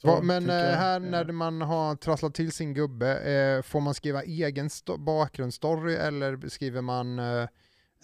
Så 0.00 0.06
Va, 0.06 0.20
men 0.22 0.50
eh, 0.50 0.56
jag. 0.56 0.62
här 0.76 1.00
Eh, 1.00 1.06
när 1.10 1.24
man 1.32 1.60
har 1.60 1.96
trasslat 1.96 2.34
till 2.34 2.52
sin 2.52 2.74
gubbe, 2.74 3.18
eh, 3.18 3.62
får 3.62 3.80
man 3.80 3.94
skriva 3.94 4.22
egen 4.22 4.68
sto- 4.68 4.98
bakgrundsstory 5.04 5.94
eller 5.94 6.48
skriver 6.48 6.80
man, 6.82 7.18
eh, 7.18 7.42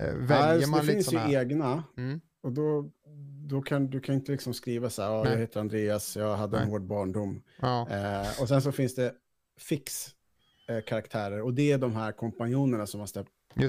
eh, 0.00 0.14
väljer 0.14 0.60
så 0.60 0.70
man 0.70 0.80
det 0.80 0.86
lite 0.86 0.94
finns 0.94 1.06
sådana 1.06 1.30
ju 1.30 1.36
här? 1.36 1.44
egna. 1.44 1.84
Mm. 1.96 2.20
Och 2.42 2.52
då, 2.52 2.90
då 3.48 3.62
kan 3.62 3.90
du 3.90 4.00
kan 4.00 4.14
inte 4.14 4.32
liksom 4.32 4.54
skriva 4.54 4.90
så 4.90 5.02
här, 5.02 5.10
ja, 5.10 5.28
jag 5.30 5.36
heter 5.38 5.60
Andreas, 5.60 6.16
jag 6.16 6.36
hade 6.36 6.56
en 6.56 6.62
Nej. 6.62 6.70
hård 6.70 6.82
barndom. 6.86 7.42
Ja. 7.60 7.88
Eh, 7.90 8.42
och 8.42 8.48
sen 8.48 8.62
så 8.62 8.72
finns 8.72 8.94
det 8.94 9.14
fix 9.58 10.10
eh, 10.68 10.80
karaktärer 10.80 11.42
och 11.42 11.54
det 11.54 11.72
är 11.72 11.78
de 11.78 11.96
här 11.96 12.12
kompanjonerna 12.12 12.86
som 12.86 12.98
man 12.98 13.08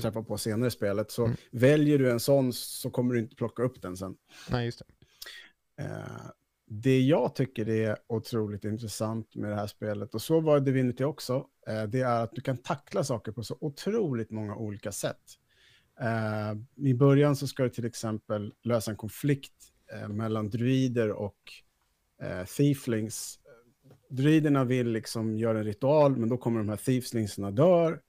träffar 0.01 0.21
på 0.23 0.37
senare 0.37 0.67
i 0.67 0.71
spelet. 0.71 1.11
Så 1.11 1.25
Mm. 1.25 1.37
väljer 1.51 1.99
du 1.99 2.11
en 2.11 2.19
sån 2.19 2.53
så 2.53 2.89
kommer 2.89 3.13
du 3.13 3.19
inte 3.19 3.35
plocka 3.35 3.63
upp 3.63 3.81
den 3.81 3.97
sen. 3.97 4.15
nej, 4.49 4.65
just 4.65 4.79
det. 4.79 4.85
Eh, 5.83 6.29
det 6.65 7.01
jag 7.01 7.35
tycker 7.35 7.69
är 7.69 7.97
otroligt 8.07 8.63
intressant 8.65 9.35
med 9.35 9.49
det 9.51 9.55
här 9.55 9.67
spelet, 9.67 10.13
och 10.15 10.21
så 10.21 10.39
var 10.39 10.59
Divinity 10.59 11.03
också, 11.03 11.47
eh, 11.67 11.83
det 11.83 11.99
är 12.01 12.23
att 12.23 12.31
du 12.35 12.41
kan 12.41 12.57
tackla 12.57 13.03
saker 13.03 13.31
på 13.31 13.43
så 13.43 13.57
otroligt 13.61 14.31
många 14.31 14.55
olika 14.55 14.91
sätt. 14.91 15.21
Eh, 15.99 16.85
I 16.87 16.93
början 16.93 17.35
så 17.35 17.47
ska 17.47 17.63
du 17.63 17.69
till 17.69 17.85
exempel 17.85 18.53
lösa 18.63 18.91
en 18.91 18.97
konflikt 18.97 19.53
mellan 20.09 20.49
druider 20.49 21.11
och 21.11 21.37
eh, 22.21 22.45
thieflings. 22.45 23.39
Druiderna 24.15 24.63
vill 24.63 24.87
liksom 24.91 25.37
göra 25.37 25.57
en 25.59 25.63
ritual, 25.65 26.17
men 26.17 26.29
då 26.29 26.37
kommer 26.37 26.59
de 26.59 26.69
här 26.69 26.77
thieflingsarna 26.77 27.51
dör. 27.51 28.01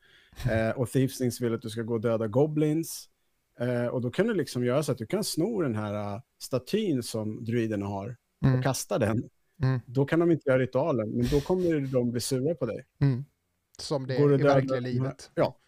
Eh, 0.50 0.70
och 0.70 0.90
thieflings 0.90 1.40
vill 1.40 1.54
att 1.54 1.62
du 1.62 1.70
ska 1.70 1.82
gå 1.82 1.94
och 1.94 2.00
döda 2.00 2.26
goblins. 2.26 3.08
Eh, 3.60 3.86
och 3.86 4.00
då 4.00 4.10
kan 4.10 4.26
du 4.26 4.34
liksom 4.34 4.64
göra 4.64 4.82
så 4.82 4.92
att 4.92 4.98
du 4.98 5.06
kan 5.06 5.24
sno 5.24 5.60
den 5.62 5.74
här 5.74 6.14
uh, 6.14 6.20
statyn 6.42 7.02
som 7.02 7.44
druiderna 7.44 7.86
har 7.86 8.16
Mm. 8.44 8.58
och 8.58 8.64
kasta 8.64 8.98
den. 8.98 9.28
Mm. 9.62 9.80
Då 9.86 10.04
kan 10.04 10.20
de 10.20 10.30
inte 10.30 10.48
göra 10.50 10.58
ritualen, 10.58 11.10
men 11.10 11.26
då 11.30 11.40
kommer 11.40 11.80
de 11.92 12.10
bli 12.10 12.20
sura 12.20 12.54
på 12.54 12.66
dig. 12.66 12.86
Mm. 13.00 13.24
Som 13.78 14.06
det 14.06 14.16
är 14.16 14.32
i 14.40 14.42
verkliga 14.42 14.62
de 14.62 14.74
här- 14.74 14.80
livet. 14.80 15.30
Ja. 15.34 15.58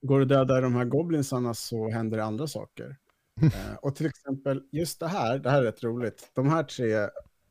Går 0.00 0.18
du 0.18 0.24
döda 0.24 0.60
de 0.60 0.74
här 0.74 0.84
goblinsarna 0.84 1.54
så 1.54 1.90
händer 1.90 2.18
andra 2.18 2.46
saker. 2.46 2.96
Eh, 3.42 3.74
och 3.82 3.96
till 3.96 4.06
exempel, 4.06 4.62
just 4.72 5.00
det 5.00 5.06
här, 5.08 5.38
det 5.38 5.50
här 5.50 5.58
är 5.58 5.64
rätt 5.64 5.82
roligt. 5.84 6.30
De 6.34 6.48
här 6.48 6.62
tre, 6.62 7.08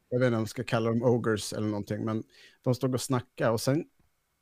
jag 0.09 0.19
vet 0.19 0.27
inte 0.27 0.35
om 0.35 0.41
jag 0.41 0.49
ska 0.49 0.63
kalla 0.63 0.89
dem 0.89 1.03
ogres 1.03 1.53
eller 1.53 1.67
någonting, 1.67 2.05
men 2.05 2.23
de 2.61 2.75
stod 2.75 2.93
och 2.93 3.01
snackade 3.01 3.51
och 3.51 3.61
sen, 3.61 3.85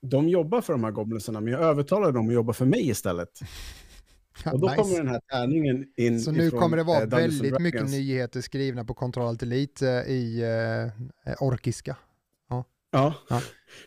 de 0.02 0.30
jobbar 0.30 0.62
för 0.62 0.74
de 0.74 0.84
här 0.84 0.92
goblinsarna, 0.92 1.42
men 1.42 1.54
jag 1.54 1.62
övertalade 1.62 2.12
dem 2.12 2.28
att 2.28 2.34
jobba 2.34 2.54
för 2.54 2.66
mig 2.66 2.90
istället. 2.90 3.40
Och 4.54 4.60
då 4.60 4.68
Nice. 4.68 4.82
kommer 4.82 4.98
den 4.98 5.08
här 5.08 5.22
tärningen 5.32 5.86
in 5.98 6.22
Så 6.22 6.32
nu 6.32 6.44
ifrån, 6.44 6.60
kommer 6.60 6.78
det 6.78 6.84
vara 6.84 7.02
eh, 7.02 7.10
väldigt 7.10 7.60
mycket 7.60 7.90
nyheter 7.90 8.42
skrivna 8.42 8.86
på 8.86 8.94
Control 8.94 9.38
Elite 9.42 9.90
eh, 9.90 10.12
i 10.12 10.44
eh, 11.26 11.34
orkiska. 11.40 11.98
Ja. 12.96 13.14
Ja. 13.30 13.42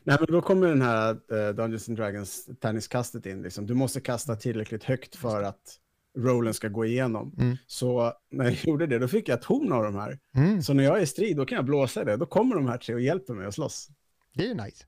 Nej, 0.05 0.17
men 0.21 0.27
då 0.33 0.43
kommer 0.43 0.69
den 0.69 0.83
här 0.83 1.11
uh, 1.13 1.55
Dungeons 1.55 1.89
and 1.89 1.99
Dragons 1.99 2.49
tärningskastet 2.61 3.27
in. 3.27 3.43
Liksom. 3.43 3.67
Du 3.67 3.75
måste 3.75 4.01
kasta 4.01 4.37
tillräckligt 4.37 4.85
högt 4.85 5.17
för 5.17 5.43
att 5.43 5.79
rollen 6.19 6.55
ska 6.55 6.69
gå 6.69 6.85
igenom. 6.85 7.35
Mm. 7.39 7.57
Så 7.67 8.13
när 8.31 8.45
jag 8.45 8.55
gjorde 8.65 8.87
det, 8.87 8.99
då 8.99 9.09
fick 9.09 9.29
jag 9.29 9.39
horn 9.45 9.73
av 9.73 9.85
de 9.85 9.95
här. 9.95 10.19
Mm. 10.35 10.63
Så 10.63 10.75
när 10.75 10.85
jag 10.85 10.99
är 10.99 11.03
i 11.03 11.07
strid, 11.07 11.37
då 11.37 11.45
kan 11.47 11.57
jag 11.57 11.65
blåsa 11.65 12.05
det. 12.05 12.17
Då 12.17 12.27
kommer 12.27 12.55
de 12.55 12.67
här 12.69 12.79
tre 12.79 12.95
och 12.95 13.01
hjälper 13.01 13.35
mig 13.35 13.47
att 13.47 13.55
slåss. 13.55 13.89
Det 14.35 14.43
är 14.45 14.49
ju 14.49 14.55
nice. 14.55 14.85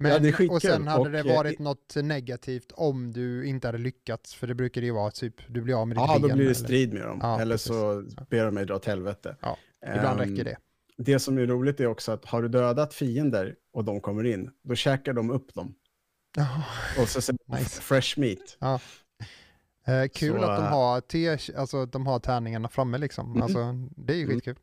Men, 0.00 0.10
Ja, 0.12 0.18
det 0.18 0.28
är 0.28 0.32
skitkul. 0.32 0.56
och 0.56 0.62
sen 0.62 0.86
hade 0.86 1.00
Och, 1.00 1.10
det 1.10 1.18
eh, 1.18 1.36
varit 1.36 1.58
något 1.58 1.94
negativt 1.96 2.72
om 2.74 3.12
du 3.12 3.46
inte 3.46 3.68
hade 3.68 3.78
lyckats, 3.78 4.34
för 4.34 4.46
det 4.46 4.54
brukar 4.54 4.80
det 4.80 4.86
ju 4.86 4.92
vara, 4.92 5.10
typ 5.10 5.34
du 5.48 5.60
blir 5.62 5.80
av 5.80 5.88
med 5.88 5.96
ditt 5.96 6.04
Ja, 6.06 6.18
då 6.18 6.34
blir 6.34 6.48
det 6.48 6.54
strid 6.54 6.92
med 6.94 7.02
dem. 7.02 7.18
Ja, 7.22 7.40
eller 7.40 7.54
precis. 7.54 7.66
så 7.68 8.04
ber 8.30 8.44
de 8.44 8.54
mig 8.54 8.66
dra 8.66 8.74
åt 8.76 8.84
helvete. 8.84 9.36
Ja, 9.40 9.56
Ibland 9.96 10.20
Ehm, 10.20 10.30
räcker 10.30 10.44
det. 10.44 10.56
Det 10.98 11.18
som 11.18 11.38
är 11.38 11.46
roligt 11.46 11.80
är 11.80 11.86
också 11.86 12.12
att 12.12 12.24
har 12.24 12.42
du 12.42 12.48
dödat 12.48 12.94
fiender 12.94 13.54
och 13.72 13.84
de 13.84 14.00
kommer 14.00 14.24
in, 14.26 14.50
då 14.64 14.74
käkar 14.74 15.12
de 15.12 15.30
upp 15.30 15.54
dem. 15.54 15.74
Ja. 16.36 16.64
Och 17.02 17.08
så 17.08 17.20
säger 17.20 17.38
Nice. 17.58 17.80
fresh 17.82 18.18
meat. 18.20 18.56
Eh, 19.88 20.08
kul 20.08 20.40
Så, 20.40 20.44
att 20.44 20.56
de 20.58 20.64
eh, 20.64 20.70
har, 20.70 21.00
te, 21.00 21.38
alltså, 21.56 21.86
de 21.86 22.06
har 22.06 22.18
tärningarna 22.18 22.68
framme 22.68 22.98
liksom. 22.98 23.30
Mm. 23.30 23.42
Alltså, 23.42 23.58
det 23.96 24.12
är 24.12 24.16
ju 24.16 24.22
Mm. 24.24 24.34
skitkul. 24.36 24.56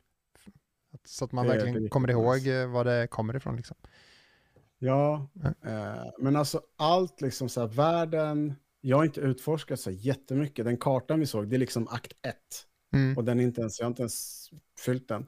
Att- 0.94 1.08
Så 1.08 1.24
att 1.24 1.32
man 1.32 1.46
verkligen 1.46 1.82
det 1.82 1.88
kommer 1.88 2.10
ihåg 2.10 2.36
nice. 2.36 2.60
eh, 2.62 2.70
var 2.70 2.84
det 2.84 3.06
kommer 3.10 3.36
ifrån. 3.36 3.56
Liksom. 3.56 3.76
Ja, 4.78 5.28
Ja. 5.32 5.48
eh, 5.70 6.10
men 6.18 6.36
alltså 6.36 6.60
allt 6.76 7.20
liksom 7.20 7.48
så 7.48 7.60
här, 7.60 7.68
världen, 7.68 8.54
jag 8.80 8.96
har 8.96 9.04
inte 9.04 9.20
utforskat 9.20 9.80
så 9.80 9.90
jättemycket. 9.90 10.64
Den 10.64 10.76
kartan 10.76 11.20
vi 11.20 11.26
såg, 11.26 11.48
det 11.48 11.56
är 11.56 11.58
liksom 11.58 11.88
akt 11.88 12.12
1. 12.22 12.34
Mm. 12.92 13.16
Och 13.16 13.24
den 13.24 13.40
är 13.40 13.44
inte 13.44 13.60
ens, 13.60 13.78
jag 13.78 13.84
har 13.86 13.90
inte 13.90 14.02
ens 14.02 14.48
fyllt 14.84 15.08
den. 15.08 15.26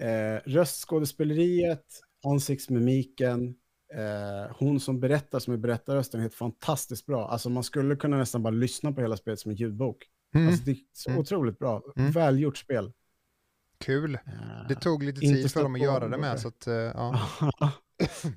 Eh, 0.00 0.40
röstskådespeleriet, 0.50 1.86
ansiktsmimiken, 2.24 3.54
eh, 3.94 4.56
hon 4.58 4.80
som 4.80 5.00
berättar 5.00 5.38
som 5.38 5.52
är 5.52 5.56
berättarrösten 5.58 6.20
är 6.20 6.22
helt 6.22 6.34
fantastiskt 6.34 7.06
bra. 7.06 7.28
Alltså 7.28 7.50
man 7.50 7.62
skulle 7.64 7.96
kunna 7.96 8.16
nästan 8.16 8.42
bara 8.42 8.50
lyssna 8.54 8.92
på 8.92 9.00
hela 9.00 9.16
spelet 9.16 9.40
som 9.40 9.50
en 9.50 9.56
ljudbok. 9.56 9.96
Mm. 10.34 10.48
Alltså 10.48 10.64
det 10.64 10.70
är 10.70 10.76
så 10.92 11.10
Mm. 11.10 11.20
otroligt 11.20 11.58
bra. 11.58 11.82
Mm. 11.96 12.10
Välgjort 12.10 12.56
spel. 12.56 12.92
Kul. 13.78 14.14
Eh, 14.14 14.20
Det 14.68 14.74
tog 14.74 15.02
lite 15.02 15.20
tid 15.20 15.50
för 15.52 15.62
dem 15.62 15.74
att 15.74 15.80
göra 15.80 16.08
det 16.08 16.18
med. 16.18 16.40
Så 16.40 16.48
att, 16.48 16.66
eh, 16.66 16.74
ja. 16.74 17.20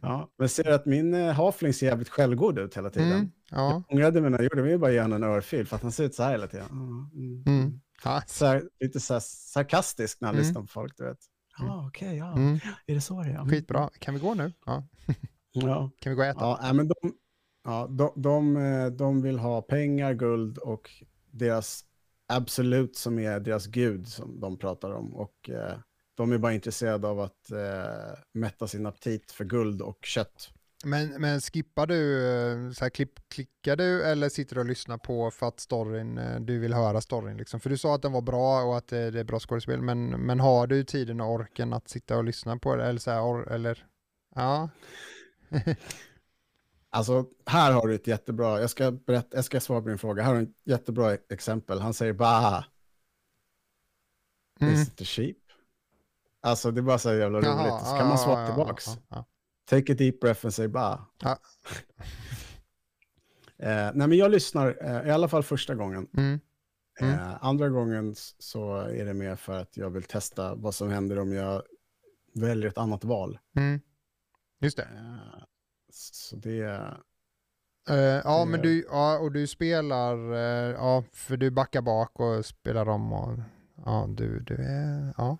ja, 0.01 0.29
men 0.37 0.49
ser 0.49 0.71
att 0.71 0.85
min 0.85 1.13
eh, 1.13 1.31
halfling 1.33 1.73
ser 1.73 1.85
jävligt 1.85 2.09
självgod 2.09 2.59
ut 2.59 2.77
hela 2.77 2.89
tiden. 2.89 3.11
Mm. 3.11 3.31
Ja. 3.51 3.69
Jag 3.71 3.83
ångrade 3.93 4.21
mig 4.21 4.29
när 4.31 4.37
jag 4.37 4.43
gjorde 4.43 4.55
det, 4.55 4.59
jag 4.59 4.65
ville 4.65 4.77
bara 4.77 5.01
honom 5.01 5.23
en 5.23 5.29
örfil 5.29 5.67
för 5.67 5.75
att 5.75 5.81
han 5.81 5.91
ser 5.91 6.03
ut 6.03 6.15
så 6.15 6.23
här 6.23 6.31
hela 6.31 6.47
tiden. 6.47 6.65
Mm, 6.71 7.09
mm, 7.13 7.43
Mm. 7.47 7.79
Ja. 8.03 8.21
Så 8.27 8.45
här, 8.45 8.63
lite 8.79 8.99
så 8.99 9.13
här 9.13 9.19
sarkastisk 9.25 10.21
när 10.21 10.27
han 10.27 10.35
Mm. 10.35 10.45
lyssnar 10.47 10.61
på 10.61 10.67
folk, 10.67 10.93
du 10.97 11.03
vet. 11.03 11.17
Ja, 11.59 11.87
okej, 11.87 12.17
ja. 12.17 12.33
Mm. 12.33 12.59
Är 12.87 12.95
det 12.95 13.01
så 13.01 13.23
det 13.23 13.29
är? 13.29 13.49
Skitbra. 13.49 13.89
Kan 13.99 14.13
vi 14.13 14.19
gå 14.19 14.33
nu? 14.33 14.51
Ja. 14.65 14.87
Ja, 15.55 15.91
Kan 16.01 16.11
vi 16.11 16.15
gå 16.15 16.21
och 16.21 16.27
äta? 16.27 16.59
ja 16.61 16.73
men 16.73 16.87
de, 16.87 16.95
ja, 17.63 17.87
de, 17.87 18.13
de, 18.15 18.57
eh, 18.57 18.87
de 18.87 19.21
vill 19.21 19.39
ha 19.39 19.61
pengar, 19.61 20.13
guld 20.13 20.57
och 20.57 20.89
deras 21.31 21.85
absolut 22.27 22.95
som 22.95 23.19
är 23.19 23.39
deras 23.39 23.67
gud 23.67 24.07
som 24.07 24.39
de 24.39 24.57
pratar 24.57 24.91
om. 24.91 25.15
Och 25.15 25.49
eh, 25.49 25.77
de 26.17 26.31
är 26.31 26.37
bara 26.37 26.53
intresserade 26.53 27.07
av 27.07 27.19
att 27.19 27.51
eh, 27.51 28.19
mätta 28.33 28.67
sin 28.67 28.85
aptit 28.85 29.31
för 29.31 29.45
guld 29.45 29.81
och 29.81 29.99
kött. 30.05 30.49
Men, 30.85 31.21
men 31.21 31.41
skippar 31.41 31.87
du, 31.87 32.73
så 32.75 32.85
här, 32.85 32.89
klipp, 32.89 33.29
klickar 33.29 33.75
du 33.75 34.03
eller 34.03 34.29
sitter 34.29 34.55
du 34.55 34.61
och 34.61 34.67
lyssnar 34.67 34.97
på 34.97 35.31
för 35.31 35.47
att 35.47 35.59
storyn, 35.59 36.19
du 36.39 36.59
vill 36.59 36.73
höra 36.73 37.01
storyn 37.01 37.37
liksom? 37.37 37.59
För 37.59 37.69
du 37.69 37.77
sa 37.77 37.95
att 37.95 38.01
den 38.01 38.11
var 38.11 38.21
bra 38.21 38.63
och 38.63 38.77
att 38.77 38.87
det, 38.87 39.11
det 39.11 39.19
är 39.19 39.23
bra 39.23 39.39
skådespel, 39.39 39.81
men, 39.81 40.09
men 40.09 40.39
har 40.39 40.67
du 40.67 40.83
tiden 40.83 41.21
och 41.21 41.31
orken 41.31 41.73
att 41.73 41.89
sitta 41.89 42.17
och 42.17 42.23
lyssna 42.23 42.57
på 42.57 42.75
det? 42.75 42.85
Eller 42.85 42.99
så 42.99 43.11
här, 43.11 43.21
or, 43.21 43.51
eller? 43.51 43.85
Ja. 44.35 44.69
Alltså, 46.89 47.25
här 47.45 47.71
har 47.71 47.87
du 47.87 47.95
ett 47.95 48.07
jättebra, 48.07 48.61
jag 48.61 48.69
ska, 48.69 48.91
berätta, 48.91 49.37
jag 49.37 49.45
ska 49.45 49.59
svara 49.59 49.81
på 49.81 49.89
din 49.89 49.97
fråga, 49.97 50.23
här 50.23 50.33
har 50.33 50.41
du 50.41 50.43
ett 50.43 50.61
jättebra 50.63 51.13
exempel. 51.13 51.79
Han 51.79 51.93
säger 51.93 52.13
bara, 52.13 52.65
Mm. 54.61 54.73
is 54.73 54.87
it 54.87 55.01
a 55.01 55.05
sheep? 55.05 55.35
Alltså 56.41 56.71
det 56.71 56.79
är 56.79 56.83
bara 56.83 56.97
så 56.97 57.13
jävla 57.13 57.37
roligt. 57.37 57.47
Jaha, 57.47 57.79
så 57.85 57.97
kan 57.97 58.07
man 58.07 58.17
svara 58.17 58.41
ja, 58.41 58.47
tillbaks. 58.47 58.85
ja, 58.87 58.95
ja. 59.09 59.25
Take 59.69 59.91
a 59.93 59.95
deep 59.99 60.19
breath 60.19 60.45
and 60.45 60.53
say 60.53 60.67
ba. 60.67 61.05
Ja. 61.19 61.29
eh, 63.57 63.91
nej 63.93 64.07
men 64.07 64.13
jag 64.13 64.31
lyssnar, 64.31 64.77
eh, 64.81 65.07
i 65.07 65.11
alla 65.11 65.27
fall 65.27 65.43
första 65.43 65.75
gången. 65.75 66.07
Mm. 66.17 66.39
Mm. 67.01 67.13
Eh, 67.13 67.45
andra 67.45 67.69
gången 67.69 68.15
så 68.39 68.75
är 68.77 69.05
det 69.05 69.13
mer 69.13 69.35
för 69.35 69.53
att 69.59 69.77
jag 69.77 69.89
vill 69.89 70.03
testa 70.03 70.55
vad 70.55 70.75
som 70.75 70.89
händer 70.89 71.19
om 71.19 71.33
jag 71.33 71.63
väljer 72.33 72.69
ett 72.69 72.77
annat 72.77 73.03
val. 73.03 73.39
Mm. 73.57 73.81
Just 74.61 74.77
det. 74.77 74.87
Så 75.91 76.35
det, 76.35 76.93
Eh, 77.89 77.95
ja, 77.97 78.39
Det- 78.39 78.45
men 78.51 78.61
du, 78.61 78.85
ja, 78.89 79.19
och 79.19 79.31
du 79.31 79.47
spelar, 79.47 80.33
eh, 80.33 80.71
ja, 80.73 81.03
för 81.13 81.37
du 81.37 81.51
backar 81.51 81.81
bak 81.81 82.19
och 82.19 82.45
spelar 82.45 82.89
om 82.89 83.13
och 83.13 83.39
ja, 83.85 84.05
du, 84.09 84.39
du 84.39 84.55
är, 84.55 85.13
ja. 85.17 85.37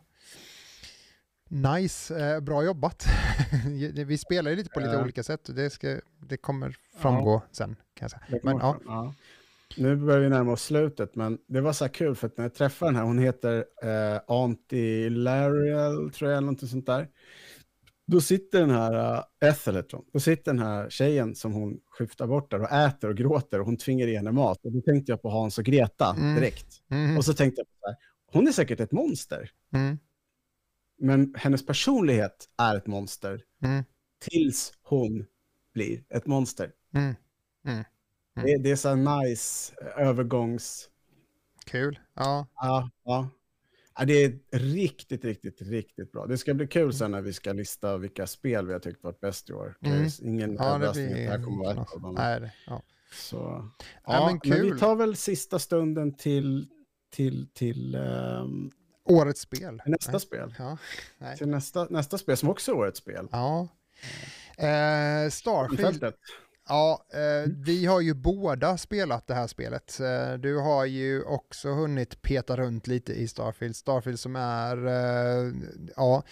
Nice, 1.50 2.20
eh, 2.36 2.40
bra 2.40 2.64
jobbat. 2.64 3.06
Vi 4.06 4.18
spelar 4.18 4.52
ju 4.52 4.58
lite 4.58 4.70
på 4.70 4.80
lite 4.80 4.92
olika 5.04 5.24
sätt 5.24 5.50
och 5.50 5.56
det, 5.56 5.70
ska, 5.70 6.00
det 6.28 6.38
kommer 6.38 6.76
framgå 6.98 7.42
sen 7.52 7.76
kan 7.94 8.10
jag 8.10 8.12
säga. 8.12 8.40
Men 8.44 8.58
ja, 8.58 8.78
ja. 8.86 9.14
Nu 9.78 9.96
börjar 9.96 10.20
vi 10.20 10.30
närma 10.30 10.52
oss 10.52 10.64
slutet, 10.64 11.16
men 11.16 11.38
det 11.48 11.62
var 11.62 11.74
så 11.74 11.86
här 11.86 11.94
kul 11.94 12.16
för 12.16 12.28
att 12.28 12.38
när 12.38 12.46
jag 12.46 12.54
träffade 12.54 12.90
den 12.92 12.96
här, 12.96 13.04
hon 13.04 13.20
heter 13.20 13.66
eh, 13.84 14.22
Auntie 14.28 15.10
Lariel, 15.10 16.12
tror 16.12 16.32
jag, 16.32 16.38
eller 16.38 16.52
något 16.52 16.70
sånt 16.70 16.86
där. 16.86 17.08
Då 18.08 18.22
sitter 18.22 18.60
den 18.60 18.70
här, 18.70 19.16
uh, 19.18 19.24
Ethel 19.50 19.84
då 20.14 20.20
sitter 20.20 20.54
den 20.54 20.60
här 20.60 20.90
tjejen 20.90 21.36
som 21.36 21.54
hon 21.54 21.80
skiftar 21.86 22.28
bort 22.28 22.52
där 22.52 22.62
och 22.62 22.72
äter 22.72 23.10
och 23.10 23.18
gråter 23.18 23.60
och 23.60 23.66
hon 23.66 23.78
tvingar 23.78 24.08
i 24.08 24.16
henne 24.16 24.32
mat. 24.32 24.66
Och 24.66 24.72
då 24.72 24.82
tänkte 24.82 25.12
jag 25.12 25.22
på 25.22 25.30
Hans 25.30 25.58
och 25.58 25.64
Greta 25.66 26.16
Mm. 26.18 26.36
direkt. 26.36 26.82
mm, 26.92 27.18
Och 27.18 27.26
så 27.26 27.34
tänkte 27.34 27.60
jag 27.62 27.68
på 27.68 27.74
så 27.82 27.88
här, 27.88 27.96
hon 28.32 28.48
är 28.48 28.52
säkert 28.52 28.80
ett 28.80 28.92
monster, 28.92 29.52
mm, 29.74 30.00
men 30.98 31.34
hennes 31.38 31.66
personlighet 31.66 32.50
är 32.58 32.76
ett 32.78 32.88
monster 32.88 33.42
mm, 33.64 33.84
tills 34.20 34.74
hon 34.82 35.26
blir 35.74 36.04
ett 36.10 36.26
monster. 36.26 36.72
mm. 36.94 37.16
Mm. 37.68 37.84
Det, 38.36 38.58
det 38.58 38.72
är 38.72 38.76
så 38.76 38.90
här 38.90 39.22
nice 39.24 39.74
eh, 39.82 40.08
övergångs... 40.08 40.90
Kul, 41.66 42.00
ja. 42.16 42.48
Ja, 42.56 42.90
ja. 43.04 43.30
Ja, 43.98 44.06
det 44.06 44.24
är 44.26 44.40
riktigt, 44.52 45.26
riktigt, 45.26 45.62
riktigt 45.62 46.12
bra. 46.12 46.26
Det 46.26 46.38
ska 46.38 46.54
bli 46.54 46.68
kul 46.68 46.94
sen 46.94 47.12
när 47.12 47.22
vi 47.22 47.34
ska 47.34 47.54
lista 47.54 47.98
vilka 47.98 48.28
spel 48.28 48.68
vi 48.68 48.74
har 48.74 48.80
tyckt 48.80 49.04
varit 49.04 49.20
bäst 49.20 49.50
i 49.50 49.54
år. 49.54 49.78
Mm. 49.82 50.10
Ingen 50.22 50.56
Ja, 50.56 50.76
överraskning 50.76 51.06
att 51.08 51.14
det 51.14 51.28
här 51.30 51.44
kommer 51.44 51.64
vara 51.66 51.82
ett. 51.82 52.14
Nej, 52.14 52.40
det- 52.40 52.52
ja. 52.68 52.82
Så, 53.14 53.36
Ja, 53.36 53.70
ja, 54.06 54.26
men 54.44 54.50
men, 54.60 54.62
vi 54.74 54.80
tar 54.80 54.96
väl 54.96 55.16
sista 55.16 55.60
stunden 55.60 56.16
till, 56.18 56.68
till, 57.14 57.48
till 57.54 57.96
ehm, 57.96 58.72
Årets 59.04 59.42
spel. 59.42 59.82
nästa 59.86 60.12
Nej. 60.12 60.22
spel. 60.22 60.56
Ja, 60.60 60.78
nej. 61.18 61.38
Till 61.38 61.48
nästa, 61.48 61.88
nästa 61.90 62.18
spel 62.18 62.38
som 62.38 62.50
också 62.50 62.72
är 62.72 62.76
årets 62.76 63.00
spel. 63.00 63.28
ja. 63.32 63.68
Eh, 64.58 65.30
Starfield, 65.30 65.82
Fältet. 65.82 66.16
Ja, 66.68 67.06
eh, 67.14 67.52
vi 67.66 67.86
har 67.86 68.02
ju 68.02 68.14
båda 68.14 68.78
spelat 68.78 69.28
det 69.28 69.34
här 69.34 69.48
spelet. 69.48 70.00
Eh, 70.00 70.34
du 70.34 70.58
har 70.58 70.86
ju 70.86 71.24
också 71.24 71.70
hunnit 71.70 72.22
peta 72.22 72.58
runt 72.58 72.88
lite 72.88 73.14
i 73.14 73.28
Starfield. 73.28 73.76
Starfield 73.76 74.20
som 74.20 74.36
är, 74.36 74.88
eh, 74.88 75.52
ja, 75.96 76.24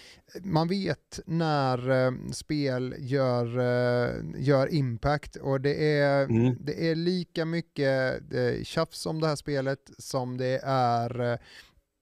man 0.42 0.68
vet 0.68 1.20
när 1.26 1.90
eh, 2.06 2.12
spel 2.32 2.94
gör, 2.98 3.58
eh, 3.58 4.14
gör 4.36 4.74
impact 4.74 5.36
och 5.36 5.60
det 5.60 5.98
är, 5.98 6.24
Mm. 6.24 6.56
det 6.60 6.90
är 6.90 6.94
lika 6.94 7.44
mycket 7.44 8.22
eh, 8.34 8.62
tjafs 8.64 9.06
om 9.06 9.20
det 9.20 9.26
här 9.26 9.36
spelet 9.36 9.90
som 9.98 10.36
det 10.36 10.60
är 10.64 11.20
eh, 11.32 11.38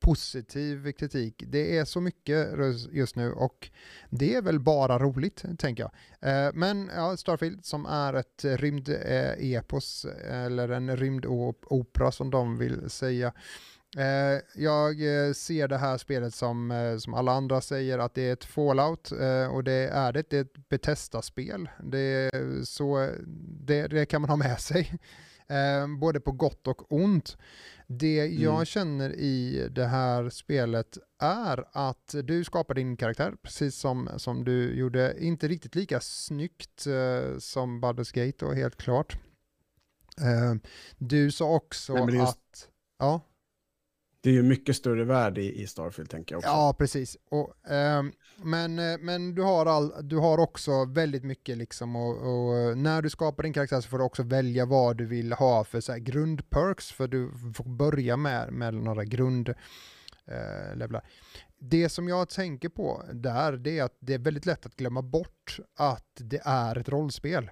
positiv 0.03 0.92
kritik. 0.92 1.44
Det 1.46 1.78
är 1.78 1.84
så 1.84 2.00
mycket 2.00 2.48
just 2.92 3.16
nu 3.16 3.32
och 3.32 3.70
det 4.11 4.34
är 4.34 4.42
väl 4.42 4.61
bara 4.61 4.98
roligt, 4.98 5.44
tänker 5.59 5.82
jag. 5.82 5.92
Eh, 6.30 6.50
men 6.55 6.90
ja, 6.96 7.16
Starfield 7.16 7.64
som 7.64 7.86
är 7.86 8.14
ett 8.14 8.44
rymdepos, 8.44 10.05
eh, 10.05 10.42
eller 10.42 10.68
en 10.68 10.96
rymdopera 10.96 12.12
som 12.12 12.30
de 12.30 12.59
vill 12.59 12.90
säga. 12.90 13.32
Eh, 13.96 14.40
jag 14.55 14.96
ser 15.36 15.68
det 15.68 15.78
här 15.78 15.98
spelet 15.98 16.34
som, 16.34 16.96
som 17.00 17.14
alla 17.14 17.32
andra 17.32 17.61
säger 17.61 17.98
att 17.98 18.14
det 18.14 18.22
är 18.22 18.32
ett 18.32 18.44
Fallout 18.44 19.12
och 19.50 19.64
det 19.64 19.88
är 19.88 20.12
det, 20.12 20.30
det 20.30 20.36
är 20.36 20.42
ett 20.42 20.68
Bethesda-spel. 20.68 21.68
Det, 21.82 22.30
så, 22.64 23.09
det, 23.61 23.86
det 23.86 24.07
kan 24.07 24.20
man 24.20 24.30
ha 24.30 24.36
med 24.36 24.61
sig, 24.61 24.98
både 26.00 26.20
på 26.20 26.32
gott 26.32 26.66
och 26.66 26.92
ont. 26.92 27.36
Det 27.99 28.26
jag 28.26 28.55
Mm. 28.55 28.64
känner 28.64 29.12
i 29.12 29.68
det 29.70 29.86
här 29.86 30.30
spelet 30.30 30.99
är 31.18 31.64
att 31.72 32.14
du 32.24 32.45
skapar 32.45 32.74
din 32.74 32.97
karaktär, 32.97 33.34
precis 33.43 33.76
som, 33.76 34.09
som 34.16 34.45
du 34.45 34.74
gjorde, 34.74 35.16
inte 35.24 35.49
riktigt 35.49 35.74
lika 35.74 36.01
snyggt 36.01 36.86
eh, 36.86 37.38
som 37.38 37.84
Baldur's 37.84 38.14
Gate 38.26 38.47
då, 38.47 38.53
helt 38.53 38.76
klart. 38.76 39.16
Eh, 40.20 40.55
du 40.99 41.30
sa 41.30 41.55
också 41.55 41.95
Nej, 42.05 42.14
just- 42.16 42.28
att... 42.28 42.68
Ja, 42.99 43.20
Det 44.20 44.30
är 44.30 44.34
ju 44.34 44.43
mycket 44.43 44.76
större 44.76 45.05
värde 45.05 45.43
i, 45.43 45.62
i 45.62 45.66
Starfield, 45.66 46.11
tänker 46.11 46.34
jag 46.34 46.38
också. 46.38 46.49
ja, 46.51 46.74
precis. 46.78 47.16
Och, 47.30 47.70
ehm, 47.70 48.12
men 48.37 48.78
eh, 48.78 48.99
men 49.01 49.35
du, 49.35 49.43
har 49.43 49.66
all, 49.66 49.93
du 50.03 50.16
har 50.16 50.39
också 50.39 50.85
väldigt 50.85 51.24
mycket, 51.24 51.59
liksom, 51.59 51.97
och, 51.97 52.16
och 52.16 52.57
eh, 52.57 52.76
när 52.76 53.03
du 53.03 53.11
skapar 53.11 53.43
din 53.43 53.53
karaktär 53.53 53.80
så 53.80 53.89
får 53.89 53.99
du 53.99 54.05
också 54.05 54.22
välja 54.22 54.66
vad 54.66 54.97
du 54.97 55.07
vill 55.07 55.33
ha 55.33 55.64
för 55.64 55.80
så 55.80 55.93
här, 55.93 55.99
grundperks, 55.99 56.93
för 56.93 57.09
du 57.09 57.30
får 57.55 57.64
börja 57.64 58.16
med, 58.16 58.53
med 58.53 58.74
några 58.74 59.05
grund 59.05 59.49
eh. 60.26 61.01
Det 61.59 61.89
som 61.89 62.09
jag 62.09 62.28
tänker 62.28 62.68
på 62.68 63.05
där, 63.12 63.53
det 63.53 63.78
är 63.78 63.85
att 63.85 63.97
det 64.01 64.14
är 64.14 64.18
väldigt 64.18 64.47
lätt 64.47 64.66
att 64.66 64.76
glömma 64.76 65.03
bort 65.03 65.59
att 65.76 66.11
det 66.14 66.41
är 66.45 66.78
ett 66.78 66.89
rollspel. 66.89 67.51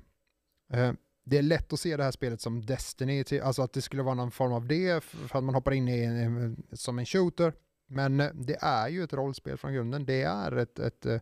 Eh, 0.73 0.93
det 1.25 1.39
är 1.39 1.43
lätt 1.43 1.73
att 1.73 1.81
se 1.81 1.97
det 1.97 2.05
här 2.05 2.11
spelet 2.11 2.41
som 2.41 2.67
Destiny, 2.67 3.25
alltså 3.43 3.63
att 3.63 3.73
det 3.73 3.83
skulle 3.83 4.03
vara 4.03 4.15
någon 4.15 4.31
form 4.31 4.53
av 4.53 4.67
det, 4.67 5.05
för 5.05 5.39
att 5.39 5.45
man 5.45 5.55
hoppar 5.55 5.73
in 5.73 5.89
i 5.89 6.01
en, 6.01 6.63
som 6.73 6.99
en 6.99 7.07
shooter. 7.07 7.53
Men 7.91 8.21
eh, 8.21 8.31
det 8.35 8.57
är 8.61 8.89
ju 8.89 9.05
ett 9.05 9.13
rollspel 9.13 9.57
från 9.57 9.73
grunden. 9.73 10.05
Det 10.05 10.23
är 10.23 10.57
ett, 10.57 10.79
ett, 10.79 11.07
eh, 11.07 11.21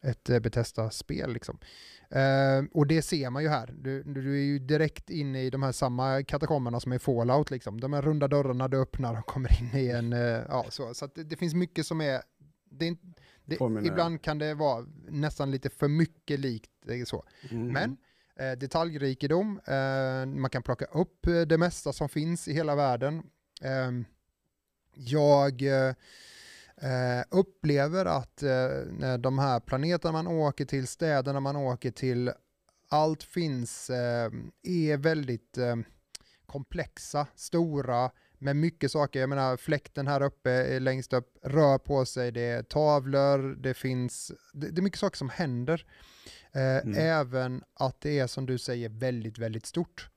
ett 0.00 0.30
eh, 0.30 0.40
Bethesda-spel 0.40 1.32
liksom. 1.32 1.58
Eh, 2.10 2.64
och 2.72 2.86
det 2.86 3.02
ser 3.02 3.30
man 3.30 3.42
ju 3.42 3.48
här. 3.48 3.74
Du, 3.78 4.02
du 4.02 4.34
är 4.38 4.42
ju 4.44 4.58
direkt 4.58 5.10
inne 5.10 5.42
i 5.42 5.50
de 5.50 5.62
här 5.62 5.72
samma 5.72 6.22
katakomberna 6.22 6.80
som 6.80 6.92
i 6.92 6.98
Fallout 6.98 7.50
liksom. 7.50 7.80
De 7.80 7.92
här 7.92 8.02
runda 8.02 8.28
dörrarna 8.28 8.68
du 8.68 8.80
öppnar 8.82 9.18
och 9.18 9.26
kommer 9.26 9.60
in 9.60 9.80
i 9.80 9.88
en, 9.88 10.12
eh, 10.12 10.20
ja 10.48 10.66
så. 10.68 10.94
Så 10.94 11.08
det, 11.14 11.24
det 11.24 11.36
finns 11.36 11.54
mycket 11.54 11.86
som 11.86 12.00
är, 12.00 12.22
det, 12.70 12.88
är 12.88 12.96
det, 13.44 13.86
ibland 13.86 14.22
kan 14.22 14.38
det 14.38 14.54
vara 14.54 14.86
nästan 15.08 15.50
lite 15.50 15.70
för 15.70 15.88
mycket 15.88 16.40
likt 16.40 16.70
så. 17.06 17.24
Mm. 17.50 17.72
Men 17.72 17.96
eh, 18.36 18.58
detaljrikedom, 18.58 19.60
man 20.26 20.50
kan 20.50 20.62
plocka 20.62 20.84
upp 20.84 21.26
det 21.46 21.58
mesta 21.58 21.92
som 21.92 22.08
finns 22.08 22.48
i 22.48 22.52
hela 22.52 22.74
världen. 22.74 23.22
Jag 24.94 25.62
eh, 25.62 25.94
upplever 27.30 28.04
att 28.06 28.42
eh, 28.42 29.14
de 29.18 29.38
här 29.38 29.60
planeterna 29.60 30.12
man 30.12 30.26
åker 30.26 30.64
till, 30.64 30.86
städerna 30.86 31.40
man 31.40 31.56
åker 31.56 31.90
till, 31.90 32.32
allt 32.88 33.22
finns, 33.22 33.90
eh, 33.90 34.30
är 34.62 34.96
väldigt 34.96 35.58
eh, 35.58 35.76
komplexa, 36.46 37.26
stora, 37.34 38.10
med 38.38 38.56
mycket 38.56 38.90
saker. 38.92 39.20
Jag 39.20 39.28
menar 39.28 39.56
fläkten 39.56 40.06
här 40.06 40.22
uppe, 40.22 40.52
eh, 40.52 40.80
längst 40.80 41.12
upp, 41.12 41.38
rör 41.42 41.78
på 41.78 42.04
sig, 42.04 42.32
det 42.32 42.40
är 42.40 42.62
tavlor, 42.62 43.56
det 43.62 43.74
finns, 43.74 44.32
det, 44.52 44.68
det 44.70 44.80
är 44.80 44.82
mycket 44.82 45.00
saker 45.00 45.16
som 45.16 45.28
händer. 45.28 45.86
Eh, 46.52 46.62
Mm. 46.62 46.94
Även 46.98 47.62
att 47.74 48.00
det 48.00 48.18
är 48.18 48.26
som 48.26 48.46
du 48.46 48.58
säger 48.58 48.88
väldigt, 48.88 49.38
väldigt 49.38 49.66
stort. 49.66 50.08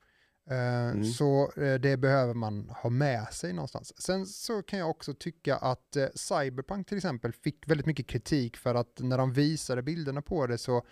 Eh, 0.50 0.56
Mm. 0.90 1.04
Så 1.04 1.52
eh, 1.56 1.74
det 1.74 1.96
behöver 1.96 2.34
man 2.34 2.68
ha 2.82 2.90
med 2.90 3.26
sig 3.32 3.52
någonstans. 3.52 4.02
Sen 4.02 4.26
så 4.26 4.62
kan 4.62 4.78
jag 4.78 4.90
också 4.90 5.14
tycka 5.14 5.56
att 5.56 5.96
eh, 5.96 6.06
Cyberpunk 6.14 6.86
till 6.88 6.96
exempel 6.96 7.32
fick 7.32 7.68
väldigt 7.68 7.86
mycket 7.86 8.06
kritik 8.06 8.56
för 8.56 8.74
att 8.74 9.00
när 9.00 9.18
de 9.18 9.32
visade 9.32 9.82
bilderna 9.82 10.22
på 10.22 10.46
det 10.46 10.58
så 10.58 10.82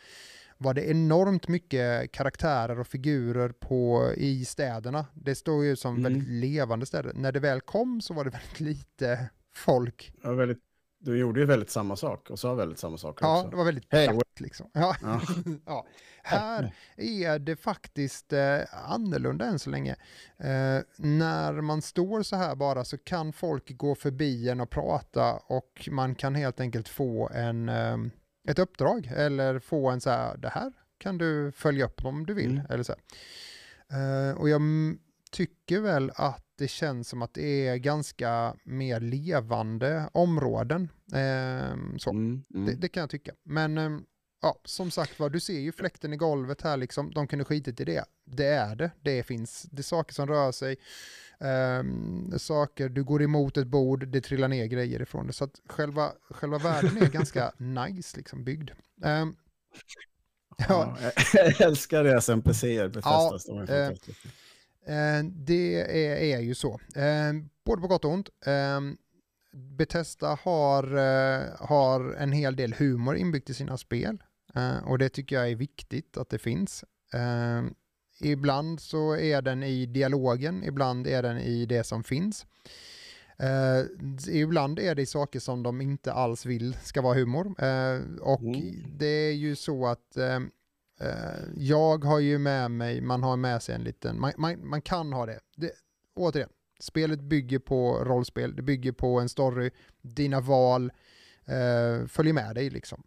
var 0.58 0.74
det 0.74 0.90
enormt 0.90 1.48
mycket 1.48 2.12
karaktärer 2.12 2.80
och 2.80 2.86
figurer 2.86 3.48
på, 3.48 4.12
i 4.16 4.44
städerna. 4.44 5.06
Det 5.14 5.34
står 5.34 5.64
ju 5.64 5.76
som 5.76 5.96
Mm. 5.96 6.02
väldigt 6.12 6.28
levande 6.28 6.86
städer. 6.86 7.12
När 7.14 7.32
det 7.32 7.40
väl 7.40 7.60
kom 7.60 8.00
så 8.00 8.14
var 8.14 8.24
det 8.24 8.30
väldigt 8.30 8.60
lite 8.60 9.26
folk. 9.54 10.12
Ja, 10.22 10.32
väldigt, 10.32 10.58
du 11.04 11.18
gjorde 11.18 11.40
ju 11.40 11.46
väldigt 11.46 11.70
samma 11.70 11.96
sak 11.96 12.30
och 12.30 12.38
sa 12.38 12.54
väldigt 12.54 12.78
samma 12.78 12.98
sak 12.98 13.18
Ja, 13.20 13.38
också. 13.38 13.50
det 13.50 13.56
var 13.56 13.64
väldigt 13.64 13.88
platt 13.88 14.40
liksom. 14.40 14.70
Ja. 14.72 14.96
Ja. 15.02 15.20
ja. 15.66 15.86
Här 16.22 16.74
är 16.96 17.38
det 17.38 17.56
faktiskt 17.56 18.32
eh, 18.32 18.58
annorlunda 18.88 19.44
än 19.44 19.58
så 19.58 19.70
länge. 19.70 19.96
Eh, 20.38 20.80
när 20.96 21.60
man 21.60 21.82
står 21.82 22.22
så 22.22 22.36
här 22.36 22.54
bara 22.54 22.84
så 22.84 22.98
kan 22.98 23.32
folk 23.32 23.76
gå 23.76 23.94
förbi 23.94 24.48
en 24.48 24.60
och 24.60 24.70
prata 24.70 25.32
och 25.32 25.88
man 25.90 26.14
kan 26.14 26.34
helt 26.34 26.60
enkelt 26.60 26.88
få 26.88 27.30
en, 27.34 27.68
eh, 27.68 27.96
ett 28.48 28.58
uppdrag 28.58 29.12
eller 29.16 29.58
få 29.58 29.90
en 29.90 30.00
så 30.00 30.10
här, 30.10 30.36
det 30.36 30.48
här 30.48 30.72
kan 30.98 31.18
du 31.18 31.52
följa 31.52 31.84
upp 31.84 32.04
om 32.04 32.26
du 32.26 32.34
vill. 32.34 32.50
Mm. 32.50 32.66
Eller 32.70 32.82
så 32.82 32.92
här. 32.92 33.00
Eh, 33.90 34.36
och 34.36 34.48
jag 34.48 34.60
tycker 35.34 35.80
väl 35.80 36.10
att 36.14 36.44
det 36.58 36.68
känns 36.68 37.08
som 37.08 37.22
att 37.22 37.34
det 37.34 37.68
är 37.68 37.76
ganska 37.76 38.56
mer 38.64 39.00
levande 39.00 40.08
områden. 40.12 40.88
Eh, 41.12 41.76
så. 41.98 42.10
Mm, 42.10 42.42
mm. 42.54 42.66
Det, 42.66 42.74
det 42.74 42.88
kan 42.88 43.00
jag 43.00 43.10
tycka. 43.10 43.32
Men 43.42 43.78
ehm, 43.78 44.04
ja, 44.42 44.60
som 44.64 44.90
sagt 44.90 45.18
var, 45.18 45.30
du 45.30 45.40
ser 45.40 45.60
ju 45.60 45.72
fläkten 45.72 46.12
i 46.12 46.16
golvet 46.16 46.62
här 46.62 46.76
liksom. 46.76 47.10
De 47.10 47.26
kunde 47.26 47.44
skitit 47.44 47.80
i 47.80 47.84
det. 47.84 48.04
Det 48.24 48.46
är 48.46 48.76
det. 48.76 48.90
Det 49.00 49.22
finns. 49.22 49.62
Det 49.62 49.80
är 49.80 49.82
saker 49.82 50.14
som 50.14 50.26
rör 50.28 50.52
sig. 50.52 50.76
Ehm, 51.40 52.38
saker, 52.38 52.88
du 52.88 53.04
går 53.04 53.22
emot 53.22 53.56
ett 53.56 53.66
bord, 53.66 54.08
det 54.08 54.20
trillar 54.20 54.48
ner 54.48 54.66
grejer 54.66 55.02
ifrån 55.02 55.26
det. 55.26 55.32
Så 55.32 55.44
att 55.44 55.60
själva, 55.68 56.12
själva 56.30 56.58
världen 56.58 57.02
är 57.02 57.10
ganska 57.10 57.52
nice 57.58 58.16
liksom 58.16 58.44
byggd. 58.44 58.70
Ehm, 59.02 59.36
ja, 60.68 60.96
Ja, 61.00 61.12
jag, 61.32 61.60
älskar 61.68 62.04
deras 62.04 62.28
NPCer, 62.28 62.88
Bethesdas. 62.88 63.44
Ja, 63.48 63.54
de 63.54 63.72
är 63.72 63.80
eh, 63.80 63.86
fantastiska. 63.86 64.28
Eh, 64.86 65.24
det 65.32 65.80
är, 66.06 66.16
är 66.16 66.40
ju 66.40 66.54
så. 66.54 66.80
Eh, 66.94 67.32
både 67.64 67.82
på 67.82 67.88
gott 67.88 68.04
och 68.04 68.10
ont. 68.12 68.28
Eh, 68.46 68.80
Bethesda 69.52 70.38
har, 70.42 70.82
har 71.66 72.14
en 72.14 72.32
hel 72.32 72.56
del 72.56 72.72
humor 72.74 73.16
inbyggt 73.16 73.50
i 73.50 73.54
sina 73.54 73.76
spel. 73.78 74.22
Och 74.84 74.98
det 74.98 75.08
tycker 75.08 75.36
jag 75.36 75.50
är 75.50 75.54
viktigt 75.56 76.16
att 76.16 76.28
det 76.28 76.38
finns. 76.38 76.84
Ibland 78.20 78.80
så 78.80 79.16
är 79.16 79.42
den 79.42 79.62
i 79.62 79.86
dialogen, 79.86 80.64
ibland 80.64 81.06
är 81.06 81.22
den 81.22 81.38
i 81.38 81.66
det 81.66 81.84
som 81.84 82.04
finns. 82.04 82.46
Eh, 83.38 83.80
ibland 84.30 84.78
är 84.78 84.94
det 84.94 85.06
saker 85.06 85.40
som 85.40 85.62
de 85.62 85.80
inte 85.80 86.12
alls 86.12 86.46
vill 86.46 86.74
ska 86.82 87.02
vara 87.02 87.14
humor. 87.14 87.46
Eh, 87.64 88.00
och 88.20 88.40
Mm. 88.40 88.84
det 88.98 89.06
är 89.06 89.32
ju 89.32 89.56
så 89.56 89.86
att 89.86 90.16
Eh, 91.00 91.44
jag 91.56 92.04
har 92.04 92.18
ju 92.18 92.38
med 92.38 92.70
mig, 92.70 93.00
man 93.00 93.22
har 93.22 93.36
med 93.36 93.62
sig 93.62 93.74
en 93.74 93.84
liten, 93.84 94.20
man, 94.20 94.32
man, 94.36 94.68
man 94.68 94.82
kan 94.82 95.12
ha 95.12 95.26
det. 95.26 95.40
det. 95.56 95.72
Återigen, 96.14 96.48
spelet 96.80 97.20
bygger 97.20 97.58
på 97.58 98.04
rollspel, 98.04 98.56
det 98.56 98.62
bygger 98.62 98.92
på 98.92 99.20
en 99.20 99.28
story, 99.28 99.70
dina 100.02 100.40
val 100.40 100.92
eh, 101.44 102.06
följer 102.06 102.32
med 102.32 102.54
dig 102.54 102.70
liksom. 102.70 103.02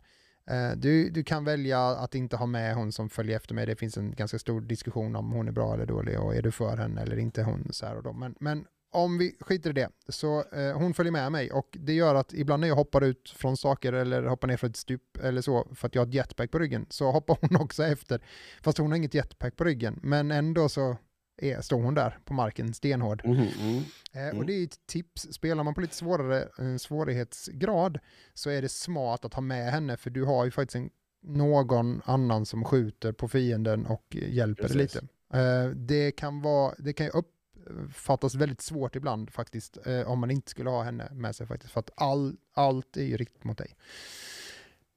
Eh, 0.49 0.71
du, 0.71 1.09
du 1.09 1.23
kan 1.23 1.43
välja 1.43 1.88
att 1.88 2.15
inte 2.15 2.35
ha 2.35 2.45
med 2.45 2.75
hon 2.75 2.91
som 2.91 3.09
följer 3.09 3.35
efter 3.35 3.55
mig, 3.55 3.65
det 3.65 3.75
finns 3.75 3.97
en 3.97 4.15
ganska 4.15 4.39
stor 4.39 4.61
diskussion 4.61 5.15
om 5.15 5.31
hon 5.31 5.47
är 5.47 5.51
bra 5.51 5.73
eller 5.73 5.85
dålig 5.85 6.19
och 6.19 6.35
är 6.35 6.41
du 6.41 6.51
för 6.51 6.77
henne 6.77 7.01
eller 7.01 7.17
inte 7.17 7.43
hon 7.43 7.67
så 7.71 7.85
här 7.85 7.95
och 7.95 8.03
då. 8.03 8.13
Men, 8.13 8.35
men 8.39 8.65
om 8.98 9.18
vi 9.18 9.36
skiter 9.39 9.70
i 9.70 9.74
det, 9.74 9.89
så 10.10 10.43
eh, 10.43 10.78
hon 10.78 10.93
följer 10.93 11.12
med 11.12 11.32
mig 11.32 11.52
och 11.52 11.68
det 11.72 11.93
gör 11.93 12.16
att 12.16 12.34
ibland 12.34 12.62
när 12.62 12.68
jag 12.68 12.76
hoppar 12.76 13.02
ut 13.04 13.30
från 13.30 13.58
saker 13.58 13.93
eller 13.93 14.24
hoppar 14.24 14.48
ner 14.48 14.58
från 14.58 14.70
ett 14.70 14.78
stup 14.78 15.18
eller 15.24 15.41
så 15.41 15.68
för 15.76 15.88
att 15.88 15.95
jag 15.95 16.02
har 16.02 16.08
ett 16.08 16.14
jetpack 16.14 16.52
på 16.52 16.60
ryggen 16.60 16.86
så 16.89 17.12
hoppar 17.12 17.38
hon 17.41 17.62
också 17.62 17.84
efter. 17.84 18.22
Fast 18.62 18.78
hon 18.78 18.91
har 18.91 18.98
inget 18.98 19.14
jetpack 19.14 19.56
på 19.56 19.64
ryggen, 19.64 20.00
men 20.04 20.32
ändå 20.32 20.70
så 20.70 20.98
är, 21.41 21.62
står 21.62 21.82
hon 21.82 21.95
där 21.95 22.20
på 22.26 22.34
marken 22.34 22.74
stenhård. 22.74 23.22
Mhm, 23.26 23.48
mm. 23.60 23.84
Eh, 24.14 24.28
Mm. 24.28 24.38
Och 24.38 24.45
det 24.45 24.54
är 24.54 24.64
ett 24.64 24.88
tips, 24.88 25.28
spelar 25.34 25.64
man 25.64 25.74
på 25.74 25.82
lite 25.82 25.95
svårare 25.95 26.41
eh, 26.60 26.78
svårighetsgrad 26.78 28.00
så 28.34 28.50
är 28.50 28.62
det 28.62 28.70
smart 28.70 29.26
att 29.26 29.34
ha 29.34 29.41
med 29.41 29.72
henne 29.72 29.98
för 29.98 30.10
du 30.10 30.24
har 30.24 30.45
ju 30.45 30.52
faktiskt 30.52 30.76
en, 30.76 30.89
någon 31.22 32.02
annan 32.06 32.45
som 32.45 32.64
skjuter 32.64 33.12
på 33.12 33.28
fienden 33.28 33.86
och 33.86 34.16
hjälper 34.16 34.64
dig 34.64 34.72
Precis. 34.78 34.95
lite. 34.95 35.08
Eh, 35.39 35.70
det 35.70 36.12
kan 36.12 36.41
vara, 36.41 36.74
det 36.78 36.93
kan 36.93 37.06
ju 37.06 37.12
uppfattas 37.70 38.36
väldigt 38.36 38.61
svårt 38.61 38.95
ibland 38.95 39.30
faktiskt 39.34 39.78
eh, 39.88 40.11
om 40.11 40.20
man 40.20 40.32
inte 40.32 40.51
skulle 40.51 40.70
ha 40.70 40.84
henne 40.84 41.09
med 41.11 41.36
sig 41.36 41.47
faktiskt 41.47 41.74
för 41.74 41.80
att 41.80 41.89
all, 41.95 42.36
allt 42.53 42.97
är 42.97 43.03
ju 43.03 43.18
riktat 43.18 43.43
mot 43.43 43.57
dig. 43.57 43.76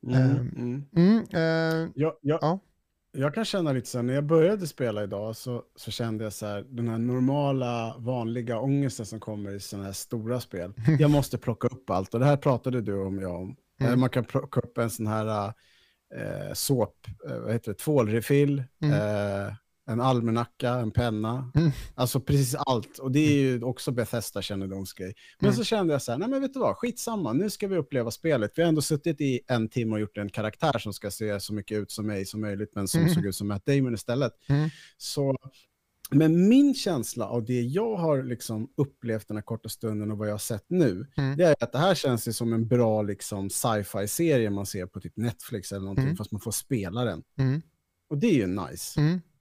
Mm, 0.07 0.21
Ehm, 0.31 0.49
mm. 0.57 0.85
Mm, 0.97 1.19
eh, 1.33 1.91
Jag, 1.95 2.15
jag, 2.21 2.39
Ja. 2.43 2.59
jag 3.13 3.35
kan 3.35 3.45
känna 3.45 3.73
lite 3.73 3.89
så 3.89 3.99
här, 3.99 4.03
när 4.03 4.15
jag 4.15 4.25
började 4.25 4.67
spela 4.67 5.03
idag 5.05 5.37
så, 5.37 5.63
så 5.77 5.91
kände 5.91 6.25
jag 6.25 6.33
så 6.33 6.47
här, 6.47 6.63
den 6.69 6.89
här 6.89 6.99
normala, 6.99 7.95
vanliga 7.99 8.59
ångesten 8.61 9.07
som 9.07 9.21
kommer 9.21 9.51
i 9.55 9.61
sådana 9.61 9.85
här 9.87 9.93
stora 9.93 10.41
spel. 10.41 10.73
Jag 10.99 11.11
måste 11.11 11.39
plocka 11.39 11.69
upp 11.69 11.91
allt 11.91 12.15
och 12.15 12.21
det 12.21 12.27
här 12.27 12.37
pratade 12.37 12.81
du 12.81 13.03
om, 13.05 13.19
jag 13.21 13.35
om. 13.35 13.57
Mm. 13.81 13.93
Eh, 13.93 13.99
Man 13.99 14.11
kan 14.11 14.25
plocka 14.25 14.61
upp 14.61 14.79
en 14.79 14.91
sån 14.91 15.07
här 15.07 15.53
eh, 16.15 16.53
såp, 16.53 17.07
eh, 17.29 17.39
vad 17.39 17.53
heter 17.53 17.73
det, 17.73 17.79
tvålrefill, 17.79 18.65
Mm. 18.83 18.95
eh, 18.95 19.55
en 19.91 20.01
almanacka, 20.01 20.71
en 20.71 20.91
penna. 20.91 21.51
Mm. 21.55 21.71
Alltså 21.95 22.21
precis 22.21 22.55
allt. 22.55 22.99
Och 22.99 23.13
det 23.13 23.21
är 23.21 23.33
ju 23.41 23.63
också 23.63 23.93
Bethesda 23.93 24.43
kännedomsgrej. 24.43 25.15
Men 25.39 25.49
Mm. 25.49 25.57
så 25.57 25.65
kände 25.65 25.93
jag 25.95 26.03
så 26.03 26.13
här, 26.13 26.19
nej 26.19 26.29
men 26.29 26.41
vet 26.41 26.55
du 26.55 26.61
vad, 26.61 26.77
skitsamma, 26.77 27.33
nu 27.33 27.51
ska 27.51 27.69
vi 27.69 27.77
uppleva 27.77 28.11
spelet. 28.11 28.53
Vi 28.57 28.63
har 28.63 28.69
ändå 28.69 28.83
suttit 28.83 29.21
i 29.21 29.41
en 29.47 29.69
timme 29.69 29.93
och 29.95 30.01
gjort 30.01 30.19
en 30.19 30.29
karaktär 30.29 30.79
som 30.79 30.93
ska 30.93 31.11
se 31.11 31.41
så 31.41 31.55
mycket 31.55 31.79
ut 31.79 31.91
som 31.91 32.07
mig 32.07 32.27
som 32.27 32.41
möjligt, 32.41 32.73
men 32.75 32.89
som 32.89 33.01
Mm. 33.01 33.15
såg 33.15 33.27
ut 33.27 33.35
som 33.35 33.49
Matt 33.49 33.67
Damon 33.67 33.95
istället. 33.95 34.33
Mm. 34.49 34.71
Så, 34.99 35.37
men 36.11 36.49
min 36.49 36.75
känsla 36.75 37.27
av 37.27 37.45
det 37.45 37.61
jag 37.61 37.97
har 37.97 38.23
liksom 38.23 38.69
upplevt 38.77 39.29
den 39.29 39.37
här 39.37 39.43
korta 39.45 39.69
stunden 39.69 40.11
och 40.11 40.19
vad 40.19 40.29
jag 40.29 40.33
har 40.33 40.39
sett 40.39 40.65
nu, 40.69 41.07
Mm. 41.17 41.37
det 41.37 41.45
är 41.45 41.57
att 41.61 41.73
det 41.73 41.79
här 41.79 41.95
känns 41.95 42.29
ju 42.29 42.33
som 42.33 42.53
en 42.53 42.69
bra 42.69 43.03
liksom, 43.03 43.51
sci-fi-serie 43.51 44.51
man 44.51 44.67
ser 44.67 44.87
på 44.87 45.01
typ 45.01 45.17
Netflix 45.17 45.73
eller 45.73 45.81
någonting, 45.81 46.05
Mm. 46.05 46.17
fast 46.17 46.33
man 46.33 46.41
får 46.41 46.51
spela 46.53 47.05
den. 47.05 47.23
mm. 47.39 47.63
Och 48.11 48.19
det 48.19 48.27
är 48.27 48.35
ju 48.35 48.47
nice. 48.47 49.01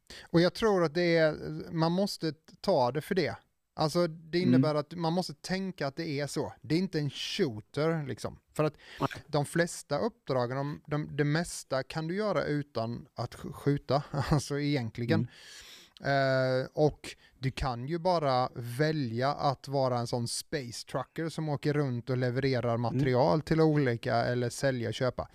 Mm. 0.09 0.27
Och 0.31 0.41
jag 0.41 0.53
tror 0.53 0.83
att 0.83 0.93
det 0.93 1.17
är, 1.17 1.33
man 1.71 1.91
måste 1.91 2.33
ta 2.61 2.91
det 2.91 3.01
för 3.01 3.15
det. 3.15 3.35
Alltså 3.73 4.07
det 4.07 4.37
Mm. 4.37 4.49
innebär 4.49 4.75
att 4.75 4.93
man 4.95 5.13
måste 5.13 5.33
tänka 5.33 5.87
att 5.87 5.95
det 5.95 6.07
är 6.19 6.27
så. 6.27 6.53
Det 6.61 6.75
är 6.75 6.79
inte 6.79 6.99
en 6.99 7.09
shooter 7.09 8.05
liksom. 8.07 8.39
För 8.53 8.63
att 8.63 8.73
de 9.27 9.45
flesta 9.45 9.97
uppdragen, 9.99 10.57
de, 10.57 10.81
de, 10.87 11.09
det 11.17 11.23
mesta 11.23 11.83
kan 11.83 12.07
du 12.07 12.15
göra 12.15 12.43
utan 12.43 13.07
att 13.15 13.35
sk- 13.35 13.53
skjuta, 13.53 14.03
alltså 14.29 14.59
egentligen. 14.59 15.27
Eh, 16.03 16.67
och 16.73 17.15
du 17.39 17.51
kan 17.51 17.87
ju 17.87 17.97
bara 17.99 18.49
välja 18.55 19.29
att 19.33 19.67
vara 19.67 19.99
en 19.99 20.07
sån 20.07 20.27
space 20.27 20.87
trucker 20.87 21.29
som 21.29 21.49
åker 21.49 21.73
runt 21.73 22.09
och 22.09 22.17
levererar 22.17 22.77
material 22.77 23.41
till 23.41 23.61
olika 23.61 24.15
eller 24.15 24.49
sälja 24.49 24.87
och 24.89 24.93
köpa. 24.93 25.29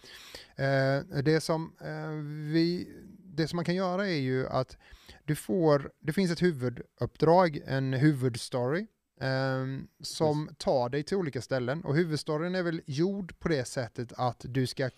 Eh, 0.56 1.22
det, 1.22 1.40
som, 1.40 1.72
eh, 1.80 2.08
vi, 2.52 2.88
det 3.36 3.48
som 3.48 3.56
man 3.56 3.64
kan 3.64 3.74
göra 3.74 4.08
är 4.08 4.20
ju 4.20 4.48
att 4.48 4.76
du 5.24 5.34
får, 5.34 5.92
det 6.00 6.12
finns 6.12 6.30
ett 6.30 6.42
huvuduppdrag, 6.42 7.60
en 7.66 7.92
huvudstory, 7.92 8.86
eh, 9.20 9.66
som 10.02 10.50
tar 10.58 10.88
dig 10.88 11.02
till 11.02 11.16
olika 11.16 11.42
ställen. 11.42 11.84
Och 11.84 11.94
huvudstoryn 11.94 12.54
är 12.54 12.62
väl 12.62 12.82
gjord 12.86 13.38
på 13.38 13.48
det 13.48 13.64
sättet 13.64 14.12
att 14.16 14.44
du 14.48 14.66
ska 14.66 14.90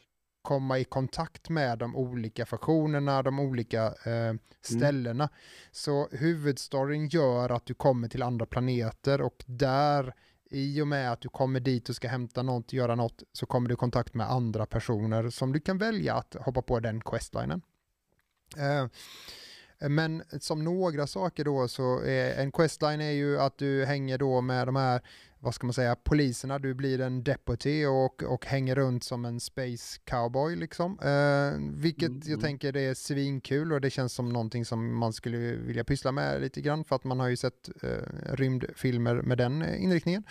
komma 0.43 0.79
i 0.79 0.85
kontakt 0.85 1.49
med 1.49 1.79
de 1.79 1.97
olika 1.97 2.47
faktionerna, 2.47 3.23
de 3.23 3.41
olika 3.41 3.85
eh, 3.87 4.35
ställena. 4.63 5.29
Så 5.73 6.09
huvudstoryn 6.13 7.09
gör 7.09 7.51
att 7.51 7.67
du 7.67 7.75
kommer 7.75 8.09
till 8.09 8.23
andra 8.23 8.47
planeter 8.47 9.21
och 9.21 9.45
där 9.47 10.15
i 10.51 10.81
och 10.81 10.89
med 10.89 11.13
att 11.13 11.21
du 11.21 11.29
kommer 11.29 11.61
dit 11.61 11.89
och 11.89 11.97
ska 11.97 12.09
hämta 12.09 12.43
något, 12.43 12.73
göra 12.73 12.95
något, 12.95 13.23
så 13.33 13.47
kommer 13.47 13.69
du 13.69 13.73
i 13.73 13.77
kontakt 13.77 14.15
med 14.15 14.31
andra 14.31 14.67
personer 14.67 15.31
som 15.31 15.53
du 15.53 15.61
kan 15.61 15.79
välja 15.79 16.15
att 16.15 16.37
hoppa 16.41 16.63
på 16.63 16.81
den 16.81 17.01
questlinen. 17.01 17.63
Eh, 18.59 18.87
men 19.89 20.23
som 20.41 20.65
några 20.65 21.07
saker 21.07 21.45
då 21.45 21.69
så 21.69 22.01
är 22.01 22.35
en 22.43 22.53
questline 22.53 23.01
är 23.01 23.11
ju 23.11 23.41
att 23.41 23.59
du 23.59 23.85
hänger 23.85 24.19
då 24.19 24.41
med 24.41 24.69
de 24.69 24.77
här, 24.77 25.01
vad 25.39 25.55
ska 25.55 25.67
man 25.67 25.75
säga, 25.75 25.97
poliserna. 25.97 26.59
Du 26.59 26.75
blir 26.75 27.01
en 27.01 27.25
deputy 27.25 27.87
och, 27.87 28.23
och 28.23 28.47
hänger 28.47 28.75
runt 28.75 29.05
som 29.05 29.25
en 29.25 29.41
space 29.41 30.01
cowboy 30.05 30.57
liksom. 30.57 30.99
Eh, 30.99 31.81
vilket 31.83 32.09
Mm, 32.09 32.21
jag 32.25 32.29
mm. 32.29 32.43
tänker 32.43 32.73
det 32.73 32.81
är 32.81 32.95
svinkul 32.95 33.73
och 33.73 33.81
det 33.81 33.91
känns 33.91 34.13
som 34.13 34.29
någonting 34.29 34.65
som 34.65 34.99
man 34.99 35.13
skulle 35.13 35.39
vilja 35.39 35.85
pyssla 35.85 36.13
med 36.13 36.41
lite 36.41 36.61
grann 36.61 36.85
för 36.85 36.97
att 36.97 37.05
man 37.05 37.21
har 37.21 37.29
ju 37.29 37.37
sett 37.37 37.69
eh, 37.83 37.89
rymdfilmer 38.33 39.15
med 39.15 39.39
den 39.39 39.63
eh, 39.63 39.85
inriktningen. 39.85 40.25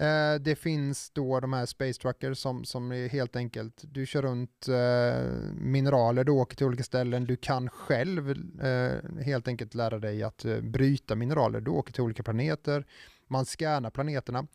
Eh, 0.00 0.34
det 0.40 0.56
finns 0.56 1.10
då 1.10 1.40
de 1.40 1.52
här 1.52 1.66
Space 1.66 2.00
Truckers 2.00 2.38
som, 2.38 2.64
som 2.64 2.92
är 2.92 3.08
helt 3.08 3.36
enkelt, 3.36 3.82
du 3.82 4.06
kör 4.06 4.22
runt 4.22 4.68
eh, 4.68 5.22
mineraler, 5.54 6.24
du 6.24 6.32
åker 6.32 6.56
till 6.56 6.66
olika 6.66 6.82
ställen, 6.82 7.24
du 7.24 7.36
kan 7.36 7.70
själv 7.70 8.30
eh, 8.62 9.22
helt 9.24 9.48
enkelt 9.48 9.74
lära 9.74 9.98
dig 9.98 10.22
att 10.22 10.44
eh, 10.44 10.60
bryta 10.60 11.14
mineraler, 11.14 11.60
du 11.60 11.70
åker 11.70 11.92
till 11.92 12.02
olika 12.02 12.22
planeter, 12.22 12.86
man 13.26 13.44
scannar 13.44 13.90
planeterna. 13.90 14.46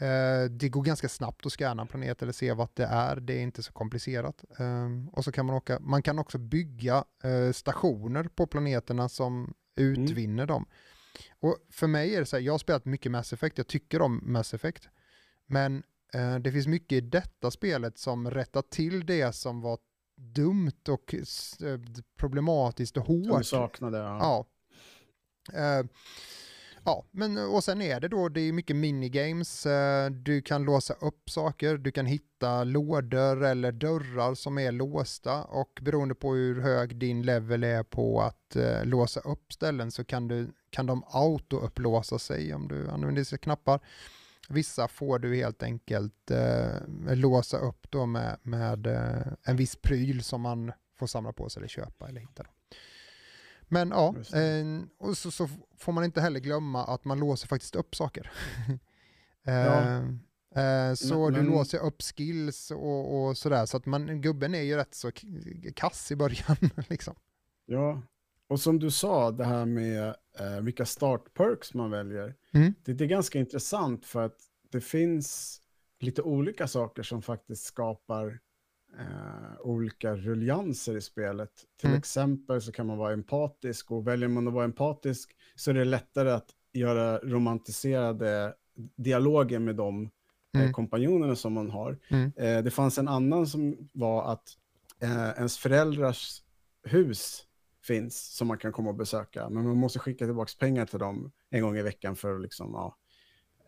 Eh, 0.00 0.50
det 0.50 0.68
går 0.68 0.82
ganska 0.82 1.08
snabbt 1.08 1.46
att 1.46 1.52
scanna 1.52 1.82
en 1.82 1.88
planet 1.88 2.22
eller 2.22 2.32
se 2.32 2.52
vad 2.52 2.68
det 2.74 2.84
är, 2.84 3.16
det 3.16 3.32
är 3.32 3.40
inte 3.40 3.62
så 3.62 3.72
komplicerat. 3.72 4.44
Eh, 4.58 4.88
och 5.12 5.24
så 5.24 5.32
kan 5.32 5.46
man 5.46 5.56
åka, 5.56 5.80
man 5.80 6.02
kan 6.02 6.18
också 6.18 6.38
bygga 6.38 7.04
eh, 7.24 7.52
stationer 7.52 8.24
på 8.24 8.46
planeterna 8.46 9.08
som 9.08 9.54
utvinner 9.76 10.46
dem. 10.46 10.66
Och 11.40 11.56
för 11.70 11.86
mig 11.86 12.14
är 12.14 12.20
det 12.20 12.26
så 12.26 12.36
här, 12.36 12.42
jag 12.42 12.52
har 12.52 12.58
spelat 12.58 12.84
mycket 12.84 13.12
Mass 13.12 13.32
Effect, 13.32 13.58
jag 13.58 13.66
tycker 13.66 14.02
om 14.02 14.20
Mass 14.22 14.54
Effect. 14.54 14.88
Men 15.46 15.82
eh, 16.14 16.36
det 16.38 16.52
finns 16.52 16.66
mycket 16.66 16.92
i 16.92 17.00
detta 17.00 17.50
spelet 17.50 17.98
som 17.98 18.30
rättar 18.30 18.62
till 18.62 19.06
det 19.06 19.32
som 19.32 19.60
var 19.60 19.78
dumt 20.16 20.88
och 20.88 21.14
eh, 21.14 21.80
problematiskt 22.16 22.96
och 22.96 23.06
Som 23.06 23.30
hårt. 23.30 23.46
saknade. 23.46 23.98
Ja. 23.98 24.46
Ja. 25.52 25.58
Eh, 25.58 25.86
ja, 26.84 27.04
men 27.10 27.38
eh, 27.38 27.54
och 27.54 27.64
sen 27.64 27.82
är 27.82 28.00
det 28.00 28.08
då, 28.08 28.28
det 28.28 28.40
är 28.40 28.52
mycket 28.52 28.76
minigames, 28.76 29.66
eh, 29.66 30.10
du 30.10 30.42
kan 30.42 30.64
låsa 30.64 30.94
upp 30.94 31.30
saker, 31.30 31.78
du 31.78 31.92
kan 31.92 32.06
hitta 32.06 32.64
lådor 32.64 33.44
eller 33.44 33.72
dörrar 33.72 34.34
som 34.34 34.58
är 34.58 34.72
låsta 34.72 35.44
och 35.44 35.78
beroende 35.82 36.14
på 36.14 36.34
hur 36.34 36.60
hög 36.60 36.96
din 36.96 37.22
level 37.22 37.64
är 37.64 37.82
på 37.82 38.22
att 38.22 38.56
eh, 38.56 38.84
låsa 38.84 39.20
upp 39.20 39.52
ställen 39.52 39.90
så 39.90 40.04
kan, 40.04 40.28
du, 40.28 40.48
kan 40.70 40.86
de 40.86 41.04
auto-upplåsa 41.04 42.18
sig 42.18 42.54
om 42.54 42.68
du 42.68 42.88
använder 42.88 43.20
dessa 43.20 43.38
knappar. 43.38 43.80
Vissa 44.48 44.88
får 44.88 45.18
du 45.18 45.36
helt 45.36 45.62
enkelt 45.62 46.30
eh, 46.30 47.14
låsa 47.14 47.58
upp 47.58 47.90
då 47.90 48.06
med, 48.06 48.38
med 48.42 48.86
eh, 48.86 49.32
en 49.42 49.56
viss 49.56 49.76
pryl 49.76 50.22
som 50.22 50.40
man 50.40 50.72
får 50.98 51.06
samla 51.06 51.32
på 51.32 51.48
sig 51.48 51.60
eller 51.60 51.68
köpa 51.68 52.08
eller 52.08 52.20
hitta. 52.20 52.42
Då. 52.42 52.50
Men 53.72 53.88
ja, 53.90 54.14
eh, 54.38 54.82
och 54.98 55.16
så, 55.18 55.30
så 55.30 55.48
får 55.78 55.92
man 55.92 56.04
inte 56.04 56.20
heller 56.20 56.40
glömma 56.40 56.84
att 56.84 57.04
man 57.04 57.18
låser 57.18 57.48
faktiskt 57.48 57.74
upp 57.76 57.94
saker. 57.94 58.30
eh, 59.46 59.54
Ja. 59.54 59.82
eh, 60.62 60.94
så 60.94 61.24
Men- 61.24 61.32
du 61.34 61.42
men- 61.42 61.50
låser 61.50 61.78
upp 61.78 62.02
skills 62.02 62.70
och, 62.70 63.24
och 63.28 63.36
sådär, 63.38 63.66
så 63.66 63.76
att 63.76 63.86
man, 63.86 64.20
gubben 64.20 64.54
är 64.54 64.62
ju 64.62 64.76
rätt 64.76 64.94
så 64.94 65.10
kass 65.74 66.10
i 66.12 66.16
början. 66.16 66.56
liksom. 66.88 67.14
Ja, 67.66 68.02
och 68.48 68.60
som 68.60 68.78
du 68.78 68.90
sa, 68.90 69.30
det 69.30 69.44
här 69.44 69.64
med 69.66 70.14
eh, 70.38 70.60
vilka 70.60 70.86
startperks 70.86 71.74
man 71.74 71.90
väljer. 71.90 72.34
Mm. 72.52 72.74
Det, 72.84 72.92
det 72.92 73.04
är 73.04 73.08
ganska 73.08 73.38
intressant 73.38 74.06
för 74.06 74.22
att 74.22 74.36
det 74.70 74.80
finns 74.80 75.60
lite 76.00 76.22
olika 76.22 76.66
saker 76.68 77.02
som 77.02 77.22
faktiskt 77.22 77.64
skapar 77.64 78.40
eh, 78.98 79.60
olika 79.60 80.16
ruljanser 80.16 80.96
i 80.96 81.00
spelet. 81.00 81.50
Till 81.80 81.88
Mm. 81.88 81.98
exempel 81.98 82.62
så 82.62 82.72
kan 82.72 82.86
man 82.86 82.98
vara 82.98 83.12
empatisk 83.12 83.90
och 83.90 84.06
väljer 84.06 84.28
man 84.28 84.48
att 84.48 84.54
vara 84.54 84.64
empatisk 84.64 85.36
så 85.54 85.70
är 85.70 85.74
det 85.74 85.84
lättare 85.84 86.30
att 86.30 86.46
göra 86.72 87.18
romantiserade 87.18 88.54
dialoger 88.96 89.58
med 89.58 89.76
de 89.76 90.10
Mm. 90.54 90.66
eh, 90.66 90.72
kompanjonerna 90.72 91.36
som 91.36 91.52
man 91.52 91.70
har. 91.70 91.98
Mm. 92.08 92.32
Eh, 92.36 92.64
det 92.64 92.70
fanns 92.70 92.98
en 92.98 93.08
annan 93.08 93.46
som 93.46 93.88
var 93.92 94.32
att 94.32 94.48
eh, 95.02 95.28
ens 95.30 95.58
föräldrars 95.58 96.42
hus 96.84 97.44
finns 97.84 98.36
som 98.36 98.48
man 98.48 98.58
kan 98.58 98.72
komma 98.72 98.88
och 98.90 98.96
besöka, 98.96 99.48
men 99.50 99.64
man 99.64 99.76
måste 99.76 99.98
skicka 99.98 100.24
tillbaka 100.24 100.50
pengar 100.58 100.86
till 100.86 100.98
dem 100.98 101.32
en 101.50 101.62
gång 101.62 101.76
i 101.76 101.82
veckan 101.82 102.16
för 102.16 102.34
att 102.34 102.40
liksom, 102.42 102.70
ja, 102.72 102.96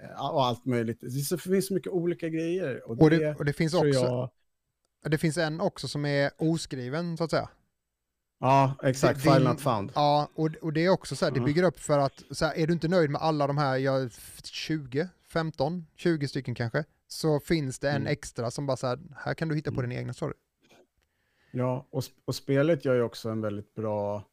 eh, 0.03 0.35
och 0.35 0.45
allt 0.45 0.65
möjligt. 0.67 1.01
Det 1.01 1.11
så- 1.11 1.35
det 1.37 1.43
finns 1.43 1.67
så 1.67 1.75
mycket 1.75 1.93
olika 1.93 2.29
grejer. 2.29 2.89
Och 2.89 2.97
det, 2.97 3.05
Och, 3.05 3.11
det, 3.11 3.35
och 3.35 3.45
det, 3.45 3.53
finns 3.53 3.75
också, 3.75 3.87
jag... 3.89 4.31
det 5.03 5.19
finns 5.19 5.39
en 5.39 5.61
också 5.61 5.89
som 5.89 6.05
är 6.05 6.31
oskriven 6.39 7.17
så 7.17 7.25
att 7.25 7.31
säga. 7.31 7.49
Ja, 8.41 8.75
exakt. 8.83 9.23
Din- 9.23 9.33
File 9.33 9.49
not 9.49 9.61
found. 9.61 9.93
Ja, 9.95 10.29
och, 10.35 10.49
och 10.63 10.73
det 10.73 10.85
är 10.85 10.89
också 10.89 11.17
så 11.17 11.25
här, 11.25 11.33
det 11.33 11.41
bygger 11.41 11.63
upp 11.63 11.81
för 11.81 11.99
att, 11.99 12.23
så 12.31 12.45
här, 12.45 12.55
är 12.59 12.67
du 12.67 12.73
inte 12.73 12.89
nöjd 12.89 13.11
med 13.11 13.21
alla 13.23 13.47
de 13.47 13.59
här, 13.59 13.77
ja, 13.77 14.09
20, 14.45 15.09
15, 15.33 15.87
20 15.97 16.29
stycken 16.29 16.55
kanske, 16.55 16.85
så 17.09 17.41
finns 17.41 17.79
det 17.79 17.91
en 17.91 17.97
Mm. 17.97 18.13
extra 18.13 18.51
som 18.51 18.67
bara 18.67 18.77
så 18.77 18.87
här, 18.87 18.99
här 19.17 19.35
kan 19.35 19.49
du 19.49 19.55
hitta 19.55 19.71
på 19.71 19.81
Mm. 19.81 19.91
din 19.91 19.99
egna 19.99 20.13
story. 20.13 20.35
Ja, 21.51 21.87
och, 21.91 22.05
och 22.25 22.35
spelet 22.35 22.85
gör 22.85 22.95
ju 22.95 23.03
också 23.03 23.29
en 23.31 23.41
väldigt 23.41 23.75
bra 23.75 24.25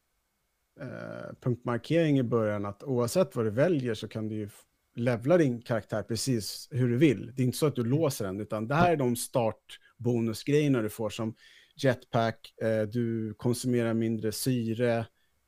eh, 0.80 1.34
punktmarkering 1.40 2.18
i 2.18 2.22
början 2.22 2.66
att 2.66 2.82
oavsett 2.82 3.36
vad 3.36 3.44
du 3.44 3.50
väljer 3.50 3.94
så 3.94 4.08
kan 4.08 4.28
du 4.28 4.34
ju 4.34 4.48
levla 4.94 5.36
din 5.38 5.62
karaktär 5.62 6.02
precis 6.02 6.68
hur 6.70 6.88
du 6.88 6.96
vill. 6.96 7.32
Det 7.36 7.42
är 7.42 7.46
inte 7.46 7.58
så 7.58 7.66
att 7.66 7.76
du 7.76 7.84
låser 7.84 8.24
den, 8.24 8.40
utan 8.40 8.68
det 8.68 8.74
här 8.74 8.92
är 8.92 8.96
de 8.96 9.16
startbonusgrejerna 10.04 10.82
du 10.82 10.88
får 10.90 11.10
som 11.10 11.34
jetpack, 11.76 12.54
eh, 12.62 12.82
du 12.82 13.34
konsumerar 13.34 13.94
mindre 13.94 14.32
syre 14.32 14.98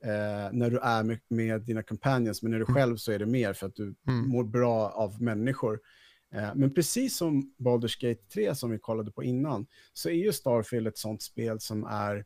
eh, 0.05 0.53
när 0.53 0.71
du 0.71 0.79
är 0.79 1.03
med, 1.03 1.19
med 1.29 1.61
dina 1.63 1.83
companions, 1.83 2.43
men 2.43 2.51
när 2.51 2.59
du 2.59 2.65
Mm. 2.65 2.75
själv 2.75 2.97
så 2.97 3.13
är 3.13 3.19
det 3.19 3.27
mer 3.27 3.53
för 3.53 3.67
att 3.67 3.75
du 3.77 3.95
Mm. 4.09 4.29
mår 4.29 4.45
bra 4.45 4.89
av 4.91 5.23
människor. 5.23 5.81
Eh, 6.35 6.55
Men 6.55 6.75
precis 6.75 7.17
som 7.17 7.55
Baldur's 7.59 8.01
Gate 8.01 8.23
3 8.35 8.55
som 8.55 8.71
vi 8.71 8.79
kollade 8.79 9.11
på 9.13 9.23
innan, 9.25 9.67
så 9.93 10.09
är 10.09 10.15
ju 10.15 10.33
Starfield 10.33 10.87
ett 10.87 10.99
sånt 10.99 11.23
spel 11.23 11.61
som 11.61 11.85
är... 11.85 12.25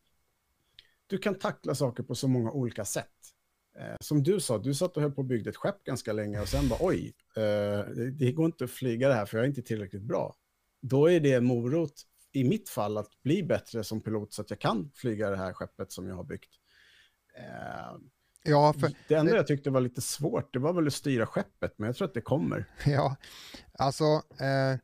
Du 1.06 1.18
kan 1.18 1.34
tackla 1.34 1.74
saker 1.74 2.02
på 2.02 2.14
så 2.14 2.28
många 2.28 2.50
olika 2.50 2.84
sätt. 2.84 3.10
Som 4.00 4.22
du 4.22 4.40
sa, 4.40 4.58
du 4.58 4.74
satt 4.74 4.96
och 4.96 5.02
höll 5.02 5.12
på 5.12 5.18
och 5.18 5.24
byggde 5.24 5.50
ett 5.50 5.56
skepp 5.56 5.84
ganska 5.84 6.12
länge 6.12 6.40
och 6.40 6.48
sen 6.48 6.68
bara 6.68 6.78
oj, 6.82 7.12
det, 7.34 8.10
det 8.10 8.32
går 8.32 8.46
inte 8.46 8.64
att 8.64 8.70
flyga 8.70 9.08
det 9.08 9.14
här 9.14 9.26
för 9.26 9.38
jag 9.38 9.44
är 9.44 9.48
inte 9.48 9.62
tillräckligt 9.62 10.02
bra. 10.02 10.36
Då 10.80 11.10
är 11.10 11.20
det 11.20 11.32
en 11.32 11.44
morot, 11.44 11.92
i 12.40 12.44
mitt 12.44 12.68
fall, 12.68 12.98
att 12.98 13.22
bli 13.22 13.42
bättre 13.42 13.84
som 13.84 14.00
pilot 14.00 14.32
så 14.32 14.42
att 14.42 14.50
jag 14.50 14.58
kan 14.60 14.90
flyga 14.94 15.30
det 15.30 15.36
här 15.36 15.52
skeppet 15.52 15.92
som 15.92 16.08
jag 16.08 16.14
har 16.14 16.24
byggt. 16.24 16.50
Eh, 17.38 17.96
Ja, 18.48 18.72
för, 18.72 18.90
det 19.08 19.14
enda 19.14 19.32
det- 19.32 19.36
jag 19.38 19.46
tyckte 19.46 19.70
var 19.70 19.80
lite 19.80 20.00
svårt, 20.00 20.52
det 20.52 20.58
var 20.58 20.72
väl 20.72 20.86
att 20.86 20.92
styra 20.92 21.26
skeppet, 21.26 21.74
men 21.78 21.86
jag 21.86 21.96
tror 21.96 22.08
att 22.08 22.14
det 22.14 22.20
kommer. 22.20 22.64
ja, 22.86 23.16
alltså, 23.78 24.04
eh, 24.40 24.78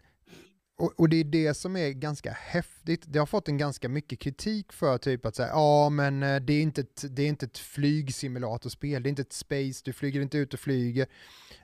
och, 0.82 1.00
och 1.00 1.08
det 1.08 1.16
är 1.16 1.24
det 1.24 1.54
som 1.54 1.76
är 1.76 1.90
ganska 1.90 2.32
häftigt. 2.32 3.02
Det 3.06 3.18
har 3.18 3.26
fått 3.26 3.48
en 3.48 3.58
ganska 3.58 3.88
mycket 3.88 4.18
kritik 4.18 4.72
för 4.72 4.98
typ 4.98 5.26
att 5.26 5.36
säga, 5.36 5.48
ja 5.48 5.88
men 5.88 6.22
eh, 6.22 6.40
det 6.40 6.52
är 6.52 6.62
inte 6.62 6.80
ett, 6.80 7.04
det 7.10 7.22
är 7.22 7.26
inte 7.26 7.46
ett 7.46 7.58
flygsimulatorspel, 7.58 9.02
det 9.02 9.08
är 9.08 9.10
inte 9.10 9.22
ett 9.22 9.32
space, 9.32 9.82
du 9.84 9.92
flyger 9.92 10.20
inte 10.20 10.38
ut 10.38 10.54
och 10.54 10.60
flyger. 10.60 11.06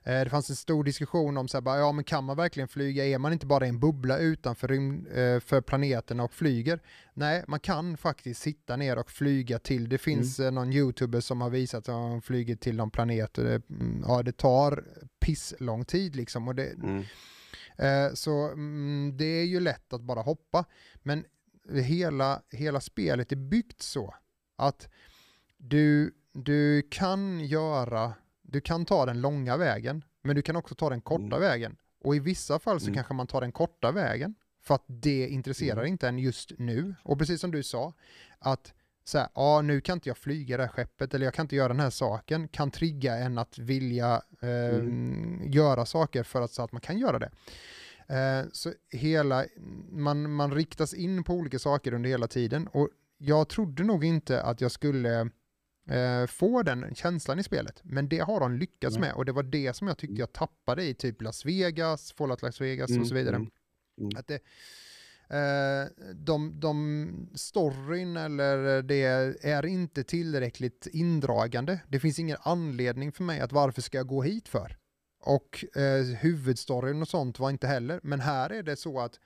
Eh, 0.03 0.25
det 0.25 0.31
fanns 0.31 0.51
en 0.51 0.57
stor 0.57 0.85
diskussion 0.85 1.37
om 1.37 1.49
så 1.49 1.57
här, 1.57 1.63
bara, 1.63 1.79
ja 1.79 1.93
men 1.93 2.05
kan 2.05 2.25
man 2.25 2.37
verkligen 2.37 2.69
flyga? 2.69 3.07
Är 3.07 3.19
man 3.19 3.33
inte 3.33 3.47
bara 3.47 3.67
i 3.67 3.69
en 3.69 3.81
bubbla 3.81 4.19
utanför 4.19 4.69
rymd, 4.69 5.07
eh, 5.07 5.41
för 5.41 5.61
planeterna 5.61 6.25
och 6.25 6.33
flyger? 6.33 6.81
Nej, 7.15 7.45
man 7.49 7.61
kan 7.61 7.97
faktiskt 7.97 8.43
sitta 8.43 8.77
ner 8.77 8.99
och 8.99 9.11
flyga 9.11 9.59
till. 9.59 9.89
Det 9.89 9.99
finns 9.99 10.41
eh, 10.41 10.51
någon 10.51 10.73
youtuber 10.73 11.21
som 11.21 11.41
har 11.41 11.51
visat 11.51 11.79
att 11.79 11.85
de 11.85 12.23
flyger 12.23 12.57
till 12.57 12.77
någon 12.77 12.91
planet 12.91 13.39
och 13.39 13.45
det, 13.45 13.63
mm, 13.71 14.05
ja, 14.09 14.23
det 14.23 14.33
tar 14.33 14.85
piss 15.21 15.55
lång 15.59 15.85
tid 15.85 16.17
liksom. 16.17 16.49
Och 16.49 16.55
det, 16.55 16.75
Eh, 16.99 17.05
Så 18.15 18.49
mm, 18.53 19.13
det 19.17 19.25
är 19.25 19.45
ju 19.45 19.61
lätt 19.61 19.93
att 19.93 20.01
bara 20.03 20.21
hoppa. 20.23 20.65
Men 21.03 21.25
hela, 21.73 22.43
hela 22.51 22.81
spelet 22.81 23.33
är 23.33 23.37
byggt 23.37 23.83
så 23.83 24.15
att 24.57 24.89
du, 25.57 26.15
du 26.33 26.83
kan 26.91 27.41
göra, 27.41 28.13
du 28.43 28.61
kan 28.61 28.85
ta 28.85 29.07
den 29.07 29.21
långa 29.21 29.57
vägen, 29.57 30.05
men 30.23 30.37
du 30.37 30.43
kan 30.43 30.57
också 30.57 30.75
ta 30.75 30.91
den 30.91 31.01
korta 31.01 31.37
Mm. 31.37 31.41
vägen. 31.41 31.77
Och 32.05 32.17
i 32.17 32.19
vissa 32.19 32.59
fall 32.59 32.81
så 32.81 32.87
Mm. 32.87 32.95
kanske 32.95 33.15
man 33.15 33.27
tar 33.27 33.41
den 33.41 33.53
korta 33.53 33.93
vägen, 33.93 34.35
för 34.61 34.75
att 34.75 34.85
det 34.87 35.29
intresserar 35.29 35.79
Mm. 35.81 35.87
inte 35.93 36.09
en 36.09 36.19
just 36.19 36.53
nu. 36.59 36.95
Och 37.03 37.19
precis 37.19 37.41
som 37.41 37.51
du 37.51 37.63
sa, 37.63 37.93
att 38.39 38.75
så 39.09 39.19
här, 39.19 39.29
ja 39.35 39.63
nu 39.63 39.81
kan 39.81 39.97
inte 39.97 40.09
jag 40.09 40.19
flyga 40.19 40.57
det 40.57 40.63
här 40.63 40.71
skeppet 40.71 41.15
eller 41.15 41.25
jag 41.25 41.35
kan 41.35 41.45
inte 41.45 41.57
göra 41.57 41.69
den 41.69 41.81
här 41.81 41.91
saken, 41.91 42.49
kan 42.49 42.71
trigga 42.71 43.15
en 43.17 43.39
att 43.39 43.59
vilja 43.59 44.23
eh, 44.43 44.49
Mm. 44.79 45.51
göra 45.53 45.87
saker 45.87 46.23
för 46.23 46.43
att, 46.43 46.51
så 46.51 46.63
att 46.63 46.73
man 46.73 46.81
kan 46.81 46.99
göra 46.99 47.19
det. 47.19 47.31
Eh, 48.09 48.47
så 48.53 48.73
hela, 48.91 49.45
man, 49.91 50.33
man 50.33 50.55
riktas 50.55 50.95
in 50.95 51.25
på 51.25 51.35
olika 51.35 51.59
saker 51.59 51.95
under 51.95 52.11
hela 52.11 52.27
tiden 52.29 52.67
och 52.69 52.89
jag 53.19 53.49
trodde 53.49 53.85
nog 53.85 54.05
inte 54.05 54.43
att 54.43 54.61
jag 54.61 54.71
skulle 54.71 55.21
eh, 55.91 56.27
få 56.29 56.63
den 56.63 56.95
känslan 56.95 57.39
i 57.39 57.43
spelet, 57.43 57.81
men 57.83 58.09
det 58.09 58.19
har 58.19 58.41
de 58.41 58.57
lyckats 58.57 58.97
Nej. 58.97 59.01
med 59.09 59.13
och 59.17 59.25
det 59.25 59.33
var 59.33 59.43
det 59.43 59.77
som 59.77 59.89
jag 59.89 59.99
tyckte 59.99 60.13
Mm. 60.13 60.21
jag 60.21 60.33
tappade 60.33 60.85
i 60.85 60.95
typ 60.95 61.23
Las 61.23 61.45
Vegas, 61.45 62.13
Fallout 62.13 62.43
Las 62.43 62.61
Vegas 62.61 62.99
och 62.99 63.07
så 63.07 63.15
vidare. 63.15 63.37
Mm. 63.37 63.51
Mm. 64.01 64.11
Att 64.17 64.27
det, 64.27 64.39
Eh, 65.31 65.87
de, 66.15 66.61
de 66.61 67.29
storyn 67.35 68.17
eller 68.17 68.83
det 68.83 69.03
är 69.43 69.67
inte 69.67 70.05
tillräckligt 70.05 70.87
indragande. 70.93 71.81
Det 71.89 72.01
finns 72.01 72.19
ingen 72.19 72.37
anledning 72.41 73.13
för 73.13 73.25
mig 73.25 73.41
att 73.41 73.53
varför 73.53 73.83
ska 73.83 73.99
jag 73.99 74.07
gå 74.07 74.23
hit 74.23 74.49
för? 74.49 74.77
Och 75.21 75.65
eh, 75.77 76.05
huvudstoryn 76.05 77.03
och 77.03 77.09
sånt 77.09 77.39
var 77.39 77.51
inte 77.51 77.67
heller. 77.67 78.01
Men 78.03 78.21
här 78.21 78.51
är 78.51 78.63
det 78.63 78.77
så 78.77 79.01
att, 79.01 79.21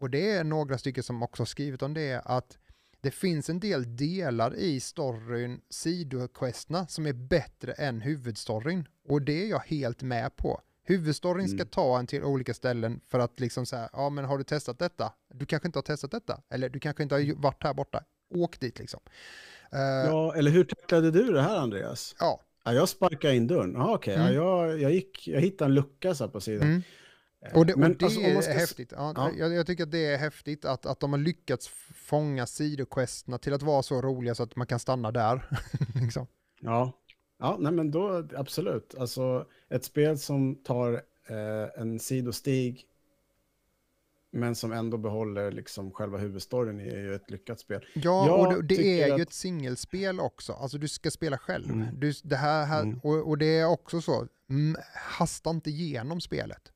och 0.00 0.10
det 0.10 0.30
är 0.30 0.44
några 0.44 0.78
stycken 0.78 1.02
som 1.02 1.22
också 1.22 1.40
har 1.40 1.46
skrivit 1.46 1.82
om 1.82 1.94
det, 1.94 2.22
att 2.24 2.58
det 3.00 3.10
finns 3.10 3.50
en 3.50 3.60
del 3.60 3.96
delar 3.96 4.54
i 4.54 4.80
storyn, 4.80 5.60
sidoquesterna, 5.70 6.86
som 6.86 7.06
är 7.06 7.12
bättre 7.12 7.72
än 7.72 8.00
huvudstoryn. 8.00 8.88
Och 9.08 9.22
det 9.22 9.44
är 9.44 9.46
jag 9.46 9.62
helt 9.66 10.02
med 10.02 10.36
på. 10.36 10.60
Huvudstoryn 10.88 11.48
ska 11.48 11.54
Mm. 11.56 11.68
ta 11.68 11.98
en 11.98 12.06
till 12.06 12.24
olika 12.24 12.54
ställen 12.54 13.00
för 13.10 13.18
att 13.18 13.40
liksom 13.40 13.66
säga, 13.66 13.88
ja 13.92 14.10
men 14.10 14.24
har 14.24 14.38
du 14.38 14.44
testat 14.44 14.78
detta? 14.78 15.12
Du 15.34 15.46
kanske 15.46 15.68
inte 15.68 15.78
har 15.78 15.82
testat 15.82 16.10
detta, 16.10 16.40
eller 16.50 16.68
du 16.68 16.80
kanske 16.80 17.02
inte 17.02 17.14
har 17.14 17.42
varit 17.42 17.64
här 17.64 17.74
borta. 17.74 18.04
Åk 18.34 18.60
dit 18.60 18.78
liksom. 18.78 19.00
Eh, 19.72 19.78
Ja, 19.80 20.34
eller 20.34 20.50
hur 20.50 20.64
tacklade 20.64 21.10
du 21.10 21.32
det 21.32 21.42
här, 21.42 21.56
Andreas? 21.56 22.14
ja. 22.18 22.40
Ja, 22.64 22.72
jag 22.74 22.88
sparkade 22.88 23.34
in 23.36 23.46
dörren. 23.46 23.72
Ja, 23.74 23.94
okej. 23.94 24.14
Mm. 24.14 24.34
Ja, 24.34 24.66
jag, 24.66 24.80
jag, 24.80 24.92
gick, 24.92 25.28
jag 25.28 25.40
hittade 25.40 25.68
en 25.68 25.74
lucka 25.74 26.14
så 26.14 26.24
här 26.24 26.30
på 26.30 26.40
sidan. 26.40 26.68
Mm. 26.68 26.82
Eh, 27.46 27.58
Och 27.58 27.66
det, 27.66 27.72
och 27.72 27.78
men 27.78 27.96
det 27.98 28.04
alltså, 28.04 28.20
är 28.20 28.40
ska 28.40 28.52
häftigt. 28.52 28.92
Ja, 28.96 29.12
Ja. 29.16 29.30
Jag, 29.38 29.52
jag 29.54 29.66
tycker 29.66 29.82
att 29.82 29.90
det 29.90 30.06
är 30.06 30.18
häftigt 30.18 30.64
att, 30.64 30.86
att 30.86 31.00
de 31.00 31.12
har 31.12 31.18
lyckats 31.18 31.68
fånga 31.94 32.46
sidoquesterna 32.46 33.38
till 33.38 33.52
att 33.54 33.62
vara 33.62 33.82
så 33.82 34.02
roliga 34.02 34.34
så 34.34 34.42
att 34.42 34.56
man 34.56 34.66
kan 34.66 34.78
stanna 34.78 35.10
där. 35.12 35.48
liksom. 36.02 36.26
Ja, 36.60 36.92
ja 37.38 37.56
nej, 37.60 37.72
men 37.72 37.90
då 37.90 38.28
absolut. 38.36 38.94
Alltså 38.94 39.46
ett 39.68 39.84
spel 39.84 40.18
som 40.18 40.54
tar 40.54 40.92
eh, 41.26 41.80
en 41.80 41.98
sidostig 42.00 42.84
men 44.30 44.54
som 44.54 44.72
ändå 44.72 44.96
behåller 44.98 45.52
liksom 45.52 45.90
själva 45.92 46.18
huvudstoryn 46.18 46.80
är 46.80 46.98
ju 46.98 47.14
ett 47.14 47.30
lyckat 47.30 47.60
spel. 47.60 47.84
Ja, 47.94 48.26
Jag 48.26 48.56
och 48.56 48.64
det, 48.64 48.76
det 48.76 49.02
är 49.02 49.06
ju 49.06 49.12
att- 49.12 49.20
ett 49.20 49.32
singelspel 49.32 50.20
också. 50.20 50.52
Alltså 50.52 50.78
du 50.78 50.88
ska 50.88 51.10
spela 51.10 51.38
själv. 51.38 51.70
Mm. 51.70 51.86
Du, 52.00 52.12
det 52.24 52.36
här, 52.36 52.66
här, 52.66 52.82
Mm. 52.82 53.00
och, 53.02 53.28
och 53.28 53.38
det 53.38 53.58
är 53.58 53.66
också 53.66 54.00
så, 54.00 54.26
mm, 54.50 54.76
hasta 54.94 55.50
inte 55.50 55.70
igenom 55.70 56.20
spelet. 56.20 56.72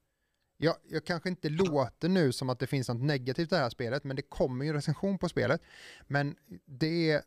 Jag, 0.57 0.75
jag 0.89 1.05
kanske 1.05 1.29
inte 1.29 1.49
låter 1.49 2.09
nu 2.09 2.33
som 2.33 2.51
att 2.51 2.59
det 2.59 2.67
finns 2.67 2.89
något 2.89 3.03
negativt 3.03 3.53
i 3.53 3.55
det 3.55 3.61
här 3.61 3.71
spelet, 3.71 4.05
men 4.05 4.17
det 4.17 4.23
kommer 4.23 4.65
ju 4.65 4.69
en 4.69 4.75
recension 4.75 5.19
på 5.19 5.29
spelet. 5.29 5.61
Men 6.07 6.37
det 6.67 7.11
är, 7.11 7.23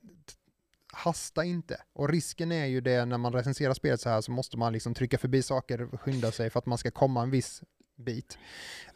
hasta 0.95 1.43
inte. 1.43 1.81
Och 1.93 2.09
risken 2.09 2.51
är 2.51 2.65
ju 2.65 2.81
det 2.81 3.05
när 3.05 3.17
man 3.17 3.33
recenserar 3.33 3.73
spelet 3.73 4.01
så 4.01 4.09
här 4.09 4.21
så 4.21 4.31
måste 4.31 4.57
man 4.57 4.73
liksom 4.73 4.93
trycka 4.93 5.17
förbi 5.17 5.41
saker 5.41 5.97
skynda 5.97 6.31
sig 6.31 6.49
för 6.49 6.59
att 6.59 6.65
man 6.65 6.77
ska 6.77 6.91
komma 6.91 7.23
en 7.23 7.31
viss 7.31 7.61
bit. 7.97 8.37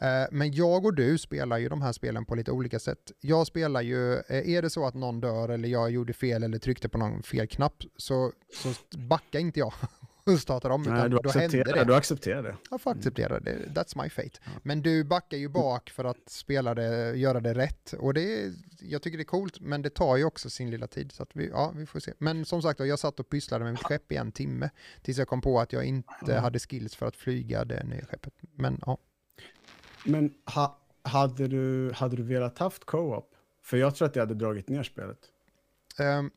Eh, 0.00 0.24
men 0.30 0.52
jag 0.52 0.86
och 0.86 0.94
du 0.94 1.18
spelar 1.18 1.58
ju 1.58 1.68
de 1.68 1.82
här 1.82 1.92
spelen 1.92 2.24
på 2.24 2.34
lite 2.34 2.52
olika 2.52 2.78
sätt. 2.78 3.12
Jag 3.20 3.46
spelar 3.46 3.82
ju, 3.82 4.14
eh, 4.14 4.50
är 4.50 4.62
det 4.62 4.70
så 4.70 4.86
att 4.86 4.94
någon 4.94 5.20
dör 5.20 5.48
eller 5.48 5.68
jag 5.68 5.90
gjorde 5.90 6.12
fel 6.12 6.42
eller 6.42 6.58
tryckte 6.58 6.88
på 6.88 6.98
någon 6.98 7.22
fel 7.22 7.46
knapp 7.46 7.82
så, 7.96 8.32
så 8.62 8.98
backar 8.98 9.38
inte 9.38 9.60
jag 9.60 9.72
startar 10.40 10.70
om, 10.70 10.82
Nej, 10.82 11.10
du 11.10 11.16
accepterar, 11.16 11.74
det. 11.74 11.84
du 11.84 11.94
accepterar 11.94 12.42
det. 12.42 12.56
Jag 12.70 12.80
får 12.80 12.90
acceptera 12.90 13.40
det, 13.40 13.56
that's 13.74 14.02
my 14.02 14.10
fate. 14.10 14.38
Ja. 14.44 14.50
Men 14.62 14.82
du 14.82 15.04
backar 15.04 15.36
ju 15.36 15.48
bak 15.48 15.90
för 15.90 16.04
att 16.04 16.28
spela 16.28 16.74
det, 16.74 17.16
göra 17.16 17.40
det 17.40 17.54
rätt. 17.54 17.92
Och 17.92 18.14
det 18.14 18.42
är, 18.42 18.52
jag 18.80 19.02
tycker 19.02 19.18
det 19.18 19.22
är 19.22 19.24
coolt, 19.24 19.60
men 19.60 19.82
det 19.82 19.90
tar 19.90 20.16
ju 20.16 20.24
också 20.24 20.50
sin 20.50 20.70
lilla 20.70 20.86
tid. 20.86 21.12
Så 21.12 21.22
att 21.22 21.30
vi, 21.32 21.48
ja, 21.48 21.72
vi 21.76 21.86
får 21.86 22.00
se. 22.00 22.12
Men 22.18 22.44
som 22.44 22.62
sagt, 22.62 22.80
jag 22.80 22.98
satt 22.98 23.20
och 23.20 23.28
pysslade 23.28 23.64
med 23.64 23.72
mitt 23.72 23.82
skepp 23.82 24.12
i 24.12 24.16
en 24.16 24.32
timme 24.32 24.70
tills 25.02 25.18
jag 25.18 25.28
kom 25.28 25.40
på 25.40 25.60
att 25.60 25.72
jag 25.72 25.84
inte 25.84 26.34
hade 26.34 26.58
skills 26.58 26.94
för 26.94 27.06
att 27.06 27.16
flyga 27.16 27.64
det 27.64 27.84
nya 27.84 28.04
skeppet. 28.04 28.34
Men 28.54 28.80
ja, 28.86 28.98
Men 30.04 30.34
ha, 30.54 30.78
hade, 31.02 31.48
du, 31.48 31.92
hade 31.94 32.16
du 32.16 32.22
velat 32.22 32.58
haft 32.58 32.84
co-op? 32.84 33.34
För 33.62 33.76
jag 33.76 33.94
tror 33.94 34.08
att 34.08 34.14
det 34.14 34.20
hade 34.20 34.34
dragit 34.34 34.68
ner 34.68 34.82
spelet. 34.82 35.18
Ehm, 35.98 36.30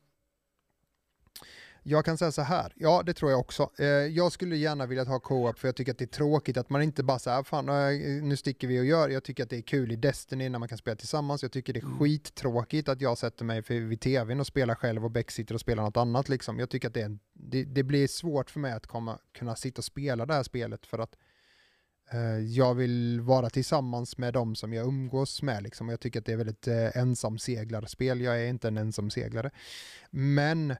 jag 1.84 2.06
kan 2.06 2.18
säga 2.18 2.32
så 2.32 2.42
här, 2.42 2.74
ja 2.76 3.04
det 3.06 3.14
tror 3.14 3.32
jag 3.32 3.40
också. 3.40 3.70
Eh, 3.80 3.86
jag 3.88 4.32
skulle 4.32 4.56
gärna 4.56 4.86
vilja 4.86 5.04
ha 5.04 5.20
co-op 5.20 5.60
för 5.60 5.68
jag 5.68 5.76
tycker 5.76 5.92
att 5.92 5.98
det 5.98 6.06
är 6.06 6.08
tråkigt 6.18 6.58
att 6.58 6.70
man 6.70 6.82
inte 6.82 7.04
bara 7.04 7.20
säger 7.20 7.44
fan 7.44 7.70
eh, 7.70 8.24
nu 8.24 8.38
sticker 8.38 8.68
vi 8.68 8.80
och 8.80 8.86
gör. 8.86 9.10
Jag 9.10 9.24
tycker 9.24 9.44
att 9.44 9.50
det 9.50 9.58
är 9.58 9.62
kul 9.62 9.92
i 9.92 9.96
Destiny 9.96 10.50
när 10.50 10.60
man 10.60 10.68
kan 10.70 10.78
spela 10.78 10.96
tillsammans. 10.96 11.42
Jag 11.44 11.52
tycker 11.52 11.74
det 11.74 11.80
är 11.80 11.84
Mm. 11.86 12.00
skittråkigt 12.00 12.90
att 12.90 13.02
jag 13.02 13.18
sätter 13.18 13.46
mig 13.46 13.62
vid 13.68 14.00
tvn 14.02 14.40
och 14.40 14.48
spelar 14.48 14.76
själv 14.76 15.06
och 15.06 15.12
Beck 15.12 15.32
sitter 15.32 15.54
och 15.56 15.62
spelar 15.62 15.84
något 15.84 15.98
annat 15.98 16.30
liksom. 16.30 16.60
Jag 16.60 16.70
tycker 16.70 16.88
att 16.88 16.94
det, 16.94 17.02
är, 17.02 17.18
det, 17.34 17.64
det 17.64 17.84
blir 17.84 18.08
svårt 18.08 18.50
för 18.50 18.60
mig 18.60 18.72
att 18.72 18.88
komma, 18.88 19.20
kunna 19.38 19.56
sitta 19.56 19.80
och 19.80 19.86
spela 19.86 20.26
det 20.26 20.34
här 20.34 20.44
spelet 20.44 20.86
för 20.86 21.00
att 21.00 21.16
eh, 22.12 22.38
jag 22.40 22.76
vill 22.76 23.22
vara 23.22 23.50
tillsammans 23.50 24.18
med 24.18 24.34
de 24.34 24.56
som 24.56 24.74
jag 24.74 24.88
umgås 24.88 25.42
med 25.42 25.64
liksom. 25.64 25.90
Jag 25.90 26.00
tycker 26.00 26.20
att 26.20 26.26
det 26.26 26.32
är 26.34 26.38
väldigt 26.38 26.68
eh, 26.68 26.98
ensamseglarspel. 26.98 28.22
Jag 28.22 28.42
är 28.42 28.48
inte 28.48 28.68
en 28.68 28.78
ensamseglare. 28.78 29.52
Men 30.10 30.76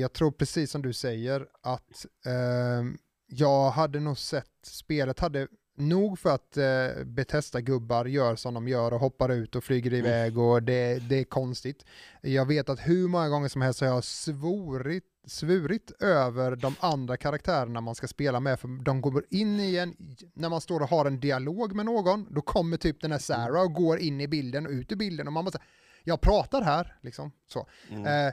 jag 0.00 0.12
tror 0.12 0.30
precis 0.30 0.70
som 0.70 0.82
du 0.82 0.92
säger 0.92 1.46
att 1.62 2.06
eh, 2.26 2.84
jag 3.26 3.70
hade 3.70 4.00
nog 4.00 4.18
sett, 4.18 4.50
spelet 4.62 5.20
hade 5.20 5.48
nog 5.76 6.18
för 6.18 6.34
att 6.34 6.56
eh, 6.56 7.04
Bethesda-gubbar 7.04 8.04
gör 8.04 8.36
som 8.36 8.54
de 8.54 8.68
gör 8.68 8.92
och 8.92 9.00
hoppar 9.00 9.28
ut 9.28 9.56
och 9.56 9.64
flyger 9.64 9.94
iväg 9.94 10.38
och 10.38 10.62
det, 10.62 11.08
det 11.08 11.20
är 11.20 11.24
konstigt. 11.24 11.84
Jag 12.20 12.46
vet 12.46 12.68
att 12.68 12.80
hur 12.80 13.08
många 13.08 13.28
gånger 13.28 13.48
som 13.48 13.62
helst 13.62 13.80
har 13.80 13.88
jag 13.88 14.04
svorit, 14.04 15.04
svurit 15.26 16.02
över 16.02 16.56
de 16.56 16.74
andra 16.80 17.16
karaktärerna 17.16 17.80
man 17.80 17.94
ska 17.94 18.06
spela 18.06 18.40
med 18.40 18.60
för 18.60 18.84
de 18.84 19.00
går 19.00 19.24
in 19.30 19.60
i 19.60 19.76
en, 19.76 19.96
när 20.34 20.48
man 20.48 20.60
står 20.60 20.80
och 20.80 20.88
har 20.88 21.06
en 21.06 21.20
dialog 21.20 21.74
med 21.74 21.86
någon, 21.86 22.26
då 22.30 22.40
kommer 22.40 22.76
typ 22.76 23.00
den 23.00 23.12
här 23.12 23.18
Sarah 23.18 23.62
och 23.62 23.72
går 23.72 23.98
in 23.98 24.20
i 24.20 24.28
bilden 24.28 24.66
och 24.66 24.72
ut 24.72 24.92
ur 24.92 24.96
bilden 24.96 25.26
och 25.26 25.32
man 25.32 25.44
bara 25.44 25.58
jag 26.04 26.20
pratar 26.20 26.62
här, 26.62 26.96
liksom 27.00 27.32
så. 27.46 27.66
Mm. 27.90 28.26
Eh, 28.26 28.32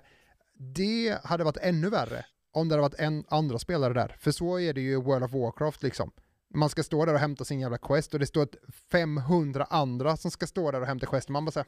det 0.76 1.20
hade 1.24 1.44
varit 1.44 1.58
ännu 1.58 1.90
värre 1.90 2.26
om 2.54 2.68
det 2.70 2.74
hade 2.76 2.82
varit 2.82 3.00
en 3.00 3.26
andra 3.30 3.60
spelare 3.60 3.94
där. 3.94 4.16
För 4.20 4.32
så 4.32 4.60
är 4.60 4.74
det 4.74 4.82
ju 4.82 4.92
i 4.92 4.96
World 4.96 5.24
of 5.24 5.32
Warcraft 5.34 5.84
liksom. 5.84 6.12
Man 6.54 6.70
ska 6.70 6.84
stå 6.84 7.06
där 7.06 7.14
och 7.14 7.20
hämta 7.20 7.46
sin 7.46 7.60
jävla 7.60 7.78
quest 7.78 8.14
och 8.14 8.20
det 8.20 8.26
står 8.26 8.44
ett 8.44 8.56
500 8.92 9.64
andra 9.70 10.18
som 10.18 10.32
ska 10.32 10.48
stå 10.48 10.72
där 10.72 10.82
och 10.82 10.88
hämta 10.88 11.06
quest. 11.06 11.30
Man 11.30 11.46
bara 11.46 11.52
säger, 11.52 11.68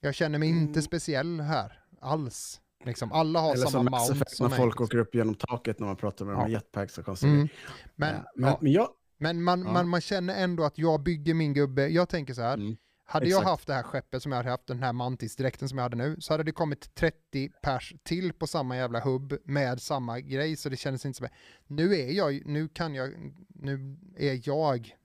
jag 0.00 0.14
känner 0.14 0.38
mig 0.38 0.48
inte 0.48 0.70
Mm. 0.78 0.82
speciell 0.82 1.40
här 1.40 1.80
alls. 2.00 2.60
Liksom, 2.84 3.12
alla 3.12 3.40
har 3.40 3.54
Eller 3.54 3.66
samma 3.66 3.90
mount 3.90 4.12
Effect 4.12 4.30
som 4.36 4.50
när 4.50 4.56
folk 4.56 4.80
åker 4.80 4.98
upp 4.98 5.14
genom 5.14 5.34
taket 5.34 5.78
när 5.78 5.86
man 5.86 5.96
pratar 5.96 6.24
med 6.24 6.34
Ja. 6.34 6.42
med 6.42 6.50
jetpacks 6.50 6.98
och 6.98 7.04
konstiga 7.04 7.32
Mm. 7.32 7.48
Men, 7.94 8.14
Ja, 8.14 8.24
men, 8.36 8.56
men 8.60 8.72
jag... 8.72 8.88
men 9.18 9.42
man, 9.42 9.62
Ja. 9.62 9.72
man, 9.72 9.88
man 9.88 10.00
känner 10.00 10.34
ändå 10.42 10.64
att 10.64 10.78
jag 10.78 11.02
bygger 11.02 11.34
min 11.34 11.54
gubbe. 11.54 11.88
Jag 11.88 12.08
tänker 12.08 12.34
så 12.34 12.42
här, 12.42 12.54
Mm. 12.54 12.76
Hade 13.06 13.26
jag 13.26 13.38
Exakt. 13.38 13.48
haft 13.50 13.66
det 13.66 13.74
här 13.74 13.82
skeppet 13.82 14.22
som 14.22 14.32
jag 14.32 14.36
hade 14.36 14.50
haft, 14.50 14.66
den 14.66 14.82
här 14.82 14.92
mantisdräkten 14.92 15.68
som 15.68 15.78
jag 15.78 15.82
hade 15.82 15.96
nu, 15.96 16.16
så 16.20 16.32
hade 16.32 16.42
det 16.42 16.52
kommit 16.52 16.94
30 16.94 17.50
pers 17.62 17.94
till 18.02 18.32
på 18.32 18.46
samma 18.46 18.76
jävla 18.76 19.00
hubb 19.00 19.34
med 19.44 19.80
samma 19.82 20.20
grej, 20.20 20.56
så 20.56 20.68
det 20.68 20.76
kändes 20.76 21.06
inte 21.06 21.16
som... 21.16 21.28
Nu 21.66 21.94
är 21.94 22.10
jag, 22.12 22.42
nu 22.46 22.68
kan 22.68 22.94
jag, 22.94 23.32
nu 23.48 23.96
är 24.16 24.40
jag 24.48 24.96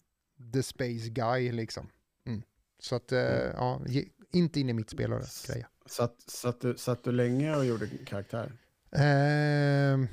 the 0.54 0.64
space 0.64 1.10
guy 1.10 1.52
liksom. 1.52 1.89
Mm. 2.26 2.41
Så 2.80 2.95
att, 2.95 3.12
eh, 3.12 3.20
Mm. 3.20 3.52
ja, 3.58 3.82
inte 4.32 4.60
in 4.60 4.70
i 4.70 4.74
mitt 4.74 4.89
spel 4.89 5.14
och 5.14 5.22
greja. 5.47 5.68
Satt, 5.86 6.22
satt, 6.22 6.62
du, 6.62 6.78
satt 6.78 7.04
du 7.04 7.12
länge 7.12 7.56
och 7.56 7.66
gjorde 7.66 7.88
karaktär? 8.06 8.52
Ehm, 8.91 10.08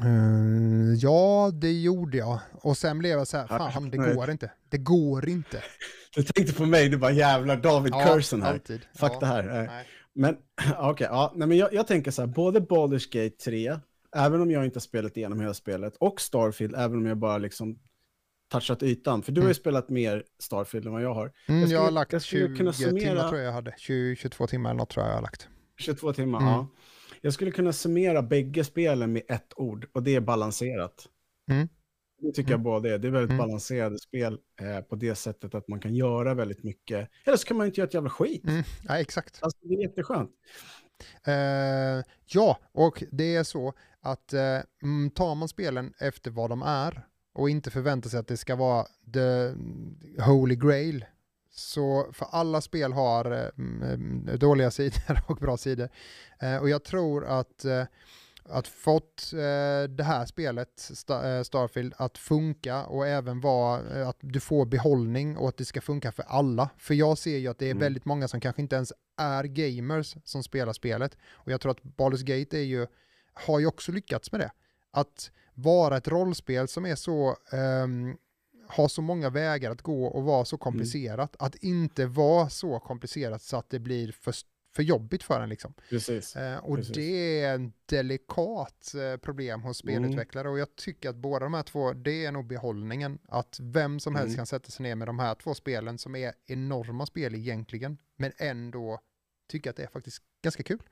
eh, 0.00 0.94
ja, 0.98 1.50
det 1.54 1.72
gjorde 1.72 2.16
jag. 2.18 2.38
Och 2.52 2.76
sen 2.76 2.98
blev 2.98 3.10
jag 3.18 3.26
så 3.28 3.36
här, 3.36 3.46
Ja, 3.50 3.70
fan 3.70 3.90
det 3.90 3.96
går 4.14 4.30
inte. 4.30 4.50
Det 4.68 4.78
går 4.78 5.28
inte. 5.28 5.62
Du 6.16 6.22
tänkte 6.22 6.54
på 6.54 6.66
mig, 6.66 6.88
du 6.88 6.96
bara 6.96 7.10
jävlar 7.12 7.56
David 7.56 7.92
Ja, 7.92 8.06
Curson 8.06 8.42
här. 8.42 8.52
alltid. 8.52 8.80
Fuck 8.94 9.12
ja. 9.12 9.20
det 9.20 9.26
här. 9.26 9.42
Nej. 9.66 9.86
Men 10.14 10.36
okej, 10.78 11.06
ja, 11.10 11.32
nej, 11.36 11.48
men 11.48 11.56
jag, 11.58 11.74
jag 11.74 11.86
tänker 11.86 12.10
så 12.10 12.22
här, 12.22 12.26
både 12.26 12.60
Baldur's 12.60 13.06
Gate 13.12 13.36
3, 13.44 13.78
även 14.16 14.40
om 14.40 14.50
jag 14.50 14.64
inte 14.64 14.76
har 14.76 14.80
spelat 14.80 15.16
igenom 15.16 15.40
hela 15.40 15.54
spelet, 15.54 15.96
och 16.00 16.20
Starfield, 16.20 16.74
även 16.74 16.98
om 16.98 17.06
jag 17.06 17.16
bara 17.18 17.38
liksom 17.38 17.78
touchat 18.52 18.82
ytan. 18.82 19.22
För 19.22 19.32
du 19.32 19.40
har 19.40 19.44
ju 19.46 19.50
Mm. 19.50 19.54
spelat 19.54 19.88
mer 19.88 20.24
Starfield 20.42 20.86
än 20.86 20.92
vad 20.92 21.02
jag 21.02 21.14
har. 21.14 21.32
Mm, 21.48 21.60
Jag 21.60 21.70
jag, 21.70 21.78
har 21.78 21.86
skulle- 21.86 21.94
lagt 21.94 22.12
jag 22.12 22.22
skulle 22.22 22.46
20 22.48 22.56
kunna 22.56 22.72
summera- 22.72 23.00
timmar 23.00 23.28
tror 23.28 23.40
jag 23.40 23.46
jag 23.48 23.52
hade. 23.52 23.74
20, 23.78 24.16
22 24.16 24.46
timmar 24.46 24.70
eller 24.70 24.78
något 24.78 24.90
tror 24.90 25.04
jag 25.04 25.10
jag 25.10 25.16
har 25.16 25.22
lagt. 25.22 25.48
22 25.78 26.12
timmar, 26.12 26.38
Mm. 26.40 26.52
ja. 26.52 26.66
Jag 27.20 27.32
skulle 27.32 27.50
kunna 27.50 27.72
summera 27.72 28.22
bägge 28.22 28.64
spelen 28.64 29.12
med 29.12 29.22
ett 29.28 29.52
ord, 29.56 29.86
och 29.92 30.02
det 30.02 30.14
är 30.14 30.20
balanserat. 30.20 31.06
Mm. 31.50 31.68
Det 32.20 32.32
tycker 32.32 32.50
jag 32.50 32.60
Mm. 32.60 32.64
båda 32.64 32.94
är. 32.94 32.98
Det 32.98 33.08
är 33.08 33.12
väldigt 33.12 33.30
Mm. 33.30 33.38
balanserade 33.46 33.98
spel 33.98 34.38
eh, 34.60 34.80
på 34.80 34.96
det 34.96 35.14
sättet 35.14 35.54
att 35.54 35.68
man 35.68 35.80
kan 35.80 35.94
göra 35.94 36.34
väldigt 36.34 36.62
mycket. 36.62 37.10
Eller 37.24 37.36
så 37.36 37.46
kan 37.46 37.56
man 37.56 37.66
inte 37.66 37.80
göra 37.80 37.88
ett 37.88 37.94
jävla 37.94 38.10
skit. 38.10 38.44
Mm. 38.48 38.62
Ja, 38.88 38.98
exakt. 38.98 39.38
Alltså, 39.42 39.58
det 39.62 39.74
är 39.74 39.80
jätteskönt. 39.82 40.30
Eh, 41.26 42.04
ja, 42.26 42.58
och 42.72 43.04
det 43.12 43.36
är 43.36 43.44
så 43.44 43.72
att 44.00 44.32
mm, 44.82 45.10
tar 45.14 45.34
man 45.34 45.48
spelen 45.48 45.92
efter 45.98 46.30
vad 46.30 46.50
de 46.50 46.62
är 46.62 47.06
och 47.34 47.50
inte 47.50 47.70
förväntar 47.70 48.10
sig 48.10 48.20
att 48.20 48.26
det 48.28 48.36
ska 48.36 48.56
vara 48.56 48.86
the 49.12 49.54
holy 50.22 50.56
grail 50.56 51.04
så 51.58 52.06
för 52.12 52.26
alla 52.30 52.60
spel 52.60 52.92
har 52.92 53.32
eh, 53.32 54.34
dåliga 54.38 54.70
sidor 54.80 55.20
och 55.26 55.36
bra 55.36 55.56
sidor. 55.56 55.88
Eh, 56.40 56.56
och 56.56 56.68
jag 56.68 56.84
tror 56.84 57.24
att 57.26 57.64
eh, 57.64 57.84
att 58.48 58.68
fått 58.68 59.30
eh, 59.32 59.88
det 59.90 60.02
här 60.04 60.26
spelet, 60.26 60.68
Sta- 60.76 61.36
eh, 61.38 61.42
Starfield, 61.42 61.94
att 61.96 62.18
funka 62.18 62.84
och 62.84 63.06
även 63.06 63.40
vara 63.40 63.80
eh, 64.00 64.08
att 64.08 64.16
du 64.20 64.40
får 64.40 64.66
behållning 64.66 65.36
och 65.36 65.48
att 65.48 65.56
det 65.56 65.64
ska 65.64 65.80
funka 65.80 66.12
för 66.12 66.24
alla. 66.28 66.70
För 66.78 66.94
jag 66.94 67.18
ser 67.18 67.36
ju 67.38 67.48
att 67.48 67.58
det 67.58 67.66
är 67.66 67.70
Mm. 67.70 67.80
väldigt 67.80 68.04
många 68.04 68.28
som 68.28 68.40
kanske 68.40 68.62
inte 68.62 68.76
ens 68.76 68.92
är 69.16 69.44
gamers 69.44 70.16
som 70.24 70.42
spelar 70.42 70.72
spelet. 70.72 71.16
Och 71.32 71.52
jag 71.52 71.60
tror 71.60 71.72
att 71.72 71.82
Baldur's 71.82 72.22
Gate 72.24 72.58
är 72.58 72.62
ju, 72.62 72.86
har 73.34 73.58
ju 73.58 73.66
också 73.66 73.92
lyckats 73.92 74.32
med 74.32 74.40
det. 74.40 74.50
Att 74.90 75.30
vara 75.54 75.96
ett 75.96 76.08
rollspel 76.08 76.68
som 76.68 76.86
är 76.86 76.94
så, 76.94 77.36
ehm, 77.52 78.16
har 78.68 78.88
så 78.88 79.02
många 79.02 79.30
vägar 79.30 79.70
att 79.70 79.82
gå 79.82 80.06
och 80.06 80.24
vara 80.24 80.44
så 80.44 80.58
komplicerat. 80.58 81.36
Att 81.38 81.54
inte 81.54 82.06
vara 82.06 82.48
så 82.48 82.80
komplicerat 82.80 83.42
så 83.42 83.56
att 83.56 83.70
det 83.70 83.78
blir 83.78 84.12
för, 84.12 84.34
för 84.76 84.82
jobbigt 84.82 85.22
för 85.22 85.40
en 85.40 85.48
liksom. 85.48 85.74
Precis. 85.90 86.36
Eh, 86.36 86.58
och 86.58 86.76
Precis. 86.76 86.94
det 86.94 87.40
är 87.42 87.54
en 87.54 87.72
delikat 87.86 88.94
eh, 88.94 89.16
problem 89.16 89.62
hos 89.62 89.84
Mm. 89.84 89.94
spelutvecklare 89.96 90.48
och 90.48 90.58
jag 90.58 90.76
tycker 90.76 91.08
att 91.10 91.16
båda 91.16 91.44
de 91.44 91.54
här 91.54 91.62
två, 91.62 91.92
det 91.92 92.24
är 92.24 92.32
nog 92.32 92.46
behållningen. 92.46 93.18
Att 93.28 93.58
vem 93.62 94.00
som 94.00 94.14
helst 94.14 94.26
Mm. 94.28 94.36
kan 94.36 94.46
sätta 94.46 94.70
sig 94.70 94.82
ner 94.82 94.94
med 94.94 95.08
de 95.08 95.18
här 95.18 95.34
två 95.34 95.54
spelen 95.54 95.98
som 95.98 96.16
är 96.16 96.32
enorma 96.46 97.06
spel 97.06 97.34
egentligen, 97.34 97.98
men 98.16 98.32
ändå 98.38 99.00
tycka 99.48 99.70
att 99.70 99.76
det 99.76 99.82
är 99.82 99.86
faktiskt 99.88 100.22
ganska 100.42 100.62
kul. 100.62 100.82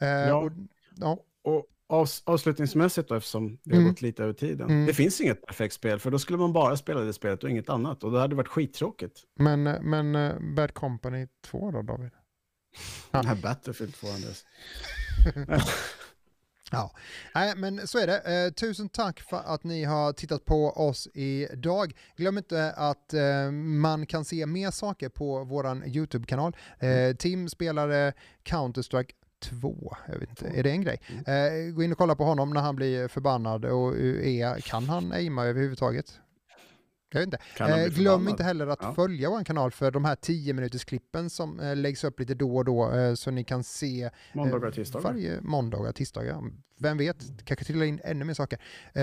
Eh, 0.00 0.08
Ja. 0.08 0.34
Och, 0.36 0.52
ja. 0.96 1.18
Och 1.42 1.66
avs 1.90 2.22
avslutningsmässigt 2.26 3.08
då, 3.08 3.14
eftersom 3.14 3.58
det 3.64 3.70
har 3.74 3.80
Mm. 3.80 3.88
gått 3.92 4.02
lite 4.02 4.22
över 4.22 4.32
tiden. 4.32 4.70
Mm. 4.70 4.86
Det 4.86 4.94
finns 4.94 5.20
inget 5.20 5.46
perfekt 5.46 5.74
spel, 5.74 5.98
för 5.98 6.10
då 6.10 6.18
skulle 6.18 6.38
man 6.38 6.52
bara 6.52 6.76
spela 6.76 7.00
det 7.00 7.12
spelet 7.12 7.44
och 7.44 7.50
inget 7.50 7.68
annat. 7.68 8.04
Och 8.04 8.12
det 8.12 8.20
hade 8.20 8.34
varit 8.36 8.48
skittråkigt. 8.48 9.20
Men, 9.38 9.66
eh, 9.66 9.80
men 9.80 10.14
eh, 10.14 10.32
Bad 10.56 10.74
Company 10.74 11.26
2 11.44 11.70
då 11.70 11.82
David? 11.82 12.10
Den 13.10 13.26
här 13.26 13.34
Battlefield 13.34 13.94
2, 13.94 14.06
Andres. 14.08 14.44
Ja, 16.72 16.90
Nej, 17.34 17.56
men 17.56 17.86
så 17.86 17.98
är 17.98 18.06
det. 18.06 18.44
Eh, 18.46 18.52
tusen 18.52 18.88
tack 18.88 19.20
för 19.20 19.36
att 19.36 19.64
ni 19.64 19.84
har 19.84 20.12
tittat 20.12 20.44
på 20.44 20.70
oss 20.70 21.08
idag. 21.14 21.92
Glöm 22.16 22.38
inte 22.38 22.72
att 22.72 23.14
eh, 23.14 23.50
man 23.52 24.06
kan 24.06 24.24
se 24.24 24.46
mer 24.46 24.70
saker 24.70 25.08
på 25.08 25.44
vår 25.44 25.86
YouTube-kanal. 25.86 26.56
Eh, 26.78 27.16
Tim 27.16 27.48
spelade 27.48 28.12
Counter-Strike 28.44 29.10
2, 29.40 29.96
jag 30.08 30.18
vet 30.18 30.28
inte, 30.30 30.46
är 30.48 30.62
det 30.62 30.70
en 30.70 30.82
grej? 30.82 31.00
Eh, 31.26 31.72
gå 31.74 31.82
in 31.82 31.92
och 31.92 31.98
kolla 31.98 32.14
på 32.14 32.24
honom 32.24 32.50
när 32.50 32.60
han 32.60 32.76
blir 32.76 33.08
förbannad 33.08 33.64
och 33.64 33.96
är, 33.98 34.60
kan 34.60 34.84
han 34.84 35.12
aima 35.12 35.44
överhuvudtaget? 35.44 36.20
Jag 37.12 37.20
vet 37.20 37.26
inte. 37.26 37.38
Eh, 37.58 37.66
glöm 37.76 37.90
förbannad? 37.92 38.30
inte 38.30 38.42
heller 38.42 38.66
att 38.66 38.78
Ja. 38.82 38.94
följa 38.94 39.30
vår 39.30 39.44
kanal 39.44 39.70
för 39.70 39.90
de 39.90 40.04
här 40.04 40.14
10 40.16 40.52
minuters 40.52 40.84
klippen 40.84 41.30
som 41.30 41.60
eh, 41.60 41.76
läggs 41.76 42.04
upp 42.04 42.20
lite 42.20 42.34
då 42.34 42.56
och 42.56 42.64
då 42.64 42.92
eh, 42.92 43.14
så 43.14 43.30
ni 43.30 43.44
kan 43.44 43.64
se 43.64 44.10
Måndagar 44.32 44.62
Eh, 44.64 44.68
och 44.68 44.74
tisdagar. 44.74 45.04
Varje 45.12 45.40
måndag, 45.40 45.92
tisdagar. 45.92 46.42
Vem 46.78 46.98
vet, 46.98 47.44
kanske 47.44 47.64
trillar 47.64 47.84
in 47.86 48.00
ännu 48.04 48.24
mer 48.24 48.34
saker. 48.34 48.58
Eh, 48.94 49.02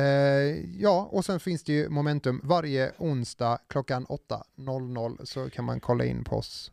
ja, 0.81 1.09
och 1.11 1.25
sen 1.25 1.39
finns 1.39 1.63
det 1.63 1.73
ju 1.73 1.89
Momentum 1.89 2.41
varje 2.43 2.91
onsdag 2.97 3.59
klockan 3.67 4.05
8.00 4.05 5.25
så 5.25 5.49
kan 5.49 5.65
man 5.65 5.79
kolla 5.79 6.05
in 6.05 6.23
på 6.23 6.35
oss. 6.35 6.71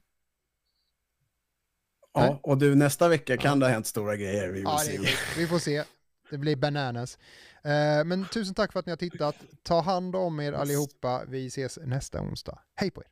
Ja, 2.15 2.41
och 2.43 2.59
du, 2.59 2.75
nästa 2.75 3.09
vecka 3.09 3.37
kan 3.37 3.61
det 3.61 3.67
ha 3.67 3.73
hänt 3.73 3.87
stora 3.87 4.17
grejer. 4.17 4.49
Vi 4.49 4.63
Ja, 4.63 4.79
se. 4.79 4.99
vi 5.37 5.47
får 5.47 5.59
se. 5.59 5.85
Det 6.31 6.39
blir 6.39 6.57
bananas. 6.57 7.19
Eh, 7.65 8.05
men 8.05 8.27
tusen 8.33 8.55
tack 8.55 8.73
för 8.73 8.81
att 8.81 8.87
ni 8.87 8.93
har 8.93 8.97
tittat. 8.97 9.37
Ta 9.63 9.81
hand 9.81 10.17
om 10.17 10.41
er 10.41 10.53
allihopa. 10.53 11.23
Vi 11.29 11.47
ses 11.47 11.79
nästa 11.85 12.21
onsdag. 12.21 12.59
Hej 12.75 12.91
på 12.91 13.01
er! 13.03 13.07